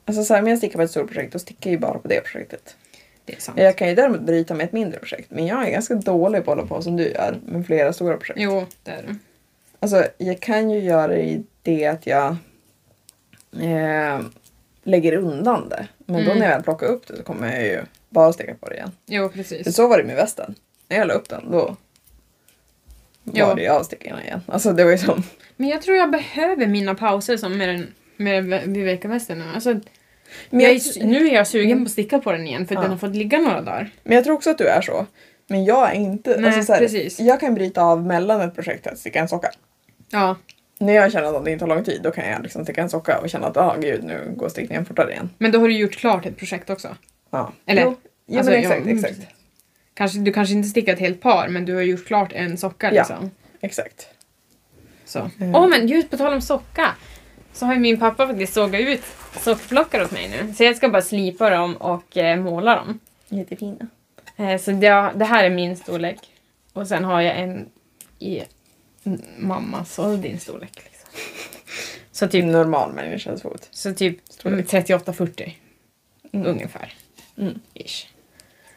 Alltså 0.05 0.25
så 0.25 0.35
här, 0.35 0.43
om 0.43 0.49
jag 0.49 0.59
stickar 0.59 0.79
på 0.79 0.83
ett 0.83 0.91
stort 0.91 1.13
projekt, 1.13 1.33
då 1.33 1.39
stickar 1.39 1.71
jag 1.71 1.73
ju 1.73 1.79
bara 1.79 1.99
på 1.99 2.09
det 2.09 2.21
projektet. 2.21 2.77
det 3.25 3.37
är 3.37 3.41
sant. 3.41 3.59
Jag 3.59 3.79
kan 3.79 3.89
ju 3.89 3.95
däremot 3.95 4.21
bryta 4.21 4.55
med 4.55 4.65
ett 4.65 4.73
mindre 4.73 4.99
projekt, 4.99 5.31
men 5.31 5.47
jag 5.47 5.67
är 5.67 5.71
ganska 5.71 5.95
dålig 5.95 6.45
på 6.45 6.53
att 6.53 6.57
hålla 6.57 6.69
på 6.69 6.83
som 6.83 6.97
du 6.97 7.09
gör 7.09 7.41
med 7.45 7.67
flera 7.67 7.93
stora 7.93 8.17
projekt. 8.17 8.41
Jo, 8.41 8.67
det 8.83 8.91
är 8.91 9.03
det. 9.03 9.17
Alltså, 9.81 10.05
jag 10.19 10.41
kan 10.41 10.71
ju 10.71 10.81
göra 10.81 11.17
i 11.17 11.43
det 11.63 11.87
att 11.87 12.07
jag 12.07 12.37
eh, 13.61 14.21
lägger 14.83 15.13
undan 15.17 15.69
det. 15.69 15.87
Men 16.07 16.25
då 16.25 16.31
Mm. 16.31 16.39
när 16.39 16.47
jag 16.47 16.55
väl 16.55 16.63
plockar 16.63 16.87
upp 16.87 17.07
det 17.07 17.17
så 17.17 17.23
kommer 17.23 17.53
jag 17.53 17.63
ju 17.67 17.83
bara 18.09 18.33
sticka 18.33 18.55
på 18.55 18.69
det 18.69 18.75
igen. 18.75 18.93
Jo, 19.07 19.29
För 19.29 19.37
precis. 19.37 19.75
så 19.77 19.89
var 19.89 19.99
det 19.99 20.05
med 20.05 20.17
västen. 20.17 20.55
När 20.89 20.97
jag 20.99 21.09
la 21.09 21.15
upp 21.15 21.29
den, 21.29 21.51
då 21.51 21.77
var 23.25 23.55
det 23.55 23.63
ju 23.63 23.69
avstickarna 23.69 24.25
igen. 24.25 24.41
Alltså 24.49 24.73
det 24.73 24.85
var 24.85 24.91
ju 24.91 24.99
som... 24.99 25.23
Men 25.57 25.69
jag 25.69 25.83
tror 25.83 25.97
jag 25.97 26.11
behöver 26.11 26.67
mina 26.67 26.95
pauser 26.95 27.37
som 27.37 27.59
med 27.59 27.69
den 27.69 27.87
med 28.17 28.45
Viveka-västen 28.69 29.39
nu. 29.39 29.45
Alltså, 29.55 29.81
Men 30.51 30.61
jag 30.61 30.75
jag, 30.75 31.07
nu 31.07 31.29
är 31.29 31.35
jag 31.35 31.47
sugen 31.47 31.79
på 31.79 31.85
att 31.85 31.91
sticka 31.93 32.19
på 32.19 32.33
den 32.33 32.47
igen 32.47 32.67
för 32.67 32.75
Ja. 32.75 32.81
den 32.81 32.91
har 32.91 32.99
fått 32.99 33.15
ligga 33.17 33.39
några 33.39 33.61
dagar. 33.61 33.91
men 34.03 34.15
jag 34.15 34.25
tror 34.25 34.35
också 34.35 34.51
att 34.51 34.59
du 34.59 34.67
är 34.69 34.81
så. 34.81 35.07
Men 35.47 35.65
jag 35.65 35.91
är 35.91 35.95
inte... 35.95 36.37
Nej, 36.41 36.47
alltså 36.47 36.63
så 36.65 36.73
här, 36.73 36.81
precis. 36.81 37.21
Jag 37.21 37.41
kan 37.41 37.55
bryta 37.55 37.83
av 37.83 38.07
mellan 38.07 38.41
ett 38.41 38.55
projekt 38.55 38.87
att 38.87 38.99
sticka 38.99 39.21
en 39.21 39.29
socka. 39.29 39.51
Ja, 40.11 40.37
När 40.83 40.93
jag 40.93 41.13
känner 41.13 41.39
att 41.39 41.45
det 41.45 41.51
inte 41.51 41.63
tar 41.63 41.75
lång 41.75 41.85
tid 41.85 42.01
då 42.03 42.11
kan 42.11 42.29
jag 42.29 42.43
liksom 42.43 42.65
sticka 42.65 42.83
en 42.83 42.91
socka 42.91 43.19
och 43.19 43.31
känna 43.31 43.47
att 43.47 43.57
ah, 43.57 43.77
gud 43.81 44.05
nu 44.05 44.33
går 44.37 44.49
stickningen 44.49 44.85
fortare 44.85 45.13
igen. 45.13 45.31
men 45.39 45.53
då 45.53 45.59
har 45.59 45.69
du 45.69 45.77
gjort 45.77 45.93
klart 45.97 46.27
ett 46.27 46.37
projekt 46.37 46.71
också. 46.71 46.97
Ja. 47.31 47.53
Eller, 47.67 47.83
Jo, 47.83 47.97
ja, 48.27 48.39
alltså, 48.39 48.53
men 48.53 48.61
exakt, 48.61 48.87
ja, 48.87 48.93
exakt. 48.93 49.19
Kanske, 49.95 50.19
du 50.19 50.33
kanske 50.33 50.55
inte 50.55 50.69
stickar 50.69 50.93
ett 50.93 50.99
helt 50.99 51.21
par 51.21 51.49
men 51.49 51.65
du 51.65 51.75
har 51.75 51.83
gjort 51.83 52.07
klart 52.07 52.33
en 52.33 52.57
socka 52.57 52.87
Ja. 52.87 52.93
liksom. 53.03 53.31
Exakt. 53.61 54.09
Så. 55.05 55.31
Mm. 55.41 55.55
Åh 55.55 55.69
men 55.69 55.89
just 55.89 56.11
på 56.11 56.17
tal 56.17 56.35
om 56.35 56.41
socka. 56.41 56.89
Så 57.53 57.67
har 57.67 57.75
ju 57.75 57.81
min 57.81 57.99
pappa 58.01 58.27
faktiskt 58.27 58.53
sågat 58.53 58.81
ut 58.81 59.03
sockplockar 59.41 60.03
åt 60.03 60.11
mig 60.11 60.29
nu. 60.29 60.55
Så 60.55 60.65
jag 60.65 60.77
ska 60.77 60.89
bara 60.89 61.03
slipa 61.03 61.51
dem 61.51 61.77
och 61.77 62.17
eh, 62.17 62.41
måla 62.41 62.77
dem. 62.77 62.99
Jättefina. 63.29 63.87
Eh, 64.37 64.59
så 64.61 64.71
det, 64.71 65.13
det 65.15 65.25
här 65.25 65.45
är 65.45 65.51
min 65.51 65.77
storlek. 65.77 66.19
Och 66.73 66.89
sen 66.89 67.05
har 67.05 67.21
jag 67.21 67.39
en 67.39 67.69
i 68.19 68.43
mammas 69.39 69.99
och 69.99 70.19
din 70.19 70.41
storlek. 70.41 70.73
Liksom. 70.85 71.09
Så 72.13 72.29
typ, 72.29 72.45
Normal 72.45 72.93
människans 72.93 73.43
fot. 73.43 73.69
så 73.71 73.95
typ 73.95 74.19
Storlek. 74.31 74.67
38-40 74.67 75.53
Mm. 76.35 76.47
ungefär. 76.47 76.95
Mm. 77.39 77.61
Ish. 77.75 78.07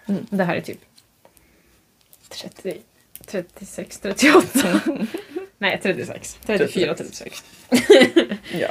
Mm. 0.07 0.26
Det 0.30 0.43
här 0.43 0.55
är 0.55 0.61
typ 0.61 0.80
30, 2.30 2.78
36, 3.26 3.99
38. 3.99 4.82
Nej, 5.57 5.80
36. 5.84 6.38
34, 6.45 6.93
36. 6.95 7.43
Ja. 8.51 8.67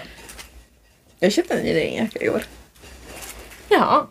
Jag 1.19 1.33
köpte 1.33 1.55
en 1.55 1.65
ny 1.65 1.75
regnjacka 1.75 2.25
i 2.25 2.29
år. 2.29 2.43
Ja. 3.69 4.11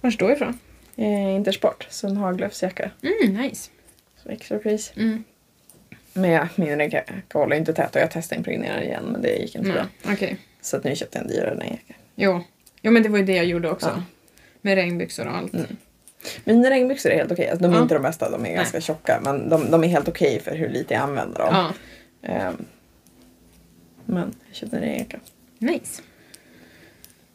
Var 0.00 0.10
står 0.10 0.32
ifrån? 0.32 0.58
Eh, 0.96 1.34
Intersport, 1.34 1.86
så 1.90 2.06
en 2.06 2.16
Haglöfsjacka. 2.16 2.90
Mm, 3.02 3.34
nice. 3.42 3.70
Så 4.22 4.28
extra 4.28 4.58
pris. 4.58 4.92
Mm. 4.96 5.24
Men 6.16 6.30
ja, 6.30 6.48
min 6.56 6.78
regnjacka 6.78 7.14
håller 7.32 7.56
inte 7.56 7.72
tätt 7.72 7.96
och 7.96 8.00
jag 8.02 8.10
testade 8.10 8.38
impregnera 8.38 8.84
igen 8.84 9.04
men 9.04 9.22
det 9.22 9.28
gick 9.36 9.54
inte 9.54 9.68
Nej, 9.68 9.76
bra. 10.02 10.12
okej. 10.12 10.36
Så 10.60 10.76
att 10.76 10.84
nu 10.84 10.96
köpte 10.96 11.18
jag 11.18 11.24
en 11.24 11.30
dyrare 11.30 11.50
regnjacka. 11.54 11.94
Jo. 12.14 12.44
jo, 12.82 12.90
men 12.92 13.02
det 13.02 13.08
var 13.08 13.18
ju 13.18 13.24
det 13.24 13.36
jag 13.36 13.44
gjorde 13.46 13.70
också. 13.70 13.86
Ja. 13.96 14.02
Med 14.60 14.74
regnbyxor 14.74 15.26
och 15.26 15.36
allt. 15.36 15.54
Mm. 15.54 15.66
Mina 16.44 16.70
regnbyxor 16.70 17.10
är 17.10 17.16
helt 17.16 17.32
okej. 17.32 17.50
Alltså, 17.50 17.62
de 17.62 17.72
är 17.72 17.76
Ja. 17.76 17.82
inte 17.82 17.94
de 17.94 18.02
bästa, 18.02 18.30
de 18.30 18.46
är 18.46 18.54
ganska 18.54 18.80
tjocka. 18.80 19.20
Men 19.24 19.48
de, 19.48 19.70
de 19.70 19.84
är 19.84 19.88
helt 19.88 20.08
okej 20.08 20.40
för 20.40 20.54
hur 20.56 20.68
lite 20.68 20.94
jag 20.94 21.02
använder 21.02 21.38
dem. 21.38 21.48
Ja. 21.52 21.72
Ehm, 22.28 22.64
men 24.04 24.34
jag 24.46 24.56
köpte 24.56 24.76
en 24.76 24.82
regnjacka. 24.82 25.18
Nice. 25.58 26.02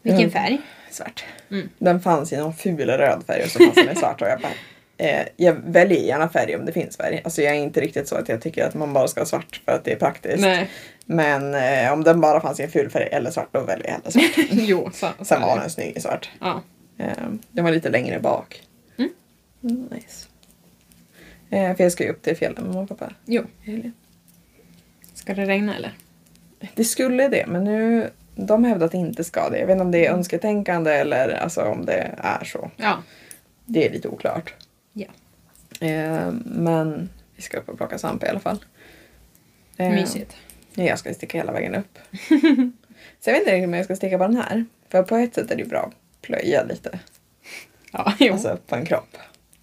Vilken 0.02 0.20
Mm. 0.20 0.30
färg? 0.30 0.60
Svart. 0.90 1.24
Mm. 1.50 1.68
Den 1.78 2.00
fanns 2.00 2.32
i 2.32 2.36
någon 2.36 2.54
ful 2.54 2.90
röd 2.90 3.22
färg 3.26 3.42
och 3.42 3.48
så 3.50 3.58
fanns 3.58 3.74
den 3.74 3.90
i 3.90 3.96
svart. 3.96 4.22
Och 4.22 4.28
jag, 4.28 4.40
bara, 4.40 4.52
eh, 4.96 5.26
jag 5.36 5.54
väljer 5.64 6.00
gärna 6.00 6.28
färg 6.28 6.56
om 6.56 6.64
det 6.64 6.72
finns 6.72 6.96
färg. 6.96 7.20
Alltså 7.24 7.42
jag 7.42 7.56
är 7.56 7.60
inte 7.60 7.80
riktigt 7.80 8.08
så 8.08 8.16
att 8.16 8.28
jag 8.28 8.42
tycker 8.42 8.66
att 8.66 8.74
man 8.74 8.92
bara 8.92 9.08
ska 9.08 9.20
ha 9.20 9.26
svart 9.26 9.60
för 9.64 9.72
att 9.72 9.84
det 9.84 9.92
är 9.92 9.96
praktiskt. 9.96 10.40
Nej. 10.40 10.70
Men 11.06 11.54
eh, 11.54 11.92
om 11.92 12.04
den 12.04 12.20
bara 12.20 12.40
fanns 12.40 12.60
i 12.60 12.62
en 12.62 12.70
ful 12.70 12.90
färg 12.90 13.08
eller 13.12 13.30
svart 13.30 13.48
då 13.52 13.60
väljer 13.60 13.86
jag 13.86 13.92
hellre 13.92 14.10
svart. 14.10 14.46
jo, 14.50 14.90
så, 14.92 15.08
så 15.18 15.24
Sen 15.24 15.42
var 15.42 15.60
den 15.60 15.70
snygg 15.70 15.96
i 15.96 16.00
svart. 16.00 16.30
Ja. 16.40 16.62
Ehm, 16.98 17.38
den 17.50 17.64
var 17.64 17.72
lite 17.72 17.90
längre 17.90 18.20
bak. 18.20 18.62
Mm. 18.98 19.10
Mm, 19.62 19.88
nice. 19.90 20.26
Eh, 21.50 21.76
för 21.76 21.84
jag 21.84 21.92
ska 21.92 22.04
ju 22.04 22.10
upp 22.10 22.22
till 22.22 22.36
fjällen 22.36 22.64
med 22.64 22.74
mamma 22.74 22.82
och 22.82 22.88
pappa 22.88 23.12
Jo. 23.24 23.42
i 23.64 23.70
helgen. 23.70 23.92
Ska 25.14 25.34
det 25.34 25.46
regna 25.46 25.76
eller? 25.76 25.92
Det 26.74 26.84
skulle 26.84 27.28
det, 27.28 27.46
men 27.46 27.64
nu 27.64 28.10
de 28.34 28.64
hävdar 28.64 28.86
att 28.86 28.92
det 28.92 28.98
inte 28.98 29.24
ska 29.24 29.50
det. 29.50 29.58
Jag 29.58 29.66
vet 29.66 29.74
inte 29.74 29.84
om 29.84 29.90
det 29.90 30.06
är 30.06 30.12
önsketänkande 30.12 30.92
eller 30.92 31.28
alltså, 31.28 31.62
om 31.62 31.84
det 31.86 32.14
är 32.18 32.44
så. 32.44 32.70
Ja. 32.76 33.02
Det 33.64 33.86
är 33.86 33.92
lite 33.92 34.08
oklart. 34.08 34.54
Ja. 34.92 35.06
Eh, 35.80 36.32
men 36.44 37.10
vi 37.36 37.42
ska 37.42 37.58
upp 37.58 37.68
och 37.68 37.76
plocka 37.76 37.98
svamp 37.98 38.24
i 38.24 38.26
alla 38.26 38.40
fall. 38.40 38.64
Eh, 39.76 39.90
Mysigt. 39.90 40.36
Ja, 40.74 40.84
jag 40.84 40.98
ska 40.98 41.14
sticka 41.14 41.38
hela 41.38 41.52
vägen 41.52 41.74
upp. 41.74 41.98
Så 43.20 43.30
jag 43.30 43.32
vet 43.34 43.40
inte 43.40 43.52
riktigt 43.52 43.66
om 43.66 43.74
jag 43.74 43.84
ska 43.84 43.96
sticka 43.96 44.18
på 44.18 44.24
den 44.24 44.36
här. 44.36 44.64
För 44.88 45.02
på 45.02 45.16
ett 45.16 45.34
sätt 45.34 45.50
är 45.50 45.56
det 45.56 45.62
ju 45.62 45.68
bra 45.68 45.80
att 45.80 46.22
plöja 46.22 46.64
lite. 46.64 46.98
Ja, 47.94 48.14
jo. 48.18 48.32
Alltså 48.32 48.58
på 48.66 48.76
en 48.76 48.86
kropp. 48.86 49.16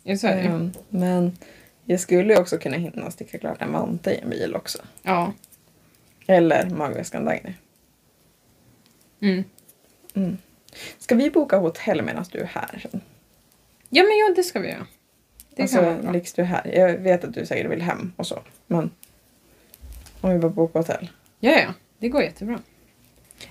jo, 0.04 0.18
så 0.18 0.28
är 0.28 0.36
det. 0.36 0.42
Eh, 0.44 0.68
men 0.90 1.38
jag 1.86 2.00
skulle 2.00 2.34
ju 2.34 2.40
också 2.40 2.58
kunna 2.58 2.78
hinna 2.78 3.12
sticka 3.12 3.38
klart 3.38 3.62
en 3.62 3.72
vante 3.72 4.12
i 4.12 4.20
en 4.20 4.30
bil 4.30 4.56
också. 4.56 4.78
Ja. 5.02 5.34
Eller 6.28 6.70
magväskan 6.70 7.26
Dagny. 7.26 7.54
Mm. 9.22 9.44
Mm. 10.14 10.38
Ska 11.00 11.16
vi 11.16 11.30
boka 11.30 11.58
hotell 11.58 12.02
medan 12.02 12.26
du 12.32 12.40
är 12.40 12.46
här? 12.46 12.86
Ja, 13.90 14.04
men 14.04 14.18
ja, 14.18 14.34
det 14.36 14.44
ska 14.44 14.60
vi 14.60 14.70
göra. 14.70 14.88
Det 15.60 15.68
kan 15.68 15.86
alltså, 15.86 16.04
bra. 16.04 16.12
liksom 16.12 16.34
du 16.36 16.42
är 16.42 16.46
här. 16.46 16.72
Jag 16.76 16.98
vet 16.98 17.24
att 17.24 17.34
du 17.34 17.46
säkert 17.46 17.72
vill 17.72 17.82
hem 17.82 18.14
och 18.16 18.28
så. 18.28 18.40
Men 18.68 18.92
om 20.22 20.34
vi 20.34 20.40
bara 20.40 20.52
bokar 20.52 20.80
hotell. 20.80 21.10
Ja, 21.40 21.52
ja. 21.52 21.74
Det 21.98 22.10
går 22.10 22.22
jättebra. 22.22 22.60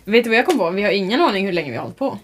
Vet 0.05 0.25
du 0.25 0.31
vad 0.31 0.39
jag 0.39 0.47
kom 0.47 0.59
på? 0.59 0.71
Vi 0.71 0.83
har 0.83 0.91
ingen 0.91 1.21
aning 1.21 1.47
hur 1.47 1.53
länge 1.53 1.71
vi 1.71 1.77
har 1.77 1.83
hållit 1.83 1.99
på. 1.99 2.19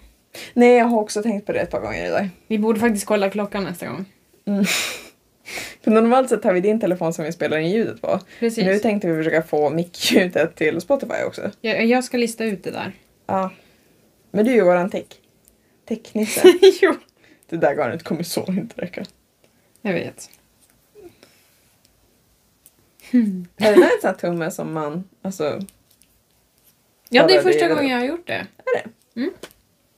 Nej, 0.54 0.76
jag 0.76 0.84
har 0.84 1.00
också 1.00 1.22
tänkt 1.22 1.46
på 1.46 1.52
det 1.52 1.60
ett 1.60 1.70
par 1.70 1.80
gånger 1.80 2.06
idag. 2.06 2.28
Vi 2.46 2.58
borde 2.58 2.80
faktiskt 2.80 3.06
kolla 3.06 3.30
klockan 3.30 3.64
nästa 3.64 3.86
gång. 3.86 4.04
För 5.84 5.90
normalt 5.90 6.28
sett 6.28 6.44
har 6.44 6.52
vi 6.52 6.60
din 6.60 6.80
telefon 6.80 7.12
som 7.12 7.24
vi 7.24 7.32
spelar 7.32 7.58
in 7.58 7.70
ljudet 7.70 8.00
på. 8.00 8.20
Precis. 8.38 8.64
Nu 8.64 8.78
tänkte 8.78 9.08
vi 9.08 9.16
försöka 9.16 9.42
få 9.42 9.70
mickljudet 9.70 10.56
till 10.56 10.80
Spotify 10.80 11.22
också. 11.26 11.50
jag, 11.60 11.84
jag 11.84 12.04
ska 12.04 12.16
lista 12.16 12.44
ut 12.44 12.64
det 12.64 12.70
där. 12.70 12.92
Ja. 13.26 13.50
Men 14.30 14.44
du 14.44 14.50
är 14.50 14.54
ju 14.54 14.64
våran 14.64 14.90
tech. 14.90 15.04
Technisse. 15.88 16.42
jo. 16.82 16.94
det 17.48 17.56
där 17.56 17.74
garnet 17.74 18.02
kommer 18.02 18.22
så 18.22 18.44
inte 18.48 18.80
räcka. 18.80 19.04
Jag 19.86 19.92
vet. 19.92 20.30
Är 23.56 23.72
det 23.74 23.80
där 23.80 23.82
en 23.82 24.00
sån 24.00 24.08
här 24.10 24.14
tumme 24.14 24.50
som 24.50 24.72
man, 24.72 25.04
alltså, 25.22 25.60
Ja, 27.08 27.26
det 27.26 27.34
är 27.36 27.42
första 27.42 27.68
gången 27.68 27.88
jag 27.88 27.98
har 27.98 28.04
gjort 28.06 28.26
det. 28.26 28.32
är 28.34 28.82
det? 28.82 29.20
Mm. 29.20 29.30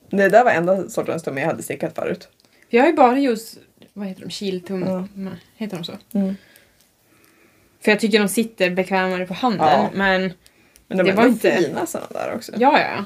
Det 0.09 0.29
där 0.29 0.43
var 0.43 0.51
enda 0.51 0.89
sortens 0.89 1.23
tumme 1.23 1.41
jag 1.41 1.47
hade 1.47 1.63
stickat 1.63 1.95
förut. 1.95 2.27
För 2.69 2.77
jag 2.77 2.83
har 2.83 2.89
ju 2.89 2.95
bara 2.95 3.19
just, 3.19 3.57
vad 3.93 4.07
heter 4.07 4.21
de, 4.21 4.29
kiltum? 4.29 4.83
Ja. 4.87 5.07
Heter 5.55 5.77
de 5.77 5.83
så? 5.83 5.93
Mm. 6.13 6.35
För 7.81 7.91
jag 7.91 7.99
tycker 7.99 8.19
de 8.19 8.27
sitter 8.27 8.69
bekvämare 8.69 9.25
på 9.27 9.33
handen. 9.33 9.67
Ja. 9.67 9.89
Men 9.93 10.33
Men 10.87 10.97
de 10.97 11.03
Det 11.03 11.09
är 11.09 11.15
var 11.15 11.27
inte- 11.27 11.51
fina 11.57 11.85
såna 11.85 12.07
där 12.09 12.33
också. 12.35 12.51
ja, 12.57 12.79
ja. 12.81 13.05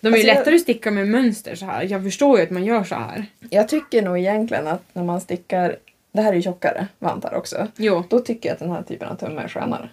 De 0.00 0.08
är 0.08 0.12
Alltså, 0.12 0.22
ju 0.22 0.28
jag- 0.28 0.38
lättare 0.38 0.54
att 0.54 0.60
sticka 0.60 0.90
med 0.90 1.08
mönster 1.08 1.54
så 1.54 1.64
här. 1.66 1.82
Jag 1.82 2.02
förstår 2.02 2.38
ju 2.38 2.44
att 2.44 2.50
man 2.50 2.64
gör 2.64 2.84
så 2.84 2.94
här. 2.94 3.26
Jag 3.50 3.68
tycker 3.68 4.02
nog 4.02 4.18
egentligen 4.18 4.66
att 4.66 4.82
när 4.92 5.04
man 5.04 5.20
stickar, 5.20 5.76
det 6.16 6.22
här 6.22 6.30
är 6.32 6.36
ju 6.36 6.42
tjockare 6.42 6.86
vantar 6.98 7.34
också, 7.34 7.66
Jo. 7.76 8.04
då 8.08 8.20
tycker 8.20 8.48
jag 8.48 8.54
att 8.54 8.58
den 8.60 8.70
här 8.70 8.82
typen 8.82 9.08
av 9.08 9.14
tumme 9.14 9.42
är 9.42 9.48
skönare. 9.48 9.88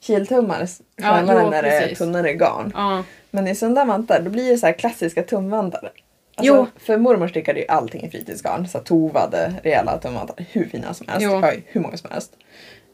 Kiltummar 0.00 0.60
är 0.60 0.68
Ja, 0.96 1.02
skönare 1.18 1.40
jo, 1.44 1.50
när 1.50 1.62
det 1.62 1.70
är 1.70 1.94
tunnare 1.94 2.32
garn. 2.34 2.72
Ja. 2.74 3.04
Men 3.30 3.48
i 3.48 3.54
där 3.54 3.84
vantar 3.84 4.20
då 4.22 4.30
blir 4.30 4.50
det 4.50 4.58
så 4.58 4.66
här 4.66 4.72
klassiska 4.72 5.22
tumvantar. 5.22 5.80
Alltså, 5.82 6.54
Jo. 6.54 6.66
För 6.76 6.96
mormor 6.98 7.28
stickade 7.28 7.60
ju 7.60 7.66
allting 7.68 8.02
i 8.02 8.10
fritidsgarn. 8.10 8.68
Så 8.68 8.78
tovade, 8.78 9.54
rejäla 9.62 9.98
tumvantar. 9.98 10.44
Hur 10.50 10.64
fina 10.64 10.94
som 10.94 11.08
helst. 11.08 11.22
Jo. 11.30 11.42
Hur 11.66 11.80
många 11.80 11.96
som 11.96 12.10
helst. 12.10 12.32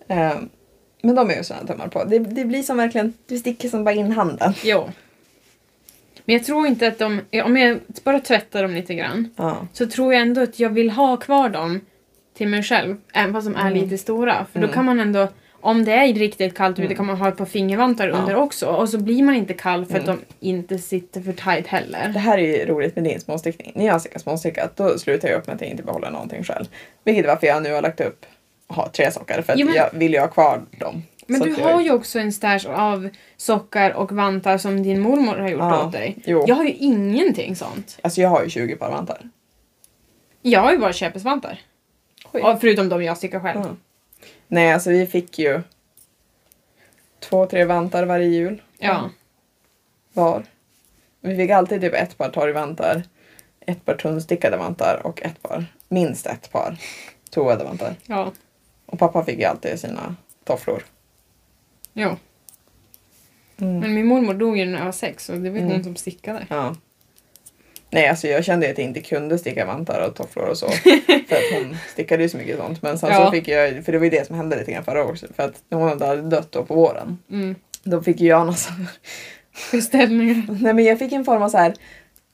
Ehm, 0.09 0.49
men 1.03 1.15
de 1.15 1.31
är 1.31 1.37
ju 1.37 1.45
sådana 1.45 1.67
tummar 1.67 1.89
på. 1.89 2.05
Det, 2.05 2.19
det 2.19 2.45
blir 2.45 2.63
som 2.63 2.77
verkligen, 2.77 3.13
du 3.27 3.39
sticker 3.39 3.69
som 3.69 3.85
bara 3.85 3.95
in 3.95 4.13
handen. 4.13 4.53
Jo. 4.65 4.91
Men 6.25 6.33
jag 6.37 6.45
tror 6.45 6.67
inte 6.67 6.89
att 6.89 6.99
de, 6.99 7.21
om 7.45 7.57
jag 7.57 7.79
bara 8.05 8.21
tvättar 8.21 8.63
dem 8.63 8.75
lite 8.75 8.95
grann, 8.95 9.29
Ja. 9.37 9.67
så 9.73 9.87
tror 9.87 10.13
jag 10.13 10.23
ändå 10.23 10.43
att 10.43 10.61
jag 10.61 10.71
vill 10.71 10.91
ha 10.91 11.17
kvar 11.17 11.49
dem 11.49 11.81
till 12.35 12.49
mig 12.49 12.63
själv, 12.63 12.97
även 13.15 13.33
fast 13.33 13.47
de 13.47 13.57
är 13.57 13.61
Mm. 13.71 13.75
lite 13.75 13.99
stora. 13.99 14.47
För 14.53 14.59
då 14.61 14.65
Mm. 14.65 14.75
kan 14.75 14.85
man 14.85 15.01
ändå, 15.01 15.29
om 15.61 15.85
det 15.85 15.93
är 15.93 16.15
riktigt 16.15 16.57
kallt 16.57 16.79
ute 16.79 16.85
Mm. 16.87 16.97
kan 16.97 17.07
man 17.07 17.17
ha 17.17 17.29
ett 17.29 17.37
par 17.37 17.45
fingervantar 17.45 18.09
Ja. 18.09 18.15
under 18.17 18.37
också. 18.37 18.67
Och 18.67 18.89
så 18.89 18.99
blir 18.99 19.23
man 19.23 19.35
inte 19.35 19.55
kall 19.55 19.87
för 19.87 19.99
att 19.99 20.05
Mm. 20.09 20.19
de 20.41 20.49
inte 20.49 20.79
sitter 20.79 21.21
för 21.21 21.33
tight 21.33 21.67
heller. 21.67 22.09
Det 22.13 22.19
här 22.19 22.39
är 22.39 22.59
ju 22.59 22.67
roligt 22.67 22.95
med 22.95 23.05
din 23.05 23.21
småstickning. 23.21 23.73
När 23.75 23.87
jag 23.87 24.01
stickar 24.01 24.19
småstickat 24.19 24.77
då 24.77 24.99
slutar 24.99 25.29
jag 25.29 25.39
upp 25.39 25.47
med 25.47 25.55
att 25.55 25.61
jag 25.61 25.71
inte 25.71 25.83
behåller 25.83 26.11
någonting 26.11 26.45
själv. 26.45 26.65
Vilket 27.05 27.25
är 27.25 27.29
varför 27.29 27.47
jag 27.47 27.63
nu 27.63 27.73
har 27.73 27.83
lagt 27.83 28.01
upp 28.01 28.27
har 28.67 28.89
tre 28.89 29.11
sockar. 29.11 29.43
För 29.43 29.53
att 29.53 29.59
Jo, 29.59 29.67
men- 29.67 29.75
jag 29.75 29.91
vill 29.93 30.13
ju 30.13 30.21
ha 30.21 30.29
kvar 30.29 30.63
dem. 30.79 31.03
Men 31.27 31.41
Så 31.41 31.47
du 31.47 31.55
har 31.55 31.71
jag, 31.71 31.83
ju 31.83 31.91
också 31.93 32.19
en 32.19 32.33
stash 32.33 32.67
av 32.69 33.09
sockar 33.37 33.91
och 33.91 34.13
vantar 34.13 34.59
som 34.59 34.83
din 34.83 35.01
mormor 35.01 35.37
har 35.37 35.49
gjort 35.49 35.61
Ja, 35.61 35.87
åt 35.87 35.93
dig. 35.93 36.17
jo. 36.25 36.45
Jag 36.49 36.55
har 36.55 36.65
ju 36.65 36.71
ingenting 36.73 37.57
sånt. 37.57 37.99
Alltså 38.03 38.21
jag 38.21 38.29
har 38.29 38.43
ju 38.43 38.51
20 38.51 38.77
par 38.77 38.91
vantar. 38.91 39.19
Jag 40.43 40.61
har 40.61 40.73
ju 40.73 40.79
bara 40.79 40.93
köpesvantar. 40.93 41.59
Och 42.43 42.61
förutom 42.61 42.89
de 42.89 43.03
jag 43.05 43.17
stickar 43.17 43.41
själv. 43.41 43.61
Ja. 43.65 43.77
Nej, 44.49 44.73
alltså 44.73 44.91
vi 44.91 45.07
fick 45.07 45.39
ju 45.39 45.63
två, 47.21 47.47
tre 47.47 47.65
vantar 47.65 48.07
varje 48.07 48.29
jul. 48.29 48.63
Ja. 48.79 49.11
var. 50.13 50.45
Vi 51.21 51.37
fick 51.37 51.51
alltid 51.51 51.81
typ 51.81 51.95
ett 51.95 52.19
par 52.19 52.29
torgvantar, 52.31 53.03
ett 53.61 53.85
par 53.85 53.95
tunnstickade 53.95 54.57
vantar 54.57 55.01
och 55.05 55.23
ett 55.23 55.43
par, 55.43 55.65
minst 55.89 56.27
ett 56.27 56.53
par 56.53 56.77
tovade 57.31 57.65
vantar. 57.65 57.95
Ja. 58.07 58.33
Och 58.87 58.99
pappa 58.99 59.25
fick 59.25 59.39
ju 59.39 59.45
alltid 59.45 59.81
sina 59.81 60.17
tofflor. 60.45 60.83
Jo. 61.93 62.17
Mm. 63.59 63.79
Men 63.81 63.95
min 63.95 64.07
mormor 64.07 64.35
dog 64.35 64.59
ju 64.59 64.65
när 64.67 64.79
jag 64.79 64.85
var 64.85 64.93
sex 64.93 65.29
och 65.29 65.37
det 65.37 65.51
var 65.51 65.57
ju 65.57 65.63
Mm. 65.63 65.73
hon 65.75 65.85
som 65.85 65.97
stickade. 65.97 66.47
Ja. 66.51 66.75
Nej, 67.95 68.09
alltså 68.09 68.29
jag 68.29 68.45
kände 68.45 68.71
att 68.71 68.79
jag 68.79 68.87
inte 68.87 69.01
kunde 69.01 69.39
sticka 69.39 69.67
vantar 69.67 70.07
och 70.09 70.15
tofflor 70.15 70.45
och 70.49 70.59
så. 70.59 70.69
för 71.29 71.37
att 71.37 71.53
hon 71.55 71.77
stickade 71.93 72.23
ju 72.23 72.29
så 72.29 72.37
mycket 72.37 72.57
sånt. 72.59 72.83
Men 72.83 72.99
sen 72.99 73.11
Ja. 73.13 73.25
så 73.25 73.31
fick 73.31 73.49
jag, 73.49 73.85
för 73.85 73.93
det 73.93 73.99
var 73.99 74.05
ju 74.05 74.11
det 74.11 74.27
som 74.27 74.37
hände 74.37 74.57
lite 74.57 74.73
grann 74.73 74.85
förra 74.85 75.05
året. 75.05 75.25
För 75.37 75.43
att 75.43 75.63
när 75.69 75.79
hon 75.79 75.89
hade 75.89 76.23
dött 76.23 76.53
då 76.53 76.65
på 76.65 76.75
våren. 76.75 77.19
Mm. 77.31 77.55
Då 77.83 78.03
fick 78.03 78.21
ju 78.21 78.29
jag 78.29 78.47
någon 78.47 78.57
så 78.57 78.73
Beställningar. 79.73 80.47
Nej 80.61 80.75
men 80.75 80.85
jag 80.85 80.99
fick 80.99 81.13
en 81.13 81.25
form 81.25 81.43
av 81.43 81.49
så 81.49 81.59
här. 81.59 81.75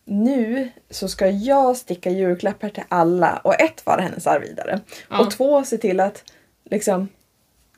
Nu 0.05 0.69
så 0.91 1.09
ska 1.09 1.27
jag 1.27 1.77
sticka 1.77 2.11
julklappar 2.11 2.69
till 2.69 2.83
alla 2.89 3.41
och 3.45 3.61
ett 3.61 3.87
vara 3.87 4.01
hennes 4.01 4.27
arvvidare. 4.27 4.81
Ja. 5.11 5.21
Och 5.21 5.31
två 5.31 5.65
se 5.65 5.79
till 5.79 6.01
att 6.01 6.25
liksom 6.71 7.09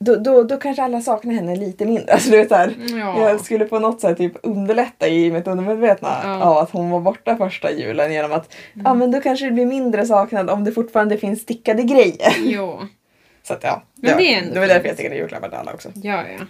då, 0.03 0.15
då, 0.15 0.43
då 0.43 0.57
kanske 0.57 0.83
alla 0.83 1.01
saknar 1.01 1.33
henne 1.33 1.55
lite 1.55 1.85
mindre. 1.85 2.13
Alltså, 2.13 2.29
du 2.31 2.37
vet, 2.37 2.49
så 2.49 2.55
här, 2.55 2.75
Ja. 2.99 3.29
Jag 3.29 3.41
skulle 3.45 3.65
på 3.65 3.79
något 3.79 4.01
sätt 4.01 4.17
typ 4.17 4.33
underlätta 4.43 5.07
i 5.07 5.31
mitt 5.31 5.47
undermedvetna 5.47 6.21
Ja. 6.23 6.43
av 6.43 6.57
att 6.57 6.69
hon 6.69 6.89
var 6.89 6.99
borta 6.99 7.37
första 7.37 7.71
julen 7.71 8.13
genom 8.13 8.31
att 8.31 8.53
Mm. 8.73 8.85
ja 8.85 8.93
men 8.93 9.11
då 9.11 9.21
kanske 9.21 9.45
det 9.45 9.51
blir 9.51 9.65
mindre 9.65 10.05
saknad 10.05 10.49
om 10.49 10.63
det 10.63 10.71
fortfarande 10.71 11.17
finns 11.17 11.41
stickade 11.41 11.83
grejer. 11.83 12.33
Jo. 12.43 12.79
Så 13.43 13.53
att 13.53 13.63
ja, 13.63 13.83
Men 13.95 14.11
var, 14.11 14.17
det 14.19 14.33
är 14.33 14.37
ändå 14.41 14.53
det 14.53 14.59
var 14.59 14.67
därför 14.67 14.85
jag 14.87 14.93
stickade 14.95 15.15
julklappar 15.15 15.49
till 15.49 15.57
alla 15.57 15.73
också. 15.73 15.89
Ja, 15.95 16.23
ja. 16.39 16.45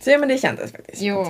Så 0.00 0.10
ja 0.10 0.18
men 0.18 0.28
det 0.28 0.38
kändes 0.38 0.72
faktiskt. 0.72 1.02
Jo. 1.02 1.26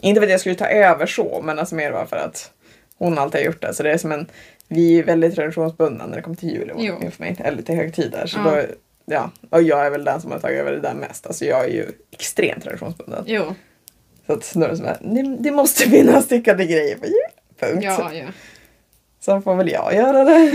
Inte 0.00 0.20
för 0.20 0.26
att 0.26 0.30
jag 0.30 0.40
skulle 0.40 0.54
ta 0.54 0.66
över 0.66 1.06
så, 1.06 1.40
men 1.44 1.58
alltså 1.58 1.74
mer 1.74 1.92
bara 1.92 2.06
för 2.06 2.16
att 2.16 2.50
hon 2.98 3.18
alltid 3.18 3.40
har 3.40 3.46
gjort 3.46 3.62
det. 3.62 3.74
Så 3.74 3.82
det 3.82 3.90
är 3.92 3.98
som 3.98 4.12
en, 4.12 4.26
vi 4.68 4.98
är 4.98 5.02
väldigt 5.04 5.34
traditionsbundna 5.34 6.06
när 6.06 6.16
det 6.16 6.22
kommer 6.22 6.36
till 6.36 6.50
jul 6.50 6.70
och 6.70 6.80
för 7.12 7.22
mig, 7.22 7.36
eller 7.38 7.62
till 7.62 7.74
högtider. 7.74 8.26
Så 8.26 8.38
Ja. 8.38 8.50
då 8.50 8.62
ja, 9.10 9.30
och 9.50 9.62
jag 9.62 9.86
är 9.86 9.90
väl 9.90 10.04
den 10.04 10.20
som 10.20 10.30
har 10.30 10.38
tagit 10.38 10.58
över 10.58 10.72
det 10.72 10.80
där 10.80 10.94
mest. 10.94 11.26
Alltså 11.26 11.44
jag 11.44 11.64
är 11.64 11.68
ju 11.68 11.86
extremt 12.10 12.62
traditionsbunden. 12.62 13.24
Jo. 13.26 13.54
Så 14.26 14.32
att 14.32 14.54
nu 14.54 14.64
är 14.64 14.68
det 14.68 14.76
som 14.76 14.86
att 14.86 15.00
det, 15.00 15.36
det 15.38 15.50
måste 15.50 15.90
finnas 15.90 16.24
stickade 16.24 16.66
grejer 16.66 16.98
på 16.98 17.06
jul. 17.06 17.14
Punkt. 17.58 17.84
Ja, 17.84 18.14
ja. 18.14 18.26
Så 19.20 19.40
får 19.40 19.54
väl 19.54 19.70
jag 19.70 19.94
göra 19.94 20.24
det. 20.24 20.50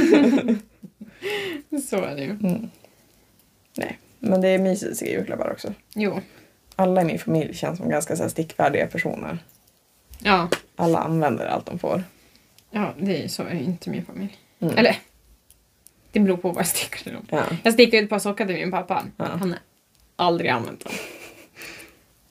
Så 1.90 2.02
är 2.02 2.16
det 2.16 2.22
ju. 2.22 2.38
Nej, 3.78 4.00
men 4.20 4.42
det 4.42 4.48
är 4.48 4.60
mysigt 4.60 4.92
att 4.92 4.98
se 4.98 5.12
julklappar 5.12 5.52
också. 5.52 5.74
Jo. 5.96 6.20
Alla 6.76 7.02
i 7.02 7.06
min 7.06 7.20
familj 7.20 7.54
känns 7.54 7.78
som 7.78 7.90
ganska 7.90 8.16
så 8.16 8.24
här 8.24 8.30
stickvärdiga 8.30 8.88
personer. 8.88 9.38
Ja. 10.20 10.50
Alla 10.76 11.00
använder 11.00 11.46
allt 11.46 11.66
de 11.66 11.80
får. 11.80 12.04
Ja, 12.72 12.94
det 13.00 13.24
är 13.24 13.28
så 13.28 13.44
är 13.44 13.54
inte 13.54 13.90
min 13.90 14.06
familj. 14.06 14.38
Mm. 14.60 14.78
Eller, 14.78 14.98
det 16.20 16.26
beror 16.26 16.38
på 16.38 16.50
vad 16.50 16.58
jag 16.60 16.68
stickar 16.68 17.12
dem. 17.12 17.26
Ja. 17.30 17.44
Jag 17.64 17.74
stickade 17.74 18.04
ett 18.04 18.10
par 18.10 18.20
sockar 18.20 18.46
till 18.46 18.56
min 18.56 18.72
pappa. 18.72 19.04
Ja. 19.18 19.26
Han 19.26 19.50
har 19.50 19.60
aldrig 20.16 20.50
använt 20.50 20.84
dem. 20.84 20.94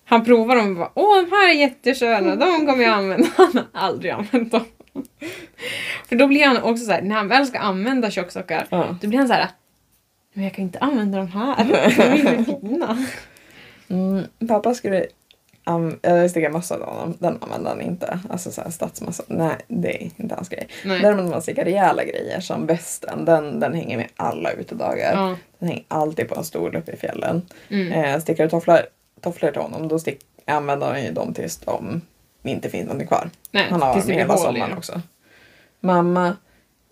Han 0.05 0.25
provar 0.25 0.57
dem 0.57 0.69
och 0.71 0.77
bara 0.77 0.91
åh 0.95 1.23
de 1.23 1.31
här 1.31 1.49
är 1.51 1.55
jättesköna, 1.55 2.37
de 2.37 2.67
kommer 2.67 2.85
jag 2.85 2.93
använda. 2.93 3.29
Han 3.37 3.53
har 3.57 3.67
aldrig 3.73 4.11
använt 4.13 4.53
dem. 4.53 4.65
För 6.09 6.17
då 6.17 6.27
blir 6.27 6.47
han 6.47 6.63
också 6.63 6.85
så 6.85 6.93
här, 6.93 7.03
när 7.03 7.15
han 7.17 7.29
väl 7.29 7.47
ska 7.47 7.59
använda 7.59 8.11
tjocksockar, 8.11 8.67
Ja. 8.71 8.97
då 9.01 9.09
blir 9.09 9.19
han 9.19 9.29
så 9.29 9.35
här 9.35 9.49
men 10.33 10.45
jag 10.45 10.55
kan 10.55 10.65
inte 10.65 10.79
använda 10.79 11.19
de 11.19 11.27
här, 11.29 11.65
de 11.65 11.73
är 11.75 12.45
fina. 12.45 13.07
Mm, 13.89 14.25
pappa 14.49 14.75
skulle 14.75 15.07
um, 15.67 15.99
jag 16.03 16.31
sticka 16.31 16.51
mössa 16.51 16.75
till 16.75 16.85
honom. 16.85 17.15
Den 17.19 17.39
använder 17.43 17.71
han 17.71 17.81
inte. 17.81 18.19
Alltså 18.31 18.51
så 18.53 18.61
här 18.63 18.71
stadsmössa. 18.71 19.23
Nej, 19.27 19.57
det 19.69 20.03
är 20.03 20.11
inte 20.17 20.35
hans 20.35 20.49
grej. 20.49 20.69
Nej. 20.85 21.01
Däremot 21.01 21.25
när 21.25 21.31
man 21.31 21.43
stickar 21.43 21.65
rejäla 21.65 22.05
grejer 22.05 22.41
som 22.41 22.67
västen, 22.67 23.25
den, 23.25 23.61
den 23.61 23.75
hänger 23.75 23.97
med 23.97 24.09
alla 24.17 24.53
utedagar. 24.53 25.13
Ja. 25.15 25.37
Den 25.59 25.69
hänger 25.69 25.85
alltid 25.89 26.29
på 26.29 26.35
en 26.35 26.45
stol 26.45 26.77
uppe 26.77 26.93
i 26.93 26.97
fjällen. 26.97 27.43
Mm. 27.69 27.93
Eh, 27.93 28.21
stickar 28.21 28.45
du 28.45 28.51
tofflor, 28.51 28.79
tofflor 29.21 29.51
till 29.51 29.61
honom, 29.63 29.89
då 29.89 29.99
stick, 29.99 30.21
använder 30.45 30.87
han 30.87 31.03
ju 31.05 31.13
dem 31.13 31.35
tills 31.35 31.57
de 31.57 32.01
inte 32.43 32.71
finns 32.71 32.85
någonting 32.87 33.09
kvar. 33.09 33.31
Nej, 33.51 33.67
Han 33.71 33.83
har 33.83 33.95
dem 33.95 34.11
hela 34.11 34.37
sommaren 34.37 34.73
också. 34.79 35.01
Mamma, 35.81 36.37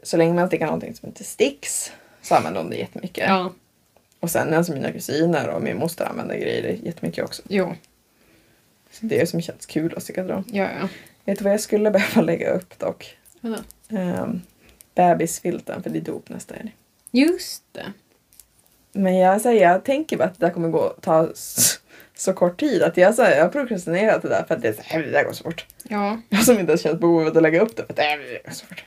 så 0.03 0.17
länge 0.17 0.35
man 0.35 0.47
stickar 0.47 0.67
någonting 0.67 0.95
som 0.95 1.09
inte 1.09 1.25
sticks 1.25 1.93
så 2.23 2.35
använder 2.35 2.61
de 2.61 2.71
det 2.71 2.77
jättemycket. 2.77 3.25
Ja, 3.29 3.53
Och 4.21 4.31
sen 4.31 4.55
alltså 4.55 4.73
mina 4.73 4.93
kusiner 4.93 5.49
och 5.49 5.63
min 5.63 5.77
moster 5.79 6.05
använder 6.05 6.35
grejer 6.37 6.79
jättemycket 6.83 7.25
också. 7.25 7.43
jo. 7.49 7.75
Så 8.93 9.07
det 9.07 9.21
är 9.21 9.27
som 9.27 9.41
känns 9.41 9.67
kul 9.67 9.95
att 9.97 10.03
sticka 10.03 10.23
dem. 10.25 10.45
Ja, 10.47 10.69
ja. 10.81 10.89
Vet 11.25 11.39
du 11.39 11.45
vad 11.45 11.53
jag 11.53 11.61
skulle 11.61 11.91
behöva 11.91 12.21
lägga 12.23 12.51
upp 12.51 12.79
dock? 12.79 13.17
Vadå? 13.41 13.57
Um, 13.89 14.43
bebisfilten 14.95 15.83
för 15.83 15.91
det 15.91 15.99
är 15.99 16.01
dop 16.01 16.29
nästa 16.29 16.55
helg. 16.55 16.77
Just 17.11 17.63
det. 17.73 17.93
Men 18.93 19.17
jag, 19.17 19.41
säger, 19.41 19.63
jag 19.71 19.85
tänker 19.85 20.17
bara 20.17 20.25
att 20.25 20.39
det 20.41 20.47
där 20.47 20.53
kommer 20.55 20.69
gå 20.69 20.89
ta 21.01 21.31
s- 21.33 21.81
så 22.17 22.33
kort 22.33 22.61
tid 22.61 22.83
att 22.83 22.97
jag, 22.97 23.15
så 23.15 23.23
här, 23.23 23.37
jag 23.37 23.43
har 23.45 23.49
prokrastinerat 23.49 24.23
det 24.23 24.29
där 24.29 24.45
för 24.49 24.55
att 24.55 24.63
det 24.63 24.69
är 24.69 24.73
så 24.73 24.83
här, 24.85 25.03
det 25.03 25.11
där 25.11 25.25
går 25.25 25.33
så 25.33 25.45
fort. 25.45 25.67
Ja, 25.83 26.21
Jag 26.29 26.45
som 26.45 26.59
inte 26.59 26.73
ens 26.73 26.83
känt 26.83 27.01
behovet 27.01 27.37
att 27.37 27.43
lägga 27.43 27.61
upp 27.61 27.77
det 27.77 27.83
för 27.87 27.93
att 27.93 27.97
det 27.97 28.43
går 28.45 28.53
så 28.53 28.67
fort. 28.67 28.85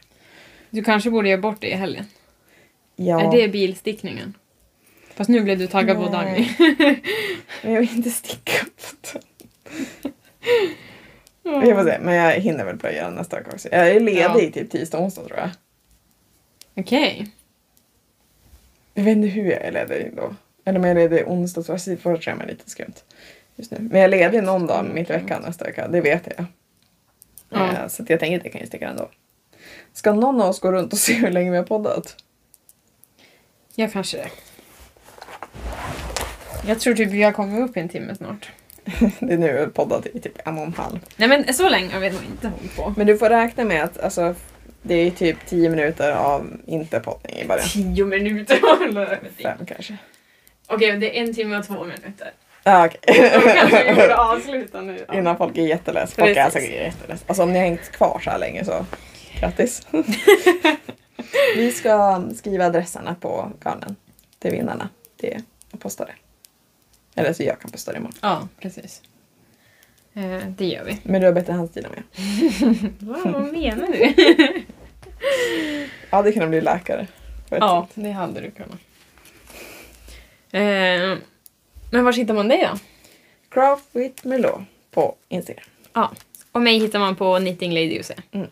du 0.70 0.84
kanske 0.84 1.10
borde 1.12 1.30
göra 1.30 1.42
bort 1.42 1.62
det 1.62 1.68
i 1.68 1.76
helgen. 1.76 2.06
Ja, 2.96 3.22
Är 3.34 3.38
det 3.42 3.48
bilstickningen? 3.48 4.34
Fast 5.16 5.30
nu 5.30 5.42
blev 5.42 5.58
du 5.60 5.68
taggad 5.68 5.98
på 5.98 6.10
Nej. 6.10 6.12
Dagny. 6.12 6.50
men 7.64 7.74
jag 7.74 7.80
vill 7.82 7.96
inte 7.96 8.10
sticka 8.12 8.52
upp 8.66 8.82
det. 10.04 10.12
Jag 11.66 11.76
får 11.78 11.84
se, 11.92 12.00
men 12.02 12.16
jag 12.16 12.32
hinner 12.40 12.66
väl 12.66 12.76
börja 12.78 13.10
nästa 13.10 13.38
vecka 13.38 13.52
också. 13.54 13.70
Jag 13.72 13.90
är 13.90 14.00
ledig 14.00 14.48
Ja. 14.48 14.52
typ 14.54 14.72
tisdag 14.72 14.98
och 14.98 15.04
onsdag 15.04 15.22
tror 15.24 15.38
jag. 15.40 15.50
Okej. 16.76 17.28
Jag 18.94 19.04
vet 19.04 19.12
inte 19.18 19.28
hur 19.28 19.52
jag 19.52 19.62
är 19.62 19.72
ledig 19.72 20.14
då. 20.16 20.36
Eller 20.66 20.80
om 20.80 20.86
jag 20.86 20.92
är 20.92 21.10
ledig 21.10 21.28
onsdag 21.28 21.64
så 21.64 21.72
jag 21.92 22.00
får 22.00 22.36
mig 22.36 22.48
lite 22.48 22.70
skumt 22.70 22.94
just 23.56 23.72
nu. 23.72 23.78
Men 23.80 24.02
jag 24.02 24.04
är 24.04 24.10
ledig 24.10 24.44
någon 24.44 24.68
dag 24.68 24.86
mitt 24.94 25.10
i 25.10 25.14
veckan 25.14 25.42
nästa 25.42 25.66
vecka, 25.66 25.88
det 25.88 26.02
vet 26.02 26.28
jag. 26.38 26.46
Ja. 27.50 27.72
Eh, 27.72 27.88
Så 27.88 28.06
jag 28.08 28.20
tänker 28.20 28.38
att 28.38 28.44
jag 28.44 28.52
kan 28.52 28.62
ju 28.62 28.68
sticka 28.68 28.90
ändå. 28.90 29.10
Ska 29.94 30.14
någon 30.14 30.42
av 30.42 30.50
oss 30.50 30.60
gå 30.60 30.72
runt 30.72 30.94
och 30.94 31.00
se 31.00 31.14
hur 31.14 31.32
länge 31.32 31.52
vi 31.52 31.58
har 31.58 31.64
poddat? 31.64 32.16
Ja, 33.76 33.88
kanske 33.94 34.18
det. 34.18 34.30
Jag 36.68 36.80
tror 36.80 36.94
typ 36.96 37.10
vi 37.10 37.24
har 37.24 37.32
kommit 37.32 37.70
upp 37.70 37.78
i 37.78 37.80
en 37.80 37.90
timme 37.90 38.16
snart. 38.16 38.52
Det 39.20 39.34
är 39.34 39.38
nu 39.38 39.66
vi 39.66 39.72
poddat 39.72 40.06
i 40.06 40.20
typ 40.20 40.48
en 40.48 40.58
och 40.58 40.64
en 40.64 40.74
halv. 40.74 41.00
Nej 41.16 41.30
men 41.30 41.54
så 41.54 41.70
länge 41.70 41.94
har 41.94 42.00
vi 42.00 42.10
nog 42.10 42.24
inte 42.24 42.48
hållit 42.48 42.76
på. 42.76 42.94
Men 42.98 43.08
du 43.08 43.18
får 43.18 43.30
räkna 43.30 43.64
med 43.64 43.84
att 43.84 44.00
alltså, 44.00 44.36
det 44.82 44.96
är 44.96 45.12
typ 45.12 45.38
10 45.46 45.70
minuter 45.70 46.12
av 46.12 46.48
inte 46.66 47.00
poddning 47.00 47.36
i 47.38 47.46
början. 47.46 47.68
Tio 47.68 48.06
minuter 48.06 48.56
Fem 49.44 49.66
kanske. 49.66 49.98
Okej, 50.68 50.92
det 50.92 51.20
är 51.20 51.24
en 51.24 51.34
timme 51.34 51.58
och 51.58 51.68
två 51.68 51.84
minuter. 51.84 52.32
Ja, 52.64 52.86
okej. 52.86 53.32
Då 53.36 53.50
kanske 53.50 53.84
vi 53.84 53.96
borde 53.96 54.18
avsluta 54.18 54.82
nu. 54.82 55.06
då. 55.08 55.14
Innan 55.14 55.38
folk 55.38 55.58
är 55.58 55.62
jätteless. 55.62 56.14
Folk 56.14 56.30
är 56.30 56.34
Precis. 56.34 56.56
alltså 56.56 56.72
jätteless. 56.72 57.24
Alltså 57.28 57.44
om 57.44 57.54
ni 57.54 57.60
har 57.60 57.66
hängt 57.66 57.92
kvar 57.92 58.22
så 58.24 58.30
här 58.30 58.40
länge 58.40 58.66
så 58.66 58.86
grattis. 59.40 59.88
vi 61.56 61.72
ska 61.72 62.24
skriva 62.36 62.66
adresserna 62.66 63.16
på 63.22 63.52
garnen 63.66 63.96
till 64.40 64.52
vinnarna. 64.52 64.90
Det 65.18 65.38
och 65.72 65.80
posta 65.80 66.06
det. 66.06 66.12
Eller 67.16 67.34
så 67.34 67.44
jag 67.44 67.60
kan 67.60 67.72
posta 67.72 67.92
det 67.92 67.98
imorgon. 67.98 68.18
Ja, 68.22 68.48
precis. 68.60 69.02
Eh, 70.14 70.48
det 70.58 70.66
gör 70.66 70.84
vi. 70.84 70.98
Men 71.04 71.22
du 71.22 71.28
har 71.28 71.34
bättre 71.34 71.54
handstil 71.54 71.86
än 71.86 71.92
jag. 71.96 72.04
Vad 73.00 73.34
vad 73.34 73.54
menar 73.54 73.88
du? 73.88 74.14
Ja, 76.10 76.22
det 76.22 76.32
kan 76.32 76.50
bli 76.50 76.62
läkare. 76.62 77.08
på 77.50 77.56
ett 77.56 77.62
ja, 77.62 77.88
det 77.94 78.12
hade 78.12 78.42
du 78.42 78.52
kunnat. 78.52 78.80
Eh, 80.52 81.18
men 81.92 82.06
var 82.06 82.14
hittar 82.14 82.34
man 82.34 82.48
dig 82.48 82.70
då? 82.72 82.80
Craft 83.50 83.90
with 83.92 84.28
Melo 84.28 84.66
på 84.92 85.16
Instagram. 85.30 85.66
Ja. 85.94 86.12
Och 86.52 86.62
mig 86.62 86.80
hittar 86.80 87.00
man 87.00 87.16
på 87.16 87.38
Knitting 87.38 87.74
Lady. 87.74 88.02
Mm. 88.32 88.48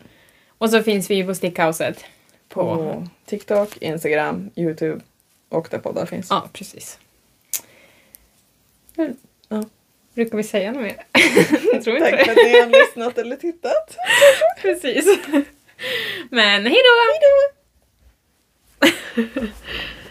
Och 0.58 0.70
så 0.70 0.82
finns 0.82 1.10
vi 1.10 1.14
ju 1.14 1.26
på 1.26 1.34
Stickhouset. 1.34 2.04
På... 2.48 2.76
På 2.76 3.06
TikTok, 3.24 3.76
Instagram, 3.76 4.50
Youtube 4.56 5.00
och 5.48 5.68
där 5.70 5.78
poddar 5.78 6.06
finns. 6.06 6.26
Ja, 6.30 6.48
precis. 6.52 6.98
Ja. 9.48 9.64
Brukar 10.14 10.36
vi 10.36 10.42
säga 10.42 10.72
något 10.72 10.82
mer? 10.82 11.06
Jag 11.72 11.84
tror 11.84 11.96
inte 11.96 12.10
Tack 12.10 12.24
för 12.24 12.32
att 12.32 12.36
ni 12.36 12.60
har 12.60 12.66
lyssnat 12.66 13.18
eller 13.18 13.36
tittat. 13.36 13.96
Precis. 14.62 15.18
Men 16.30 16.66
hejdå! 16.66 16.94
Hejdå! 17.10 17.54